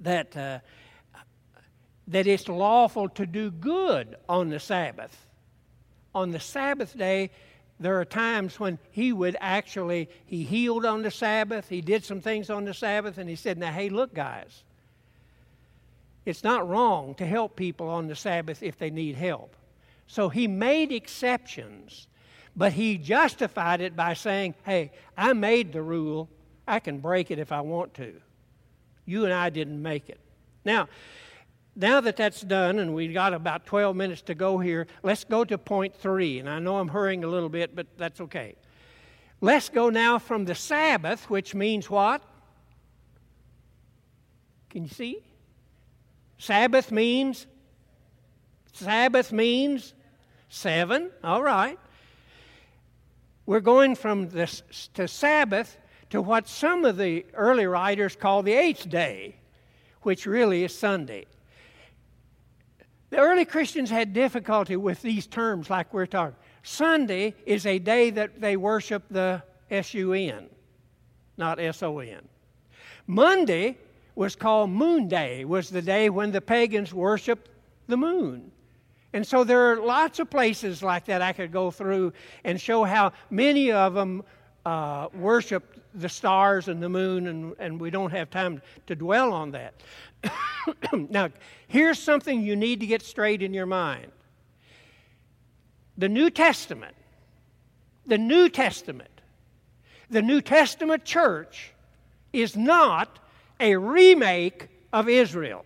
that, 0.00 0.36
uh, 0.36 0.58
that 2.08 2.26
it's 2.26 2.48
lawful 2.48 3.08
to 3.10 3.26
do 3.26 3.50
good 3.50 4.16
on 4.28 4.50
the 4.50 4.60
Sabbath. 4.60 5.26
On 6.14 6.30
the 6.30 6.40
Sabbath 6.40 6.96
day, 6.96 7.30
there 7.80 8.00
are 8.00 8.04
times 8.04 8.60
when 8.60 8.78
he 8.90 9.12
would 9.12 9.36
actually, 9.40 10.08
he 10.26 10.44
healed 10.44 10.84
on 10.84 11.02
the 11.02 11.10
Sabbath, 11.10 11.68
he 11.68 11.80
did 11.80 12.04
some 12.04 12.20
things 12.20 12.50
on 12.50 12.64
the 12.64 12.74
Sabbath, 12.74 13.18
and 13.18 13.28
he 13.28 13.36
said, 13.36 13.58
Now, 13.58 13.72
hey, 13.72 13.88
look, 13.88 14.14
guys, 14.14 14.62
it's 16.24 16.44
not 16.44 16.68
wrong 16.68 17.14
to 17.16 17.26
help 17.26 17.56
people 17.56 17.88
on 17.88 18.06
the 18.06 18.14
Sabbath 18.14 18.62
if 18.62 18.78
they 18.78 18.90
need 18.90 19.16
help. 19.16 19.56
So 20.06 20.28
he 20.28 20.46
made 20.46 20.92
exceptions, 20.92 22.06
but 22.54 22.72
he 22.72 22.98
justified 22.98 23.80
it 23.80 23.96
by 23.96 24.14
saying, 24.14 24.54
Hey, 24.64 24.92
I 25.16 25.32
made 25.32 25.72
the 25.72 25.82
rule, 25.82 26.28
I 26.66 26.78
can 26.78 26.98
break 26.98 27.30
it 27.30 27.38
if 27.38 27.50
I 27.50 27.60
want 27.62 27.94
to. 27.94 28.14
You 29.04 29.24
and 29.24 29.34
I 29.34 29.50
didn't 29.50 29.82
make 29.82 30.08
it. 30.08 30.20
Now, 30.64 30.88
now 31.74 32.00
that 32.00 32.16
that's 32.16 32.42
done, 32.42 32.78
and 32.78 32.94
we've 32.94 33.14
got 33.14 33.32
about 33.32 33.64
12 33.66 33.96
minutes 33.96 34.22
to 34.22 34.34
go 34.34 34.58
here, 34.58 34.86
let's 35.02 35.24
go 35.24 35.44
to 35.44 35.56
point 35.56 35.94
three. 35.94 36.38
And 36.38 36.48
I 36.48 36.58
know 36.58 36.78
I'm 36.78 36.88
hurrying 36.88 37.24
a 37.24 37.28
little 37.28 37.48
bit, 37.48 37.74
but 37.74 37.86
that's 37.96 38.20
okay. 38.20 38.56
Let's 39.40 39.68
go 39.68 39.90
now 39.90 40.18
from 40.18 40.44
the 40.44 40.54
Sabbath, 40.54 41.28
which 41.30 41.54
means 41.54 41.88
what? 41.88 42.22
Can 44.70 44.84
you 44.84 44.88
see? 44.88 45.18
Sabbath 46.38 46.90
means 46.90 47.46
Sabbath 48.72 49.32
means 49.32 49.94
seven. 50.48 51.10
All 51.22 51.42
right. 51.42 51.78
We're 53.46 53.60
going 53.60 53.94
from 53.96 54.28
this 54.28 54.62
to 54.94 55.06
Sabbath 55.08 55.76
to 56.10 56.22
what 56.22 56.48
some 56.48 56.84
of 56.84 56.96
the 56.96 57.26
early 57.34 57.66
writers 57.66 58.16
call 58.16 58.42
the 58.42 58.52
eighth 58.52 58.88
day, 58.88 59.36
which 60.02 60.26
really 60.26 60.64
is 60.64 60.76
Sunday. 60.76 61.26
The 63.12 63.18
early 63.18 63.44
Christians 63.44 63.90
had 63.90 64.14
difficulty 64.14 64.74
with 64.74 65.02
these 65.02 65.26
terms, 65.26 65.68
like 65.68 65.92
we're 65.92 66.06
talking. 66.06 66.34
Sunday 66.62 67.34
is 67.44 67.66
a 67.66 67.78
day 67.78 68.08
that 68.08 68.40
they 68.40 68.56
worship 68.56 69.02
the 69.10 69.42
S 69.70 69.92
U 69.92 70.14
N, 70.14 70.46
not 71.36 71.60
S 71.60 71.82
O 71.82 71.98
N. 71.98 72.26
Monday 73.06 73.76
was 74.14 74.34
called 74.34 74.70
Moon 74.70 75.08
Day, 75.08 75.44
was 75.44 75.68
the 75.68 75.82
day 75.82 76.08
when 76.08 76.32
the 76.32 76.40
pagans 76.40 76.94
worshiped 76.94 77.50
the 77.86 77.98
moon. 77.98 78.50
And 79.12 79.26
so 79.26 79.44
there 79.44 79.70
are 79.70 79.76
lots 79.82 80.18
of 80.18 80.30
places 80.30 80.82
like 80.82 81.04
that 81.04 81.20
I 81.20 81.34
could 81.34 81.52
go 81.52 81.70
through 81.70 82.14
and 82.44 82.58
show 82.58 82.82
how 82.82 83.12
many 83.28 83.72
of 83.72 83.92
them 83.92 84.22
uh, 84.64 85.08
worship 85.12 85.82
the 85.94 86.08
stars 86.08 86.68
and 86.68 86.82
the 86.82 86.88
moon, 86.88 87.26
and, 87.26 87.54
and 87.58 87.78
we 87.78 87.90
don't 87.90 88.12
have 88.12 88.30
time 88.30 88.62
to 88.86 88.96
dwell 88.96 89.34
on 89.34 89.50
that. 89.50 89.74
now, 90.92 91.30
here's 91.68 91.98
something 91.98 92.42
you 92.42 92.56
need 92.56 92.80
to 92.80 92.86
get 92.86 93.02
straight 93.02 93.42
in 93.42 93.54
your 93.54 93.66
mind 93.66 94.10
the 95.98 96.08
New 96.08 96.30
Testament, 96.30 96.96
the 98.06 98.18
New 98.18 98.48
Testament, 98.48 99.20
the 100.10 100.22
New 100.22 100.40
Testament 100.40 101.04
church 101.04 101.72
is 102.32 102.56
not 102.56 103.18
a 103.60 103.76
remake 103.76 104.68
of 104.92 105.08
Israel. 105.08 105.64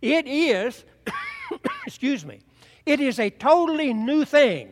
It 0.00 0.26
is, 0.26 0.84
excuse 1.86 2.24
me, 2.24 2.40
it 2.84 3.00
is 3.00 3.20
a 3.20 3.30
totally 3.30 3.92
new 3.92 4.24
thing. 4.24 4.70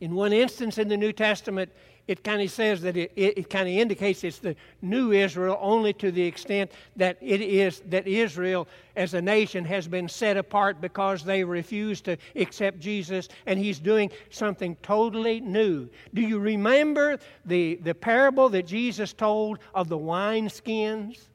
In 0.00 0.14
one 0.14 0.32
instance 0.32 0.78
in 0.78 0.88
the 0.88 0.96
New 0.96 1.12
Testament, 1.12 1.70
it 2.08 2.24
kind 2.24 2.42
of 2.42 2.50
says 2.50 2.80
that 2.82 2.96
it, 2.96 3.12
it, 3.14 3.38
it 3.38 3.50
kind 3.50 3.68
of 3.68 3.74
indicates 3.74 4.24
it's 4.24 4.38
the 4.38 4.56
new 4.82 5.12
Israel 5.12 5.56
only 5.60 5.92
to 5.92 6.10
the 6.10 6.22
extent 6.22 6.72
that 6.96 7.16
it 7.20 7.40
is 7.40 7.82
that 7.86 8.08
Israel 8.08 8.66
as 8.96 9.14
a 9.14 9.22
nation 9.22 9.64
has 9.64 9.86
been 9.86 10.08
set 10.08 10.36
apart 10.36 10.80
because 10.80 11.22
they 11.22 11.44
refuse 11.44 12.00
to 12.00 12.16
accept 12.34 12.80
Jesus 12.80 13.28
and 13.46 13.60
he's 13.60 13.78
doing 13.78 14.10
something 14.30 14.74
totally 14.82 15.40
new. 15.40 15.88
Do 16.12 16.22
you 16.22 16.40
remember 16.40 17.18
the, 17.44 17.76
the 17.76 17.94
parable 17.94 18.48
that 18.48 18.66
Jesus 18.66 19.12
told 19.12 19.60
of 19.72 19.88
the 19.88 19.98
wineskins? 19.98 21.28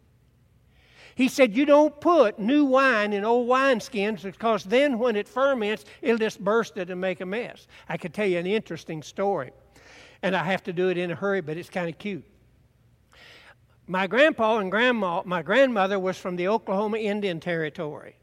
He 1.15 1.29
said, 1.29 1.55
You 1.55 1.65
don't 1.65 1.99
put 1.99 2.37
new 2.37 2.65
wine 2.65 3.13
in 3.13 3.23
old 3.23 3.47
wineskins 3.47 4.23
because 4.23 4.65
then 4.65 4.99
when 4.99 5.15
it 5.15 5.27
ferments, 5.27 5.85
it'll 6.01 6.17
just 6.17 6.41
burst 6.41 6.77
it 6.77 6.89
and 6.89 6.99
make 6.99 7.21
a 7.21 7.25
mess. 7.25 7.67
I 7.89 7.97
could 7.97 8.13
tell 8.13 8.27
you 8.27 8.37
an 8.37 8.45
interesting 8.45 9.01
story 9.01 9.51
and 10.21 10.35
I 10.35 10.43
have 10.43 10.63
to 10.63 10.73
do 10.73 10.89
it 10.89 10.97
in 10.97 11.11
a 11.11 11.15
hurry, 11.15 11.41
but 11.41 11.55
it's 11.55 11.69
kind 11.69 11.87
of 11.87 11.97
cute. 11.97 12.25
My 13.87 14.07
grandpa 14.07 14.57
and 14.57 14.71
grandma, 14.71 15.21
my 15.23 15.41
grandmother 15.41 15.99
was 15.99 16.17
from 16.17 16.35
the 16.35 16.47
Oklahoma 16.47 16.97
Indian 16.97 17.39
Territory. 17.39 18.15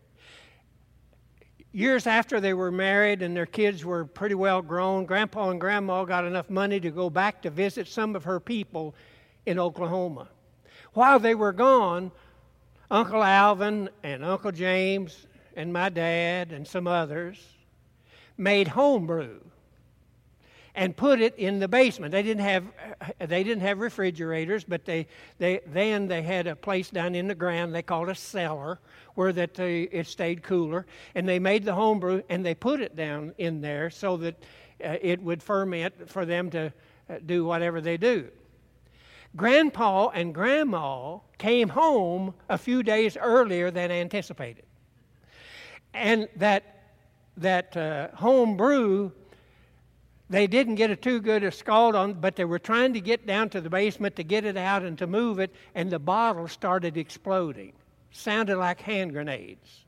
Years 1.70 2.06
after 2.06 2.40
they 2.40 2.52
were 2.52 2.72
married 2.72 3.22
and 3.22 3.34
their 3.34 3.46
kids 3.46 3.84
were 3.84 4.04
pretty 4.04 4.34
well 4.34 4.60
grown, 4.60 5.06
grandpa 5.06 5.50
and 5.50 5.60
grandma 5.60 6.04
got 6.04 6.24
enough 6.24 6.50
money 6.50 6.80
to 6.80 6.90
go 6.90 7.08
back 7.08 7.40
to 7.42 7.50
visit 7.50 7.88
some 7.88 8.14
of 8.16 8.24
her 8.24 8.40
people 8.40 8.94
in 9.46 9.58
Oklahoma. 9.58 10.28
While 10.92 11.20
they 11.20 11.34
were 11.34 11.52
gone, 11.52 12.10
Uncle 12.92 13.24
Alvin 13.24 13.88
and 14.02 14.22
Uncle 14.22 14.52
James 14.52 15.26
and 15.56 15.72
my 15.72 15.88
dad 15.88 16.52
and 16.52 16.68
some 16.68 16.86
others 16.86 17.42
made 18.36 18.68
homebrew 18.68 19.40
and 20.74 20.94
put 20.94 21.18
it 21.18 21.34
in 21.38 21.58
the 21.58 21.68
basement. 21.68 22.12
They 22.12 22.22
didn't 22.22 22.44
have 22.44 22.66
they 23.18 23.44
didn't 23.44 23.62
have 23.62 23.78
refrigerators, 23.78 24.64
but 24.64 24.84
they, 24.84 25.06
they 25.38 25.60
then 25.66 26.06
they 26.06 26.20
had 26.20 26.46
a 26.46 26.54
place 26.54 26.90
down 26.90 27.14
in 27.14 27.28
the 27.28 27.34
ground 27.34 27.74
they 27.74 27.80
called 27.80 28.10
a 28.10 28.14
cellar 28.14 28.78
where 29.14 29.32
that 29.32 29.54
they, 29.54 29.84
it 29.84 30.06
stayed 30.06 30.42
cooler, 30.42 30.84
and 31.14 31.26
they 31.26 31.38
made 31.38 31.64
the 31.64 31.74
homebrew 31.74 32.22
and 32.28 32.44
they 32.44 32.54
put 32.54 32.82
it 32.82 32.94
down 32.94 33.32
in 33.38 33.62
there 33.62 33.88
so 33.88 34.18
that 34.18 34.34
uh, 34.84 34.96
it 35.00 35.22
would 35.22 35.42
ferment 35.42 36.10
for 36.10 36.26
them 36.26 36.50
to 36.50 36.70
uh, 37.08 37.14
do 37.24 37.42
whatever 37.46 37.80
they 37.80 37.96
do. 37.96 38.28
Grandpa 39.36 40.08
and 40.08 40.34
Grandma 40.34 41.18
came 41.38 41.68
home 41.70 42.34
a 42.48 42.58
few 42.58 42.82
days 42.82 43.16
earlier 43.16 43.70
than 43.70 43.90
anticipated, 43.90 44.64
and 45.94 46.28
that 46.36 46.64
that 47.38 47.76
uh, 47.76 48.08
home 48.14 48.56
brew 48.56 49.12
they 50.32 50.46
didn't 50.46 50.76
get 50.76 50.90
a 50.90 50.96
too 50.96 51.20
good 51.20 51.44
a 51.44 51.52
scald 51.52 51.94
on, 51.94 52.14
but 52.14 52.36
they 52.36 52.46
were 52.46 52.58
trying 52.58 52.94
to 52.94 53.00
get 53.02 53.26
down 53.26 53.50
to 53.50 53.60
the 53.60 53.68
basement 53.68 54.16
to 54.16 54.24
get 54.24 54.46
it 54.46 54.56
out 54.56 54.82
and 54.82 54.96
to 54.96 55.06
move 55.06 55.38
it, 55.38 55.54
and 55.74 55.90
the 55.90 55.98
bottle 55.98 56.48
started 56.48 56.96
exploding. 56.96 57.74
Sounded 58.12 58.56
like 58.56 58.80
hand 58.80 59.12
grenades. 59.12 59.84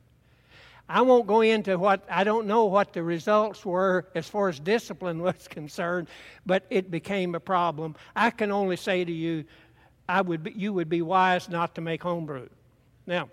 I 0.89 1.01
won't 1.01 1.27
go 1.27 1.41
into 1.41 1.79
what 1.79 2.05
I 2.11 2.25
don't 2.25 2.47
know 2.47 2.67
what 2.67 2.93
the 2.93 3.03
results 3.03 3.65
were 3.65 4.07
as 4.15 4.29
far 4.29 4.49
as 4.49 4.61
discipline 4.61 5.23
was 5.23 5.49
concerned, 5.49 6.09
but 6.45 6.65
it 6.71 6.91
became 6.91 7.35
a 7.35 7.41
problem. 7.41 7.97
I 8.15 8.31
can 8.31 8.53
only 8.53 8.77
say 8.77 9.05
to 9.05 9.13
you, 9.13 9.45
I 10.09 10.21
would 10.21 10.43
be, 10.43 10.53
you 10.53 10.73
would 10.73 10.89
be 10.89 11.03
wise 11.03 11.49
not 11.49 11.75
to 11.77 11.81
make 11.81 12.03
homebrew. 12.03 12.49
Now, 13.07 13.31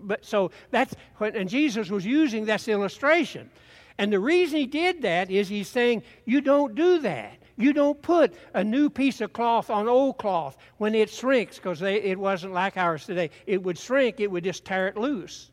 but 0.00 0.24
so 0.24 0.50
that's 0.70 0.94
what, 1.16 1.34
and 1.34 1.48
Jesus 1.48 1.90
was 1.90 2.04
using 2.04 2.44
this 2.44 2.68
illustration. 2.68 3.50
And 3.96 4.12
the 4.12 4.20
reason 4.20 4.58
he 4.58 4.66
did 4.66 5.02
that 5.02 5.30
is 5.30 5.48
he's 5.48 5.68
saying, 5.68 6.02
You 6.26 6.40
don't 6.40 6.74
do 6.74 6.98
that. 7.00 7.38
You 7.56 7.72
don't 7.72 8.00
put 8.02 8.34
a 8.52 8.64
new 8.64 8.90
piece 8.90 9.20
of 9.20 9.32
cloth 9.32 9.70
on 9.70 9.88
old 9.88 10.18
cloth 10.18 10.56
when 10.78 10.94
it 10.94 11.08
shrinks, 11.08 11.56
because 11.56 11.80
it 11.82 12.18
wasn't 12.18 12.52
like 12.52 12.76
ours 12.76 13.06
today. 13.06 13.30
It 13.46 13.62
would 13.62 13.78
shrink, 13.78 14.18
it 14.18 14.30
would 14.30 14.42
just 14.42 14.64
tear 14.64 14.88
it 14.88 14.96
loose. 14.96 15.52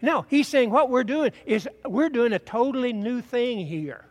No, 0.00 0.24
he's 0.28 0.46
saying 0.46 0.70
what 0.70 0.90
we're 0.90 1.04
doing 1.04 1.32
is 1.44 1.68
we're 1.84 2.08
doing 2.08 2.32
a 2.32 2.38
totally 2.38 2.92
new 2.92 3.20
thing 3.20 3.66
here. 3.66 4.04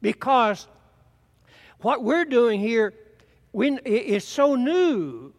Because 0.00 0.68
What 1.80 2.02
we're 2.02 2.24
doing 2.24 2.60
here 2.60 2.92
is 3.54 4.24
so 4.24 4.56
new 4.56 5.32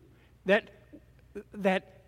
that, 0.45 0.69
that 1.53 2.01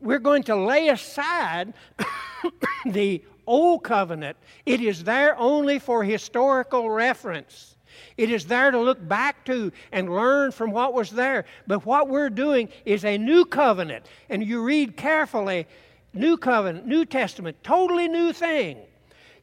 we're 0.00 0.20
going 0.20 0.44
to 0.44 0.56
lay 0.56 0.88
aside 0.88 1.74
the 2.86 3.22
old 3.46 3.82
covenant. 3.82 4.36
It 4.64 4.80
is 4.80 5.04
there 5.04 5.36
only 5.38 5.78
for 5.78 6.04
historical 6.04 6.88
reference. 6.88 7.76
It 8.16 8.30
is 8.30 8.46
there 8.46 8.70
to 8.70 8.78
look 8.78 9.06
back 9.06 9.44
to 9.46 9.72
and 9.92 10.08
learn 10.08 10.52
from 10.52 10.70
what 10.70 10.94
was 10.94 11.10
there. 11.10 11.44
But 11.66 11.84
what 11.84 12.08
we're 12.08 12.30
doing 12.30 12.68
is 12.84 13.04
a 13.04 13.18
new 13.18 13.44
covenant. 13.44 14.06
And 14.28 14.44
you 14.44 14.62
read 14.62 14.96
carefully 14.96 15.66
New 16.14 16.36
covenant, 16.36 16.86
New 16.86 17.04
Testament, 17.04 17.56
totally 17.62 18.08
new 18.08 18.32
thing. 18.32 18.78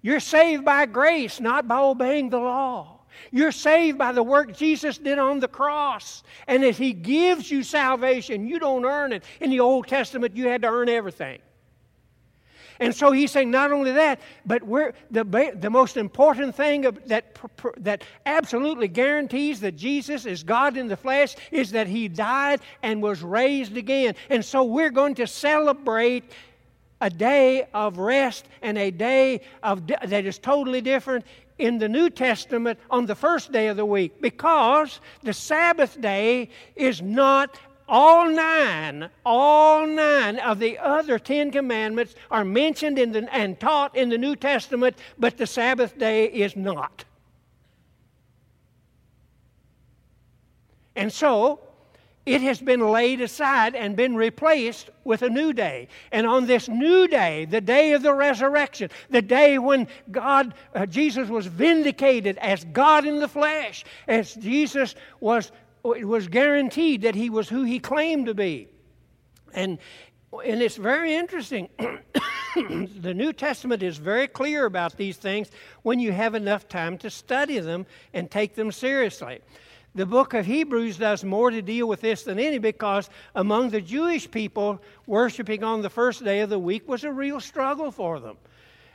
You're 0.01 0.19
saved 0.19 0.65
by 0.65 0.85
grace, 0.85 1.39
not 1.39 1.67
by 1.67 1.79
obeying 1.79 2.29
the 2.29 2.39
law. 2.39 3.01
You're 3.31 3.51
saved 3.51 3.97
by 3.97 4.13
the 4.13 4.23
work 4.23 4.55
Jesus 4.55 4.97
did 4.97 5.19
on 5.19 5.39
the 5.39 5.47
cross. 5.47 6.23
And 6.47 6.63
if 6.63 6.77
He 6.77 6.93
gives 6.93 7.51
you 7.51 7.61
salvation, 7.61 8.47
you 8.47 8.57
don't 8.57 8.85
earn 8.85 9.13
it. 9.13 9.23
In 9.41 9.49
the 9.49 9.59
Old 9.59 9.87
Testament, 9.87 10.35
you 10.35 10.47
had 10.47 10.61
to 10.63 10.69
earn 10.69 10.89
everything. 10.89 11.39
And 12.81 12.95
so 12.95 13.11
he's 13.11 13.29
saying 13.29 13.51
not 13.51 13.71
only 13.71 13.91
that, 13.91 14.19
but 14.43 14.63
we're, 14.63 14.93
the, 15.11 15.53
the 15.55 15.69
most 15.69 15.97
important 15.97 16.55
thing 16.55 16.81
that, 17.05 17.37
that 17.77 18.03
absolutely 18.25 18.87
guarantees 18.87 19.59
that 19.59 19.75
Jesus 19.75 20.25
is 20.25 20.41
God 20.41 20.75
in 20.75 20.87
the 20.87 20.97
flesh 20.97 21.35
is 21.51 21.69
that 21.71 21.85
he 21.85 22.07
died 22.07 22.59
and 22.81 22.99
was 22.99 23.21
raised 23.21 23.77
again. 23.77 24.15
And 24.31 24.43
so 24.43 24.63
we're 24.63 24.89
going 24.89 25.13
to 25.15 25.27
celebrate 25.27 26.23
a 27.01 27.09
day 27.09 27.67
of 27.73 27.97
rest 27.97 28.45
and 28.61 28.77
a 28.77 28.91
day 28.91 29.41
of, 29.63 29.87
that 29.87 30.25
is 30.25 30.37
totally 30.37 30.79
different 30.79 31.25
in 31.57 31.77
the 31.77 31.89
New 31.89 32.09
Testament 32.09 32.79
on 32.89 33.05
the 33.05 33.15
first 33.15 33.51
day 33.51 33.67
of 33.67 33.77
the 33.77 33.85
week 33.85 34.21
because 34.21 35.01
the 35.23 35.33
Sabbath 35.33 35.99
day 35.99 36.49
is 36.75 37.01
not 37.01 37.57
all 37.89 38.29
nine, 38.29 39.09
all 39.25 39.85
nine 39.85 40.39
of 40.39 40.59
the 40.59 40.77
other 40.77 41.19
Ten 41.19 41.51
Commandments 41.51 42.15
are 42.29 42.45
mentioned 42.45 42.97
in 42.97 43.11
the, 43.11 43.35
and 43.35 43.59
taught 43.59 43.95
in 43.97 44.07
the 44.07 44.17
New 44.17 44.35
Testament, 44.35 44.95
but 45.19 45.37
the 45.37 45.45
Sabbath 45.45 45.97
day 45.97 46.25
is 46.25 46.55
not. 46.55 47.03
And 50.95 51.11
so, 51.11 51.59
it 52.31 52.41
has 52.41 52.61
been 52.61 52.79
laid 52.79 53.19
aside 53.19 53.75
and 53.75 53.93
been 53.93 54.15
replaced 54.15 54.89
with 55.03 55.21
a 55.21 55.29
new 55.29 55.51
day. 55.51 55.89
And 56.13 56.25
on 56.25 56.45
this 56.45 56.69
new 56.69 57.05
day, 57.05 57.43
the 57.43 57.59
day 57.59 57.91
of 57.91 58.03
the 58.03 58.13
resurrection, 58.13 58.89
the 59.09 59.21
day 59.21 59.57
when 59.59 59.85
God, 60.11 60.53
uh, 60.73 60.85
Jesus 60.85 61.27
was 61.27 61.45
vindicated 61.45 62.37
as 62.37 62.63
God 62.71 63.05
in 63.05 63.19
the 63.19 63.27
flesh, 63.27 63.83
as 64.07 64.33
Jesus 64.35 64.95
was, 65.19 65.51
was 65.83 66.29
guaranteed 66.29 67.01
that 67.01 67.15
he 67.15 67.29
was 67.29 67.49
who 67.49 67.63
he 67.63 67.79
claimed 67.79 68.27
to 68.27 68.33
be. 68.33 68.69
And, 69.53 69.77
and 70.45 70.61
it's 70.61 70.77
very 70.77 71.13
interesting. 71.13 71.67
the 72.55 73.13
New 73.13 73.33
Testament 73.33 73.83
is 73.83 73.97
very 73.97 74.29
clear 74.29 74.65
about 74.67 74.95
these 74.95 75.17
things 75.17 75.51
when 75.83 75.99
you 75.99 76.13
have 76.13 76.33
enough 76.33 76.69
time 76.69 76.97
to 76.99 77.09
study 77.09 77.59
them 77.59 77.85
and 78.13 78.31
take 78.31 78.55
them 78.55 78.71
seriously. 78.71 79.41
The 79.93 80.05
book 80.05 80.33
of 80.33 80.45
Hebrews 80.45 80.97
does 80.97 81.23
more 81.23 81.51
to 81.51 81.61
deal 81.61 81.87
with 81.87 81.99
this 81.99 82.23
than 82.23 82.39
any 82.39 82.59
because 82.59 83.09
among 83.35 83.69
the 83.69 83.81
Jewish 83.81 84.29
people, 84.29 84.81
worshiping 85.05 85.63
on 85.63 85.81
the 85.81 85.89
first 85.89 86.23
day 86.23 86.39
of 86.39 86.49
the 86.49 86.59
week 86.59 86.87
was 86.87 87.03
a 87.03 87.11
real 87.11 87.41
struggle 87.41 87.91
for 87.91 88.19
them. 88.21 88.37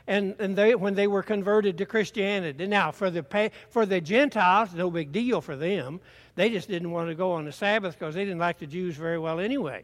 And, 0.07 0.35
and 0.39 0.55
they, 0.55 0.73
when 0.73 0.95
they 0.95 1.05
were 1.05 1.21
converted 1.21 1.77
to 1.77 1.85
Christianity. 1.85 2.65
Now, 2.65 2.91
for 2.91 3.11
the, 3.11 3.51
for 3.69 3.85
the 3.85 4.01
Gentiles, 4.01 4.73
no 4.73 4.89
big 4.89 5.11
deal 5.11 5.41
for 5.41 5.55
them. 5.55 5.99
They 6.35 6.49
just 6.49 6.67
didn't 6.67 6.91
want 6.91 7.09
to 7.09 7.15
go 7.15 7.33
on 7.33 7.45
the 7.45 7.51
Sabbath 7.51 7.99
because 7.99 8.15
they 8.15 8.23
didn't 8.23 8.39
like 8.39 8.57
the 8.57 8.67
Jews 8.67 8.95
very 8.95 9.19
well 9.19 9.39
anyway. 9.39 9.83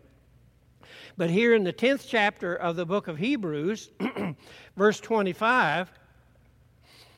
But 1.18 1.30
here 1.30 1.53
in 1.53 1.64
the 1.64 1.74
10th 1.74 2.05
chapter 2.07 2.55
of 2.55 2.76
the 2.76 2.86
book 2.86 3.07
of 3.07 3.18
Hebrews, 3.18 3.91
verse 4.78 4.99
25, 4.99 5.91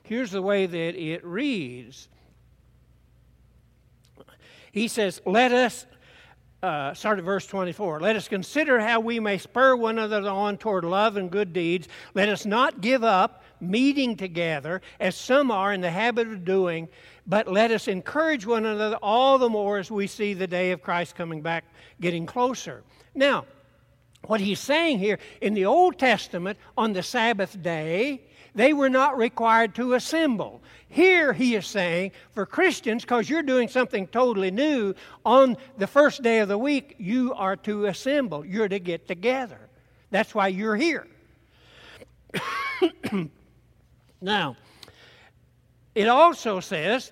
here's 0.04 0.32
the 0.32 0.42
way 0.42 0.66
that 0.66 0.96
it 0.96 1.24
reads 1.24 2.10
he 4.76 4.90
says, 4.90 5.22
Let 5.26 5.54
us, 5.54 5.86
uh, 6.62 6.94
start 6.94 7.18
at 7.18 7.24
verse 7.24 7.48
24, 7.48 8.02
let 8.02 8.18
us 8.18 8.28
consider 8.28 8.78
how 8.78 9.00
we 9.00 9.22
may 9.22 9.38
spur 9.38 9.74
one 9.76 9.98
another 9.98 10.30
on 10.30 10.58
toward 10.58 10.84
love 10.84 11.16
and 11.16 11.32
good 11.32 11.54
deeds. 11.54 11.88
Let 12.14 12.28
us 12.28 12.46
not 12.46 12.82
give 12.82 13.02
up 13.02 13.42
meeting 13.62 14.18
together, 14.18 14.82
as 15.00 15.16
some 15.16 15.50
are 15.50 15.72
in 15.72 15.80
the 15.80 15.90
habit 15.90 16.28
of 16.28 16.44
doing, 16.44 16.90
but 17.26 17.48
let 17.48 17.72
us 17.72 17.88
encourage 17.88 18.46
one 18.46 18.66
another 18.66 18.98
all 18.98 19.38
the 19.38 19.48
more 19.48 19.78
as 19.78 19.90
we 19.90 20.08
see 20.08 20.34
the 20.34 20.46
day 20.46 20.72
of 20.72 20.82
Christ 20.82 21.16
coming 21.16 21.42
back 21.42 21.64
getting 22.02 22.26
closer. 22.26 22.84
Now, 23.16 23.46
what 24.24 24.42
he's 24.42 24.60
saying 24.60 25.00
here 25.00 25.20
in 25.40 25.54
the 25.54 25.66
Old 25.66 25.98
Testament, 25.98 26.60
on 26.78 26.92
the 26.92 27.02
Sabbath 27.02 27.62
day, 27.64 28.24
they 28.56 28.72
were 28.72 28.90
not 28.90 29.18
required 29.18 29.76
to 29.76 29.94
assemble. 29.94 30.64
Here 30.88 31.34
he 31.34 31.56
is 31.56 31.68
saying, 31.68 32.14
for 32.32 32.46
Christians, 32.46 33.04
because 33.04 33.30
you're 33.30 33.44
doing 33.44 33.68
something 33.68 34.08
totally 34.08 34.50
new, 34.50 34.96
on 35.26 35.58
the 35.78 35.88
first 35.88 36.24
day 36.24 36.40
of 36.40 36.48
the 36.48 36.58
week, 36.58 36.96
you 36.98 37.34
are 37.34 37.58
to 37.58 37.86
assemble. 37.88 38.46
You're 38.46 38.70
to 38.70 38.80
get 38.80 39.08
together. 39.08 39.60
That's 40.10 40.34
why 40.34 40.48
you're 40.48 40.78
here. 40.78 41.06
now, 44.22 44.56
it 45.94 46.08
also 46.08 46.62
says 46.62 47.12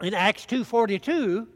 in 0.00 0.14
Acts 0.14 0.46
2:42 0.46 1.46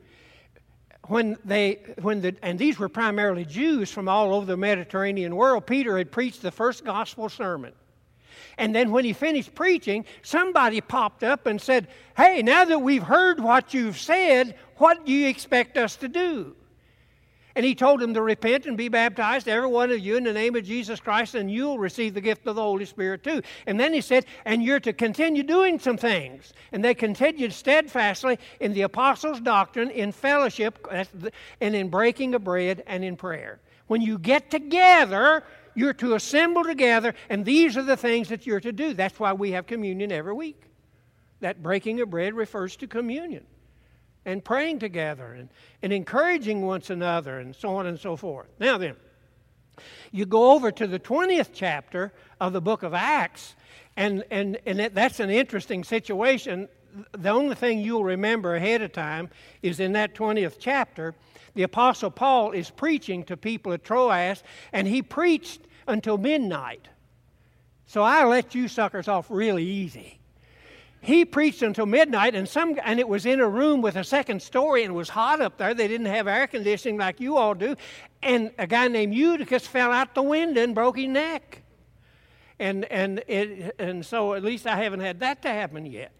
when 1.08 1.36
they 1.44 1.78
when 2.00 2.20
the 2.20 2.36
and 2.42 2.58
these 2.58 2.78
were 2.78 2.88
primarily 2.88 3.44
Jews 3.44 3.90
from 3.90 4.08
all 4.08 4.34
over 4.34 4.46
the 4.46 4.56
Mediterranean 4.56 5.34
world 5.34 5.66
Peter 5.66 5.98
had 5.98 6.10
preached 6.10 6.42
the 6.42 6.50
first 6.50 6.84
gospel 6.84 7.28
sermon 7.28 7.72
and 8.58 8.74
then 8.74 8.90
when 8.90 9.04
he 9.04 9.12
finished 9.12 9.54
preaching, 9.54 10.04
somebody 10.22 10.80
popped 10.80 11.22
up 11.22 11.46
and 11.46 11.60
said, 11.60 11.88
Hey, 12.16 12.42
now 12.42 12.64
that 12.64 12.78
we've 12.78 13.02
heard 13.02 13.40
what 13.40 13.74
you've 13.74 13.98
said, 13.98 14.56
what 14.76 15.04
do 15.04 15.12
you 15.12 15.28
expect 15.28 15.76
us 15.76 15.96
to 15.96 16.08
do? 16.08 16.56
And 17.54 17.64
he 17.64 17.74
told 17.74 18.00
them 18.00 18.12
to 18.12 18.20
repent 18.20 18.66
and 18.66 18.76
be 18.76 18.90
baptized, 18.90 19.48
every 19.48 19.68
one 19.68 19.90
of 19.90 19.98
you, 19.98 20.16
in 20.16 20.24
the 20.24 20.32
name 20.32 20.56
of 20.56 20.64
Jesus 20.64 21.00
Christ, 21.00 21.34
and 21.34 21.50
you'll 21.50 21.78
receive 21.78 22.12
the 22.12 22.20
gift 22.20 22.46
of 22.46 22.54
the 22.54 22.60
Holy 22.60 22.84
Spirit 22.84 23.24
too. 23.24 23.40
And 23.66 23.80
then 23.80 23.94
he 23.94 24.02
said, 24.02 24.26
and 24.44 24.62
you're 24.62 24.80
to 24.80 24.92
continue 24.92 25.42
doing 25.42 25.78
some 25.78 25.96
things. 25.96 26.52
And 26.72 26.84
they 26.84 26.92
continued 26.92 27.54
steadfastly 27.54 28.38
in 28.60 28.74
the 28.74 28.82
apostles' 28.82 29.40
doctrine, 29.40 29.88
in 29.88 30.12
fellowship, 30.12 30.86
and 30.90 31.74
in 31.74 31.88
breaking 31.88 32.34
of 32.34 32.44
bread 32.44 32.84
and 32.86 33.02
in 33.02 33.16
prayer. 33.16 33.58
When 33.86 34.02
you 34.02 34.18
get 34.18 34.50
together, 34.50 35.42
you're 35.76 35.94
to 35.94 36.14
assemble 36.14 36.64
together, 36.64 37.14
and 37.28 37.44
these 37.44 37.76
are 37.76 37.82
the 37.82 37.96
things 37.96 38.28
that 38.30 38.46
you're 38.46 38.60
to 38.60 38.72
do. 38.72 38.94
That's 38.94 39.20
why 39.20 39.32
we 39.32 39.52
have 39.52 39.66
communion 39.66 40.10
every 40.10 40.32
week. 40.32 40.62
That 41.40 41.62
breaking 41.62 42.00
of 42.00 42.10
bread 42.10 42.34
refers 42.34 42.76
to 42.76 42.86
communion 42.86 43.46
and 44.24 44.44
praying 44.44 44.80
together 44.80 45.34
and, 45.34 45.48
and 45.82 45.92
encouraging 45.92 46.62
one 46.62 46.82
another 46.88 47.38
and 47.38 47.54
so 47.54 47.76
on 47.76 47.86
and 47.86 47.98
so 47.98 48.16
forth. 48.16 48.48
Now 48.58 48.76
then, 48.76 48.96
you 50.10 50.26
go 50.26 50.52
over 50.52 50.72
to 50.72 50.86
the 50.86 50.98
20th 50.98 51.50
chapter 51.52 52.12
of 52.40 52.52
the 52.52 52.60
book 52.60 52.82
of 52.82 52.94
Acts, 52.94 53.54
and, 53.96 54.24
and, 54.30 54.58
and 54.66 54.90
that's 54.94 55.20
an 55.20 55.30
interesting 55.30 55.84
situation. 55.84 56.68
The 57.12 57.30
only 57.30 57.54
thing 57.54 57.80
you'll 57.80 58.04
remember 58.04 58.56
ahead 58.56 58.82
of 58.82 58.92
time 58.92 59.30
is 59.62 59.80
in 59.80 59.92
that 59.92 60.14
20th 60.14 60.56
chapter, 60.58 61.14
the 61.54 61.62
Apostle 61.62 62.10
Paul 62.10 62.52
is 62.52 62.70
preaching 62.70 63.22
to 63.24 63.36
people 63.36 63.72
at 63.72 63.84
Troas, 63.84 64.42
and 64.72 64.88
he 64.88 65.02
preached 65.02 65.65
until 65.86 66.18
midnight. 66.18 66.88
So 67.86 68.02
I 68.02 68.24
let 68.24 68.54
you 68.54 68.68
suckers 68.68 69.08
off 69.08 69.26
really 69.30 69.64
easy. 69.64 70.18
He 71.00 71.24
preached 71.24 71.62
until 71.62 71.86
midnight, 71.86 72.34
and 72.34 72.48
some 72.48 72.76
and 72.82 72.98
it 72.98 73.08
was 73.08 73.26
in 73.26 73.38
a 73.38 73.48
room 73.48 73.80
with 73.80 73.94
a 73.94 74.02
second 74.02 74.42
story, 74.42 74.82
and 74.82 74.92
it 74.92 74.96
was 74.96 75.08
hot 75.08 75.40
up 75.40 75.56
there. 75.56 75.72
They 75.72 75.86
didn't 75.86 76.06
have 76.06 76.26
air 76.26 76.48
conditioning 76.48 76.98
like 76.98 77.20
you 77.20 77.36
all 77.36 77.54
do. 77.54 77.76
And 78.22 78.50
a 78.58 78.66
guy 78.66 78.88
named 78.88 79.14
Eutychus 79.14 79.66
fell 79.66 79.92
out 79.92 80.14
the 80.14 80.22
window 80.22 80.62
and 80.62 80.74
broke 80.74 80.96
his 80.96 81.06
neck. 81.06 81.62
And 82.58 82.86
and 82.86 83.22
it 83.28 83.76
and 83.78 84.04
so 84.04 84.34
at 84.34 84.42
least 84.42 84.66
I 84.66 84.76
haven't 84.76 85.00
had 85.00 85.20
that 85.20 85.42
to 85.42 85.48
happen 85.48 85.86
yet. 85.86 86.10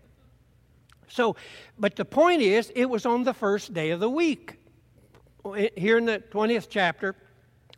So, 1.09 1.35
but 1.79 1.97
the 1.97 2.05
point 2.05 2.43
is, 2.43 2.71
it 2.77 2.85
was 2.87 3.07
on 3.07 3.25
the 3.25 3.35
first 3.35 3.75
day 3.75 3.91
of 3.91 4.01
the 4.01 4.11
week 4.11 4.59
here 5.77 5.99
in 5.99 6.05
the 6.05 6.23
20th 6.31 6.67
chapter, 6.69 7.15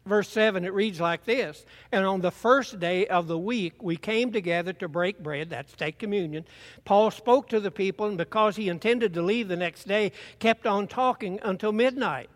verse 0.08 0.28
7, 0.28 0.64
it 0.64 0.72
reads 0.72 1.00
like 1.00 1.24
this 1.24 1.64
And 1.92 2.04
on 2.04 2.20
the 2.20 2.30
first 2.30 2.80
day 2.80 3.06
of 3.06 3.28
the 3.28 3.38
week, 3.38 3.82
we 3.82 3.96
came 3.96 4.32
together 4.32 4.72
to 4.74 4.88
break 4.88 5.22
bread, 5.22 5.50
that's 5.50 5.72
take 5.74 5.98
communion. 5.98 6.44
Paul 6.84 7.10
spoke 7.10 7.48
to 7.50 7.60
the 7.60 7.70
people, 7.70 8.06
and 8.06 8.18
because 8.18 8.56
he 8.56 8.68
intended 8.68 9.14
to 9.14 9.22
leave 9.22 9.48
the 9.48 9.56
next 9.56 9.86
day, 9.86 10.12
kept 10.38 10.66
on 10.66 10.88
talking 10.88 11.38
until 11.42 11.72
midnight. 11.72 12.30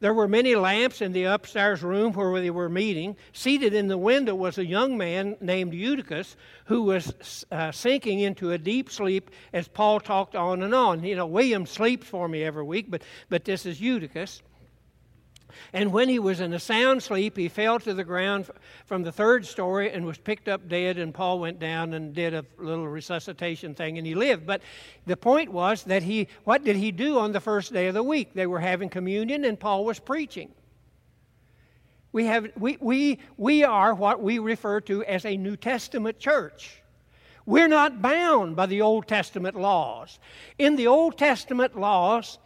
There 0.00 0.14
were 0.14 0.28
many 0.28 0.54
lamps 0.54 1.02
in 1.02 1.12
the 1.12 1.24
upstairs 1.24 1.82
room 1.82 2.14
where 2.14 2.40
they 2.40 2.50
were 2.50 2.70
meeting. 2.70 3.16
Seated 3.34 3.74
in 3.74 3.88
the 3.88 3.98
window 3.98 4.34
was 4.34 4.56
a 4.56 4.64
young 4.64 4.96
man 4.96 5.36
named 5.42 5.74
Eutychus 5.74 6.36
who 6.64 6.84
was 6.84 7.44
uh, 7.52 7.70
sinking 7.70 8.20
into 8.20 8.52
a 8.52 8.58
deep 8.58 8.90
sleep 8.90 9.30
as 9.52 9.68
Paul 9.68 10.00
talked 10.00 10.34
on 10.34 10.62
and 10.62 10.74
on. 10.74 11.04
You 11.04 11.16
know, 11.16 11.26
William 11.26 11.66
sleeps 11.66 12.06
for 12.06 12.28
me 12.28 12.42
every 12.42 12.64
week, 12.64 12.86
but, 12.88 13.02
but 13.28 13.44
this 13.44 13.66
is 13.66 13.78
Eutychus. 13.78 14.40
And 15.72 15.92
when 15.92 16.08
he 16.08 16.18
was 16.18 16.40
in 16.40 16.52
a 16.52 16.60
sound 16.60 17.02
sleep, 17.02 17.36
he 17.36 17.48
fell 17.48 17.78
to 17.80 17.94
the 17.94 18.04
ground 18.04 18.50
from 18.86 19.02
the 19.02 19.12
third 19.12 19.46
story 19.46 19.90
and 19.90 20.04
was 20.04 20.18
picked 20.18 20.48
up 20.48 20.68
dead. 20.68 20.98
And 20.98 21.14
Paul 21.14 21.38
went 21.40 21.58
down 21.58 21.94
and 21.94 22.14
did 22.14 22.34
a 22.34 22.44
little 22.58 22.88
resuscitation 22.88 23.74
thing, 23.74 23.98
and 23.98 24.06
he 24.06 24.14
lived. 24.14 24.46
But 24.46 24.62
the 25.06 25.16
point 25.16 25.50
was 25.50 25.84
that 25.84 26.02
he, 26.02 26.28
what 26.44 26.64
did 26.64 26.76
he 26.76 26.92
do 26.92 27.18
on 27.18 27.32
the 27.32 27.40
first 27.40 27.72
day 27.72 27.86
of 27.86 27.94
the 27.94 28.02
week? 28.02 28.34
They 28.34 28.46
were 28.46 28.60
having 28.60 28.88
communion, 28.88 29.44
and 29.44 29.58
Paul 29.58 29.84
was 29.84 29.98
preaching. 29.98 30.52
We, 32.12 32.24
have, 32.26 32.50
we, 32.56 32.76
we, 32.80 33.18
we 33.36 33.62
are 33.62 33.94
what 33.94 34.20
we 34.20 34.38
refer 34.38 34.80
to 34.82 35.04
as 35.04 35.24
a 35.24 35.36
New 35.36 35.56
Testament 35.56 36.18
church. 36.18 36.82
We're 37.46 37.68
not 37.68 38.02
bound 38.02 38.56
by 38.56 38.66
the 38.66 38.82
Old 38.82 39.06
Testament 39.06 39.56
laws. 39.56 40.18
In 40.58 40.76
the 40.76 40.88
Old 40.88 41.16
Testament 41.16 41.78
laws, 41.78 42.38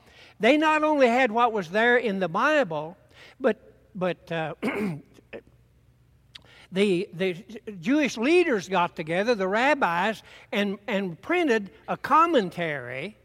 they 0.44 0.58
not 0.58 0.82
only 0.82 1.08
had 1.08 1.32
what 1.32 1.54
was 1.54 1.70
there 1.70 1.96
in 1.96 2.18
the 2.18 2.28
Bible, 2.28 2.98
but, 3.40 3.56
but 3.94 4.30
uh, 4.30 4.52
the, 6.70 7.08
the 7.14 7.32
Jewish 7.80 8.18
leaders 8.18 8.68
got 8.68 8.94
together, 8.94 9.34
the 9.34 9.48
rabbis, 9.48 10.22
and, 10.52 10.76
and 10.86 11.18
printed 11.22 11.70
a 11.88 11.96
commentary. 11.96 13.16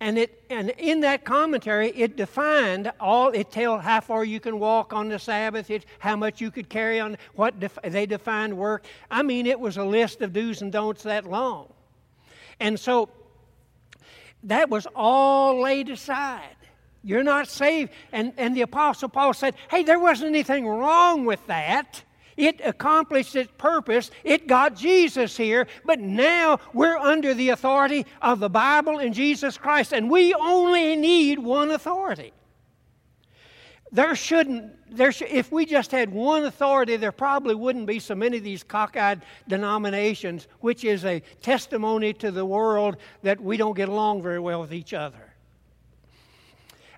And, 0.00 0.18
it, 0.18 0.42
and 0.50 0.70
in 0.78 1.02
that 1.02 1.24
commentary, 1.24 1.90
it 1.90 2.16
defined 2.16 2.90
all, 2.98 3.28
it 3.28 3.52
told 3.52 3.82
how 3.82 4.00
far 4.00 4.24
you 4.24 4.40
can 4.40 4.58
walk 4.58 4.92
on 4.92 5.10
the 5.10 5.20
Sabbath, 5.20 5.70
it, 5.70 5.86
how 6.00 6.16
much 6.16 6.40
you 6.40 6.50
could 6.50 6.68
carry 6.68 6.98
on, 6.98 7.18
what 7.36 7.60
def, 7.60 7.78
they 7.84 8.04
defined 8.04 8.56
work. 8.58 8.84
I 9.12 9.22
mean, 9.22 9.46
it 9.46 9.60
was 9.60 9.76
a 9.76 9.84
list 9.84 10.22
of 10.22 10.32
do's 10.32 10.60
and 10.60 10.72
don'ts 10.72 11.04
that 11.04 11.24
long. 11.24 11.72
And 12.58 12.80
so 12.80 13.10
that 14.44 14.70
was 14.70 14.86
all 14.94 15.60
laid 15.60 15.88
aside. 15.90 16.56
You're 17.04 17.22
not 17.22 17.48
saved. 17.48 17.92
And, 18.12 18.32
and 18.36 18.56
the 18.56 18.62
Apostle 18.62 19.08
Paul 19.08 19.34
said, 19.34 19.54
hey, 19.70 19.82
there 19.82 19.98
wasn't 19.98 20.28
anything 20.28 20.66
wrong 20.66 21.24
with 21.24 21.44
that. 21.46 22.02
It 22.36 22.60
accomplished 22.64 23.36
its 23.36 23.52
purpose. 23.58 24.10
It 24.24 24.46
got 24.46 24.76
Jesus 24.76 25.36
here, 25.36 25.66
but 25.84 26.00
now 26.00 26.60
we're 26.72 26.96
under 26.96 27.34
the 27.34 27.50
authority 27.50 28.06
of 28.22 28.40
the 28.40 28.48
Bible 28.48 28.98
and 28.98 29.12
Jesus 29.12 29.58
Christ, 29.58 29.92
and 29.92 30.10
we 30.10 30.32
only 30.34 30.96
need 30.96 31.38
one 31.38 31.70
authority. 31.70 32.32
There 33.92 34.14
shouldn't, 34.16 34.72
there 34.96 35.12
sh- 35.12 35.22
if 35.28 35.52
we 35.52 35.66
just 35.66 35.90
had 35.90 36.10
one 36.10 36.44
authority, 36.44 36.96
there 36.96 37.12
probably 37.12 37.54
wouldn't 37.54 37.86
be 37.86 37.98
so 37.98 38.14
many 38.14 38.38
of 38.38 38.42
these 38.42 38.64
cockeyed 38.64 39.20
denominations, 39.48 40.48
which 40.60 40.82
is 40.82 41.04
a 41.04 41.20
testimony 41.42 42.14
to 42.14 42.30
the 42.30 42.44
world 42.44 42.96
that 43.22 43.38
we 43.38 43.58
don't 43.58 43.76
get 43.76 43.90
along 43.90 44.22
very 44.22 44.40
well 44.40 44.62
with 44.62 44.72
each 44.72 44.94
other. 44.94 45.34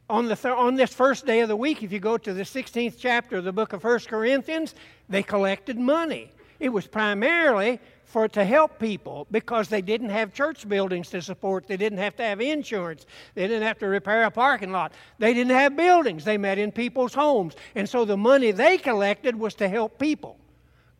On, 0.08 0.26
the 0.26 0.36
th- 0.36 0.54
on 0.54 0.76
this 0.76 0.94
first 0.94 1.26
day 1.26 1.40
of 1.40 1.48
the 1.48 1.56
week, 1.56 1.82
if 1.82 1.90
you 1.90 1.98
go 1.98 2.16
to 2.16 2.32
the 2.32 2.42
16th 2.42 2.94
chapter 2.96 3.38
of 3.38 3.44
the 3.44 3.52
book 3.52 3.72
of 3.72 3.82
1 3.82 4.00
Corinthians, 4.00 4.76
they 5.08 5.22
collected 5.22 5.78
money. 5.78 6.30
It 6.60 6.68
was 6.68 6.86
primarily 6.86 7.80
for 8.14 8.28
to 8.28 8.44
help 8.44 8.78
people 8.78 9.26
because 9.32 9.68
they 9.68 9.82
didn't 9.82 10.10
have 10.10 10.32
church 10.32 10.68
buildings 10.68 11.10
to 11.10 11.20
support. 11.20 11.66
They 11.66 11.76
didn't 11.76 11.98
have 11.98 12.14
to 12.18 12.22
have 12.22 12.40
insurance. 12.40 13.06
They 13.34 13.48
didn't 13.48 13.66
have 13.66 13.80
to 13.80 13.88
repair 13.88 14.22
a 14.22 14.30
parking 14.30 14.70
lot. 14.70 14.92
They 15.18 15.34
didn't 15.34 15.50
have 15.50 15.76
buildings. 15.76 16.22
They 16.24 16.38
met 16.38 16.56
in 16.56 16.70
people's 16.70 17.12
homes. 17.12 17.56
And 17.74 17.88
so 17.88 18.04
the 18.04 18.16
money 18.16 18.52
they 18.52 18.78
collected 18.78 19.34
was 19.34 19.54
to 19.54 19.68
help 19.68 19.98
people. 19.98 20.38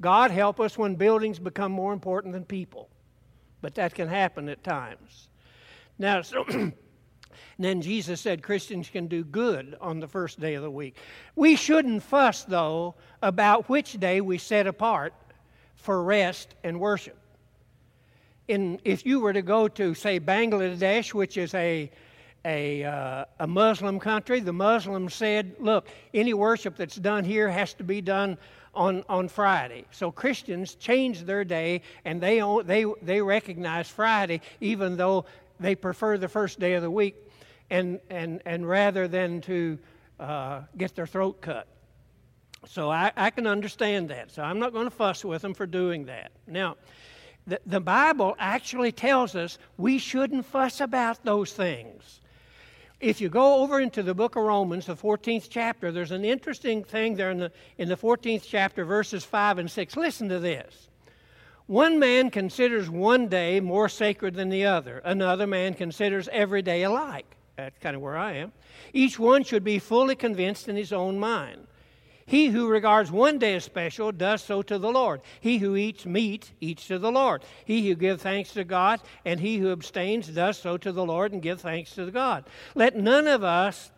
God 0.01 0.33
help 0.33 0.59
us 0.59 0.77
when 0.77 0.97
buildings 0.97 1.39
become 1.39 1.71
more 1.71 1.93
important 1.93 2.33
than 2.33 2.45
people. 2.45 2.89
But 3.63 3.77
that 3.77 3.95
can 3.95 4.09
happen 4.09 4.49
at 4.49 4.65
times. 4.65 5.29
Now, 6.01 6.21
so 6.21 6.45
then 7.61 7.81
Jesus 7.81 8.23
said 8.23 8.43
Christians 8.43 8.91
can 8.91 9.07
do 9.07 9.23
good 9.23 9.77
on 9.81 10.01
the 10.01 10.09
first 10.09 10.41
day 10.41 10.55
of 10.55 10.65
the 10.65 10.71
week. 10.71 10.97
We 11.37 11.55
shouldn't 11.55 12.03
fuss, 12.03 12.43
though, 12.43 12.97
about 13.23 13.69
which 13.69 14.01
day 14.01 14.21
we 14.21 14.37
set 14.37 14.67
apart 14.67 15.15
for 15.85 16.03
rest 16.03 16.55
and 16.65 16.81
worship. 16.81 17.17
If 18.49 19.05
you 19.05 19.21
were 19.21 19.35
to 19.35 19.43
go 19.43 19.69
to, 19.69 19.95
say, 19.95 20.19
Bangladesh, 20.19 21.13
which 21.13 21.37
is 21.37 21.53
a, 21.55 21.91
a, 22.43 22.85
uh, 22.85 23.25
a 23.39 23.47
Muslim 23.47 24.01
country, 24.01 24.41
the 24.41 24.53
Muslims 24.53 25.15
said, 25.15 25.57
look, 25.59 25.89
any 26.15 26.33
worship 26.33 26.79
that's 26.79 26.97
done 26.97 27.23
here 27.23 27.51
has 27.51 27.75
to 27.75 27.85
be 27.85 28.01
done 28.01 28.39
on, 28.75 29.05
on 29.11 29.29
Friday. 29.29 29.85
So 29.91 30.11
Christians 30.11 30.75
changed 30.75 31.27
their 31.27 31.45
day 31.45 31.83
and 32.07 32.19
they, 32.19 32.43
they, 32.65 32.87
they 33.03 33.21
recognize 33.21 33.87
Friday, 33.87 34.41
even 34.63 34.97
though 34.97 35.27
they 35.61 35.75
prefer 35.75 36.17
the 36.17 36.29
first 36.29 36.59
day 36.59 36.75
of 36.75 36.83
the 36.83 36.91
week, 36.91 37.15
and, 37.69 38.01
and, 38.09 38.41
and 38.47 38.67
rather 38.67 39.07
than 39.07 39.43
to 39.43 39.79
uh, 40.19 40.63
get 40.79 40.95
their 40.95 41.07
throat 41.07 41.43
cut. 41.43 41.67
So 42.67 42.91
I, 42.91 43.13
I 43.17 43.31
can 43.31 43.47
understand 43.47 44.09
that. 44.11 44.31
So 44.31 44.43
I'm 44.43 44.59
not 44.59 44.73
going 44.73 44.87
to 44.87 44.91
fuss 44.91 45.25
with 45.25 45.43
them 45.43 45.55
for 45.55 45.67
doing 45.67 46.07
that. 46.07 46.33
Now, 46.47 46.77
the, 47.47 47.61
the 47.67 47.81
Bible 47.81 48.35
actually 48.39 48.93
tells 48.93 49.35
us 49.37 49.59
we 49.77 49.99
shouldn't 49.99 50.47
fuss 50.47 50.81
about 50.81 51.25
those 51.25 51.53
things. 51.53 52.21
If 53.01 53.21
you 53.21 53.29
go 53.29 53.63
over 53.63 53.81
into 53.81 54.03
the 54.03 54.15
book 54.15 54.37
of 54.37 54.45
Romans, 54.45 54.87
the 54.87 54.97
14th 54.97 55.49
chapter, 55.51 55.93
there's 55.93 56.11
an 56.11 56.25
interesting 56.25 56.85
thing 56.85 57.17
there 57.17 57.31
in 57.31 57.39
the, 57.39 57.53
in 57.77 57.89
the 57.89 57.97
14th 57.97 58.45
chapter, 58.47 58.85
verses 58.85 59.25
5 59.25 59.59
and 59.59 59.71
6. 59.71 59.97
Listen 59.97 60.29
to 60.31 60.39
this. 60.39 60.89
One 61.67 61.99
man 61.99 62.31
considers 62.31 62.89
one 62.89 63.29
day 63.29 63.61
more 63.61 63.89
sacred 63.89 64.35
than 64.35 64.49
the 64.49 64.67
other, 64.67 65.01
another 65.05 65.47
man 65.47 65.75
considers 65.75 66.29
every 66.29 66.63
day 66.63 66.83
alike. 66.83 67.37
That's 67.57 67.79
kind 67.79 67.97
of 67.97 68.03
where 68.03 68.17
I 68.17 68.33
am. 68.35 68.53
Each 68.93 69.19
one 69.19 69.45
should 69.45 69.65
be 69.65 69.79
fully 69.79 70.17
convinced 70.17 70.69
in 70.69 70.77
his 70.77 70.93
own 70.93 71.19
mind. 71.19 71.67
He 72.27 72.47
who 72.47 72.69
regards 72.69 73.11
one 73.11 73.39
day 73.39 73.55
as 73.57 73.65
special 73.65 74.11
does 74.11 74.43
so 74.43 74.63
to 74.63 74.79
the 74.79 74.91
Lord. 74.91 75.21
He 75.41 75.59
who 75.59 75.77
eats 75.77 76.07
meat 76.07 76.53
eats 76.61 76.87
to 76.87 76.99
the 76.99 77.13
Lord. 77.13 77.45
He 77.65 77.87
who 77.89 77.95
gives 77.95 78.23
thanks 78.23 78.53
to 78.55 78.65
God 78.65 79.01
and 79.25 79.41
he 79.41 79.59
who 79.59 79.73
abstains 79.73 80.29
does 80.29 80.57
so 80.57 80.77
to 80.79 80.93
the 80.93 81.05
Lord 81.05 81.33
and 81.33 81.43
gives 81.43 81.63
thanks 81.63 81.95
to 81.97 82.11
God. 82.11 82.45
Let 82.75 82.97
none 82.97 83.27
of 83.27 83.45
us, 83.45 83.91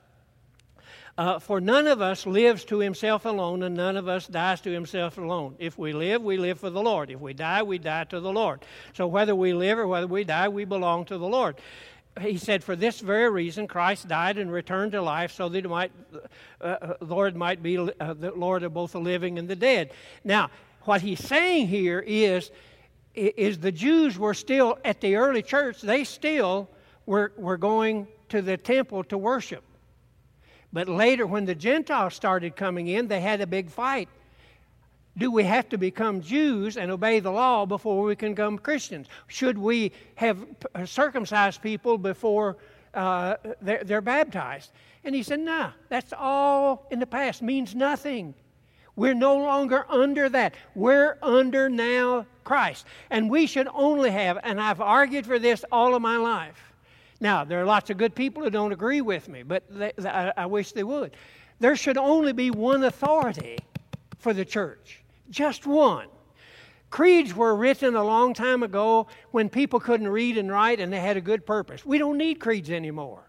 uh, 1.16 1.38
for 1.38 1.60
none 1.60 1.86
of 1.86 2.02
us 2.02 2.26
lives 2.26 2.64
to 2.64 2.78
himself 2.80 3.24
alone, 3.24 3.62
and 3.62 3.76
none 3.76 3.96
of 3.96 4.08
us 4.08 4.26
dies 4.26 4.60
to 4.62 4.70
himself 4.70 5.18
alone. 5.18 5.54
If 5.58 5.78
we 5.78 5.92
live, 5.92 6.20
we 6.22 6.36
live 6.36 6.58
for 6.58 6.68
the 6.68 6.82
Lord. 6.82 7.10
If 7.10 7.20
we 7.20 7.32
die, 7.32 7.62
we 7.62 7.78
die 7.78 8.04
to 8.04 8.20
the 8.20 8.32
Lord. 8.32 8.64
So 8.92 9.06
whether 9.06 9.34
we 9.34 9.52
live 9.52 9.78
or 9.78 9.86
whether 9.86 10.08
we 10.08 10.24
die, 10.24 10.48
we 10.48 10.64
belong 10.64 11.04
to 11.06 11.16
the 11.16 11.28
Lord 11.28 11.56
he 12.20 12.38
said, 12.38 12.64
For 12.64 12.76
this 12.76 13.00
very 13.00 13.30
reason, 13.30 13.66
Christ 13.66 14.08
died 14.08 14.38
and 14.38 14.50
returned 14.50 14.92
to 14.92 15.02
life 15.02 15.32
so 15.32 15.48
that 15.48 15.68
might, 15.68 15.92
uh, 16.60 16.64
uh, 16.64 16.94
Lord 17.00 17.36
might 17.36 17.62
be 17.62 17.78
uh, 17.78 18.14
the 18.14 18.32
Lord 18.34 18.62
of 18.62 18.72
both 18.72 18.92
the 18.92 19.00
living 19.00 19.38
and 19.38 19.48
the 19.48 19.56
dead. 19.56 19.90
Now, 20.24 20.50
what 20.82 21.00
he's 21.00 21.22
saying 21.22 21.68
here 21.68 22.02
is, 22.06 22.50
is 23.14 23.58
the 23.58 23.72
Jews 23.72 24.18
were 24.18 24.34
still, 24.34 24.78
at 24.84 25.00
the 25.00 25.16
early 25.16 25.42
church, 25.42 25.80
they 25.80 26.04
still 26.04 26.68
were, 27.06 27.32
were 27.36 27.56
going 27.56 28.06
to 28.28 28.42
the 28.42 28.56
temple 28.56 29.04
to 29.04 29.18
worship. 29.18 29.64
But 30.72 30.88
later, 30.88 31.26
when 31.26 31.44
the 31.44 31.54
Gentiles 31.54 32.14
started 32.14 32.56
coming 32.56 32.88
in, 32.88 33.08
they 33.08 33.20
had 33.20 33.40
a 33.40 33.46
big 33.46 33.70
fight 33.70 34.08
do 35.18 35.30
we 35.30 35.44
have 35.44 35.68
to 35.70 35.78
become 35.78 36.20
Jews 36.20 36.76
and 36.76 36.90
obey 36.90 37.20
the 37.20 37.30
law 37.30 37.64
before 37.64 38.02
we 38.02 38.14
can 38.16 38.32
become 38.32 38.58
Christians? 38.58 39.06
Should 39.28 39.56
we 39.56 39.92
have 40.16 40.46
circumcised 40.84 41.62
people 41.62 41.96
before 41.96 42.56
uh, 42.92 43.36
they're, 43.62 43.82
they're, 43.84 44.00
baptized? 44.02 44.72
And 45.04 45.14
he 45.14 45.22
said, 45.22 45.40
No, 45.40 45.70
that's 45.88 46.12
all 46.12 46.86
in 46.90 46.98
the 46.98 47.06
past, 47.06 47.40
means 47.40 47.74
nothing. 47.74 48.34
We're 48.94 49.14
no 49.14 49.36
longer 49.36 49.84
under 49.88 50.28
that. 50.30 50.54
We're 50.74 51.18
under 51.22 51.68
now 51.68 52.26
Christ. 52.44 52.86
And 53.10 53.30
we 53.30 53.46
should 53.46 53.68
only 53.74 54.10
have, 54.10 54.38
and 54.42 54.60
I've 54.60 54.80
argued 54.80 55.26
for 55.26 55.38
this 55.38 55.64
all 55.70 55.94
of 55.94 56.00
my 56.00 56.16
life. 56.16 56.72
Now, 57.20 57.44
there 57.44 57.60
are 57.60 57.64
lots 57.64 57.88
of 57.90 57.96
good 57.96 58.14
people 58.14 58.42
who 58.42 58.50
don't 58.50 58.72
agree 58.72 59.00
with 59.00 59.28
me, 59.28 59.42
but 59.42 59.64
they, 59.70 59.92
I, 60.04 60.32
I 60.36 60.46
wish 60.46 60.72
they 60.72 60.84
would. 60.84 61.16
There 61.60 61.76
should 61.76 61.96
only 61.96 62.32
be 62.32 62.50
one 62.50 62.84
authority 62.84 63.58
for 64.18 64.34
the 64.34 64.44
church 64.44 65.02
just 65.30 65.66
one. 65.66 66.08
Creeds 66.90 67.34
were 67.34 67.56
written 67.56 67.96
a 67.96 68.04
long 68.04 68.32
time 68.32 68.62
ago 68.62 69.06
when 69.32 69.48
people 69.48 69.80
couldn't 69.80 70.08
read 70.08 70.38
and 70.38 70.50
write 70.50 70.80
and 70.80 70.92
they 70.92 71.00
had 71.00 71.16
a 71.16 71.20
good 71.20 71.44
purpose. 71.44 71.84
We 71.84 71.98
don't 71.98 72.16
need 72.16 72.40
creeds 72.40 72.70
anymore. 72.70 73.26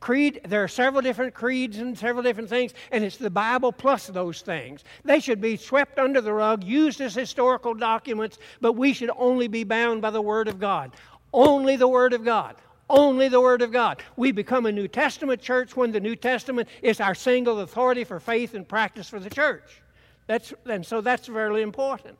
Creed, 0.00 0.40
there 0.46 0.62
are 0.62 0.68
several 0.68 1.00
different 1.00 1.32
creeds 1.32 1.78
and 1.78 1.96
several 1.96 2.22
different 2.22 2.50
things, 2.50 2.74
and 2.90 3.02
it's 3.02 3.16
the 3.16 3.30
Bible 3.30 3.72
plus 3.72 4.06
those 4.08 4.42
things. 4.42 4.84
They 5.04 5.20
should 5.20 5.40
be 5.40 5.56
swept 5.56 5.98
under 5.98 6.20
the 6.20 6.32
rug, 6.32 6.62
used 6.62 7.00
as 7.00 7.14
historical 7.14 7.72
documents, 7.72 8.38
but 8.60 8.74
we 8.74 8.92
should 8.92 9.10
only 9.16 9.48
be 9.48 9.64
bound 9.64 10.02
by 10.02 10.10
the 10.10 10.20
Word 10.20 10.48
of 10.48 10.60
God. 10.60 10.94
Only 11.32 11.76
the 11.76 11.88
Word 11.88 12.12
of 12.12 12.24
God. 12.24 12.56
Only 12.90 13.28
the 13.28 13.40
Word 13.40 13.62
of 13.62 13.72
God. 13.72 14.02
We 14.16 14.30
become 14.30 14.66
a 14.66 14.72
New 14.72 14.88
Testament 14.88 15.40
church 15.40 15.74
when 15.74 15.90
the 15.90 16.00
New 16.00 16.16
Testament 16.16 16.68
is 16.82 17.00
our 17.00 17.14
single 17.14 17.60
authority 17.60 18.04
for 18.04 18.20
faith 18.20 18.54
and 18.54 18.68
practice 18.68 19.08
for 19.08 19.20
the 19.20 19.30
church. 19.30 19.80
That's, 20.26 20.52
and 20.66 20.84
so 20.84 21.00
that's 21.00 21.26
very 21.26 21.62
important. 21.62 22.16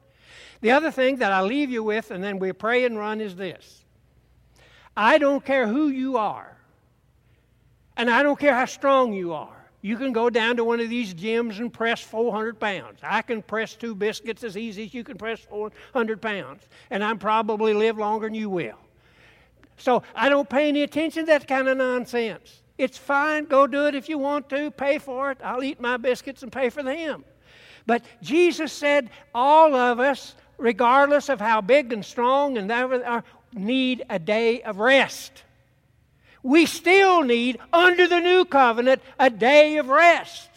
The 0.60 0.70
other 0.70 0.90
thing 0.90 1.16
that 1.16 1.32
I 1.32 1.42
leave 1.42 1.70
you 1.70 1.82
with, 1.82 2.10
and 2.10 2.22
then 2.22 2.38
we 2.38 2.52
pray 2.52 2.84
and 2.84 2.98
run, 2.98 3.20
is 3.20 3.36
this 3.36 3.84
I 4.96 5.18
don't 5.18 5.44
care 5.44 5.66
who 5.66 5.88
you 5.88 6.16
are, 6.16 6.56
and 7.96 8.10
I 8.10 8.22
don't 8.22 8.38
care 8.38 8.54
how 8.54 8.66
strong 8.66 9.12
you 9.12 9.32
are. 9.32 9.64
You 9.82 9.98
can 9.98 10.12
go 10.12 10.30
down 10.30 10.56
to 10.56 10.64
one 10.64 10.80
of 10.80 10.88
these 10.88 11.12
gyms 11.12 11.58
and 11.58 11.70
press 11.70 12.00
400 12.00 12.58
pounds. 12.58 13.00
I 13.02 13.20
can 13.20 13.42
press 13.42 13.74
two 13.74 13.94
biscuits 13.94 14.42
as 14.42 14.56
easy 14.56 14.84
as 14.84 14.94
you 14.94 15.04
can 15.04 15.18
press 15.18 15.40
400 15.40 16.22
pounds, 16.22 16.66
and 16.88 17.04
I'm 17.04 17.18
probably 17.18 17.74
live 17.74 17.98
longer 17.98 18.26
than 18.26 18.34
you 18.34 18.48
will. 18.48 18.78
So 19.76 20.02
I 20.14 20.28
don't 20.28 20.48
pay 20.48 20.68
any 20.68 20.82
attention 20.82 21.24
to 21.24 21.32
that 21.32 21.46
kind 21.46 21.68
of 21.68 21.76
nonsense. 21.76 22.62
It's 22.78 22.96
fine. 22.96 23.44
Go 23.44 23.66
do 23.66 23.86
it 23.86 23.94
if 23.94 24.08
you 24.08 24.16
want 24.18 24.48
to. 24.50 24.70
Pay 24.70 24.98
for 24.98 25.30
it. 25.30 25.38
I'll 25.44 25.62
eat 25.62 25.80
my 25.80 25.96
biscuits 25.96 26.42
and 26.42 26.50
pay 26.50 26.70
for 26.70 26.82
them. 26.82 27.24
But 27.86 28.02
Jesus 28.22 28.72
said 28.72 29.10
all 29.34 29.74
of 29.74 30.00
us, 30.00 30.34
regardless 30.58 31.28
of 31.28 31.40
how 31.40 31.60
big 31.60 31.92
and 31.92 32.04
strong 32.04 32.56
and 32.56 32.70
that, 32.70 33.24
need 33.52 34.04
a 34.08 34.18
day 34.18 34.62
of 34.62 34.78
rest. 34.78 35.42
We 36.42 36.66
still 36.66 37.22
need, 37.22 37.58
under 37.72 38.06
the 38.06 38.20
new 38.20 38.44
covenant, 38.44 39.00
a 39.18 39.30
day 39.30 39.78
of 39.78 39.88
rest. 39.88 40.50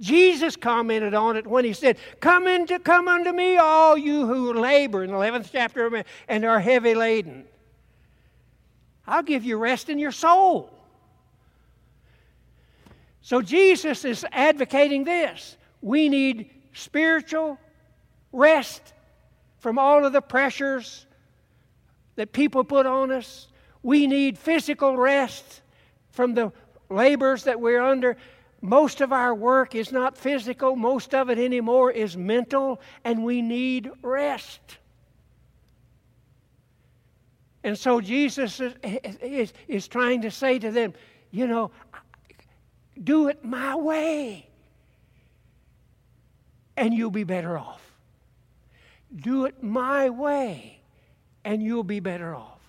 Jesus 0.00 0.56
commented 0.56 1.14
on 1.14 1.36
it 1.36 1.46
when 1.46 1.64
he 1.64 1.72
said, 1.72 1.98
Come 2.20 2.46
into 2.46 2.78
come 2.78 3.08
unto 3.08 3.30
me, 3.30 3.56
all 3.56 3.96
you 3.96 4.26
who 4.26 4.54
labor 4.54 5.04
in 5.04 5.10
the 5.10 5.16
11th 5.16 5.50
chapter 5.52 6.04
and 6.28 6.44
are 6.44 6.60
heavy 6.60 6.94
laden. 6.94 7.44
I'll 9.06 9.22
give 9.22 9.44
you 9.44 9.58
rest 9.58 9.88
in 9.88 9.98
your 9.98 10.12
soul. 10.12 10.70
So 13.20 13.40
Jesus 13.40 14.04
is 14.04 14.26
advocating 14.32 15.04
this. 15.04 15.56
We 15.80 16.08
need 16.08 16.50
spiritual 16.74 17.58
rest 18.32 18.92
from 19.58 19.78
all 19.78 20.04
of 20.04 20.12
the 20.12 20.20
pressures 20.20 21.06
that 22.16 22.32
people 22.32 22.64
put 22.64 22.86
on 22.86 23.10
us. 23.10 23.48
We 23.82 24.06
need 24.06 24.38
physical 24.38 24.96
rest 24.96 25.62
from 26.10 26.34
the 26.34 26.52
labors 26.90 27.44
that 27.44 27.60
we're 27.60 27.82
under. 27.82 28.16
Most 28.60 29.00
of 29.00 29.12
our 29.12 29.34
work 29.34 29.74
is 29.74 29.92
not 29.92 30.16
physical, 30.16 30.74
most 30.74 31.14
of 31.14 31.28
it 31.28 31.38
anymore 31.38 31.90
is 31.90 32.16
mental, 32.16 32.80
and 33.04 33.22
we 33.24 33.42
need 33.42 33.90
rest. 34.02 34.60
And 37.62 37.78
so 37.78 38.00
Jesus 38.00 38.60
is, 38.60 38.74
is, 39.22 39.52
is 39.68 39.88
trying 39.88 40.22
to 40.22 40.30
say 40.30 40.58
to 40.58 40.70
them, 40.70 40.94
you 41.30 41.46
know, 41.46 41.70
do 43.02 43.28
it 43.28 43.44
my 43.44 43.74
way, 43.74 44.46
and 46.76 46.94
you'll 46.94 47.10
be 47.10 47.24
better 47.24 47.56
off. 47.58 47.82
Do 49.14 49.44
it 49.44 49.62
my 49.62 50.10
way, 50.10 50.80
and 51.44 51.62
you'll 51.62 51.84
be 51.84 52.00
better 52.00 52.34
off. 52.34 52.60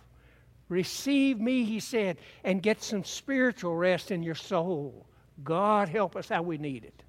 Receive 0.70 1.40
me, 1.40 1.64
he 1.64 1.80
said, 1.80 2.18
and 2.44 2.62
get 2.62 2.82
some 2.82 3.04
spiritual 3.04 3.76
rest 3.76 4.12
in 4.12 4.24
your 4.24 4.36
soul. 4.36 5.06
God 5.44 5.90
help 5.90 6.16
us 6.16 6.30
how 6.30 6.42
we 6.42 6.58
need 6.58 6.84
it. 6.84 7.04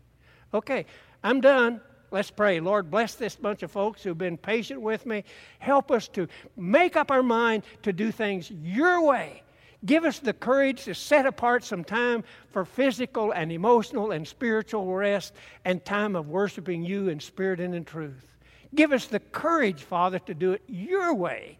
Okay, 0.53 0.87
I'm 1.23 1.41
done. 1.41 1.81
Let's 2.11 2.31
pray. 2.31 2.61
Lord, 2.61 2.91
bless 2.91 3.15
this 3.15 3.35
bunch 3.35 3.63
of 3.63 3.71
folks 3.71 4.03
who've 4.03 4.17
been 4.17 4.37
patient 4.37 4.81
with 4.81 5.07
me. 5.07 5.25
Help 5.59 5.91
us 5.91 6.09
to 6.09 6.29
make 6.57 6.97
up 6.97 7.11
our 7.11 7.23
mind 7.23 7.65
to 7.83 7.93
do 7.93 8.13
things 8.13 8.51
your 8.51 9.03
way. 9.03 9.43
Give 9.85 10.05
us 10.05 10.19
the 10.19 10.33
courage 10.33 10.85
to 10.85 10.95
set 10.95 11.27
apart 11.27 11.63
some 11.63 11.85
time 11.85 12.25
for 12.51 12.65
physical 12.65 13.33
and 13.33 13.53
emotional 13.53 14.13
and 14.13 14.27
spiritual 14.27 14.87
rest 14.87 15.35
and 15.65 15.85
time 15.85 16.17
of 16.17 16.29
worshiping 16.29 16.83
you 16.83 17.09
in 17.09 17.21
spirit 17.21 17.61
and 17.61 17.75
in 17.75 17.85
truth. 17.85 18.37
Give 18.75 18.93
us 18.93 19.07
the 19.07 19.21
courage, 19.21 19.83
Father, 19.83 20.19
to 20.21 20.35
do 20.35 20.53
it 20.53 20.63
your 20.67 21.15
way 21.15 21.59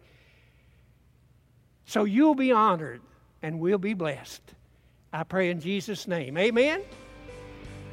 so 1.87 2.03
you'll 2.03 2.35
be 2.35 2.51
honored 2.51 3.01
and 3.41 3.59
we'll 3.59 3.77
be 3.77 3.93
blessed. 3.93 4.41
I 5.11 5.23
pray 5.23 5.49
in 5.49 5.61
Jesus' 5.61 6.07
name. 6.07 6.37
Amen. 6.37 6.83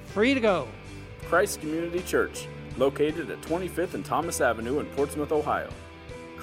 Free 0.06 0.34
to 0.34 0.40
go. 0.40 0.68
Christ 1.26 1.60
Community 1.60 2.02
Church, 2.02 2.48
located 2.76 3.30
at 3.30 3.40
25th 3.42 3.94
and 3.94 4.04
Thomas 4.04 4.40
Avenue 4.40 4.80
in 4.80 4.86
Portsmouth, 4.86 5.32
Ohio. 5.32 5.70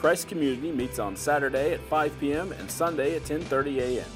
Christ 0.01 0.27
Community 0.27 0.71
meets 0.71 0.97
on 0.97 1.15
Saturday 1.15 1.75
at 1.75 1.79
5 1.81 2.19
p.m. 2.19 2.51
and 2.53 2.71
Sunday 2.71 3.15
at 3.15 3.21
10:30 3.21 3.77
a.m. 3.77 4.09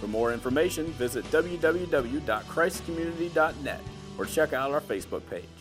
For 0.00 0.06
more 0.06 0.32
information, 0.32 0.86
visit 0.92 1.26
www.christcommunity.net 1.26 3.80
or 4.16 4.24
check 4.24 4.54
out 4.54 4.70
our 4.70 4.80
Facebook 4.80 5.28
page. 5.28 5.59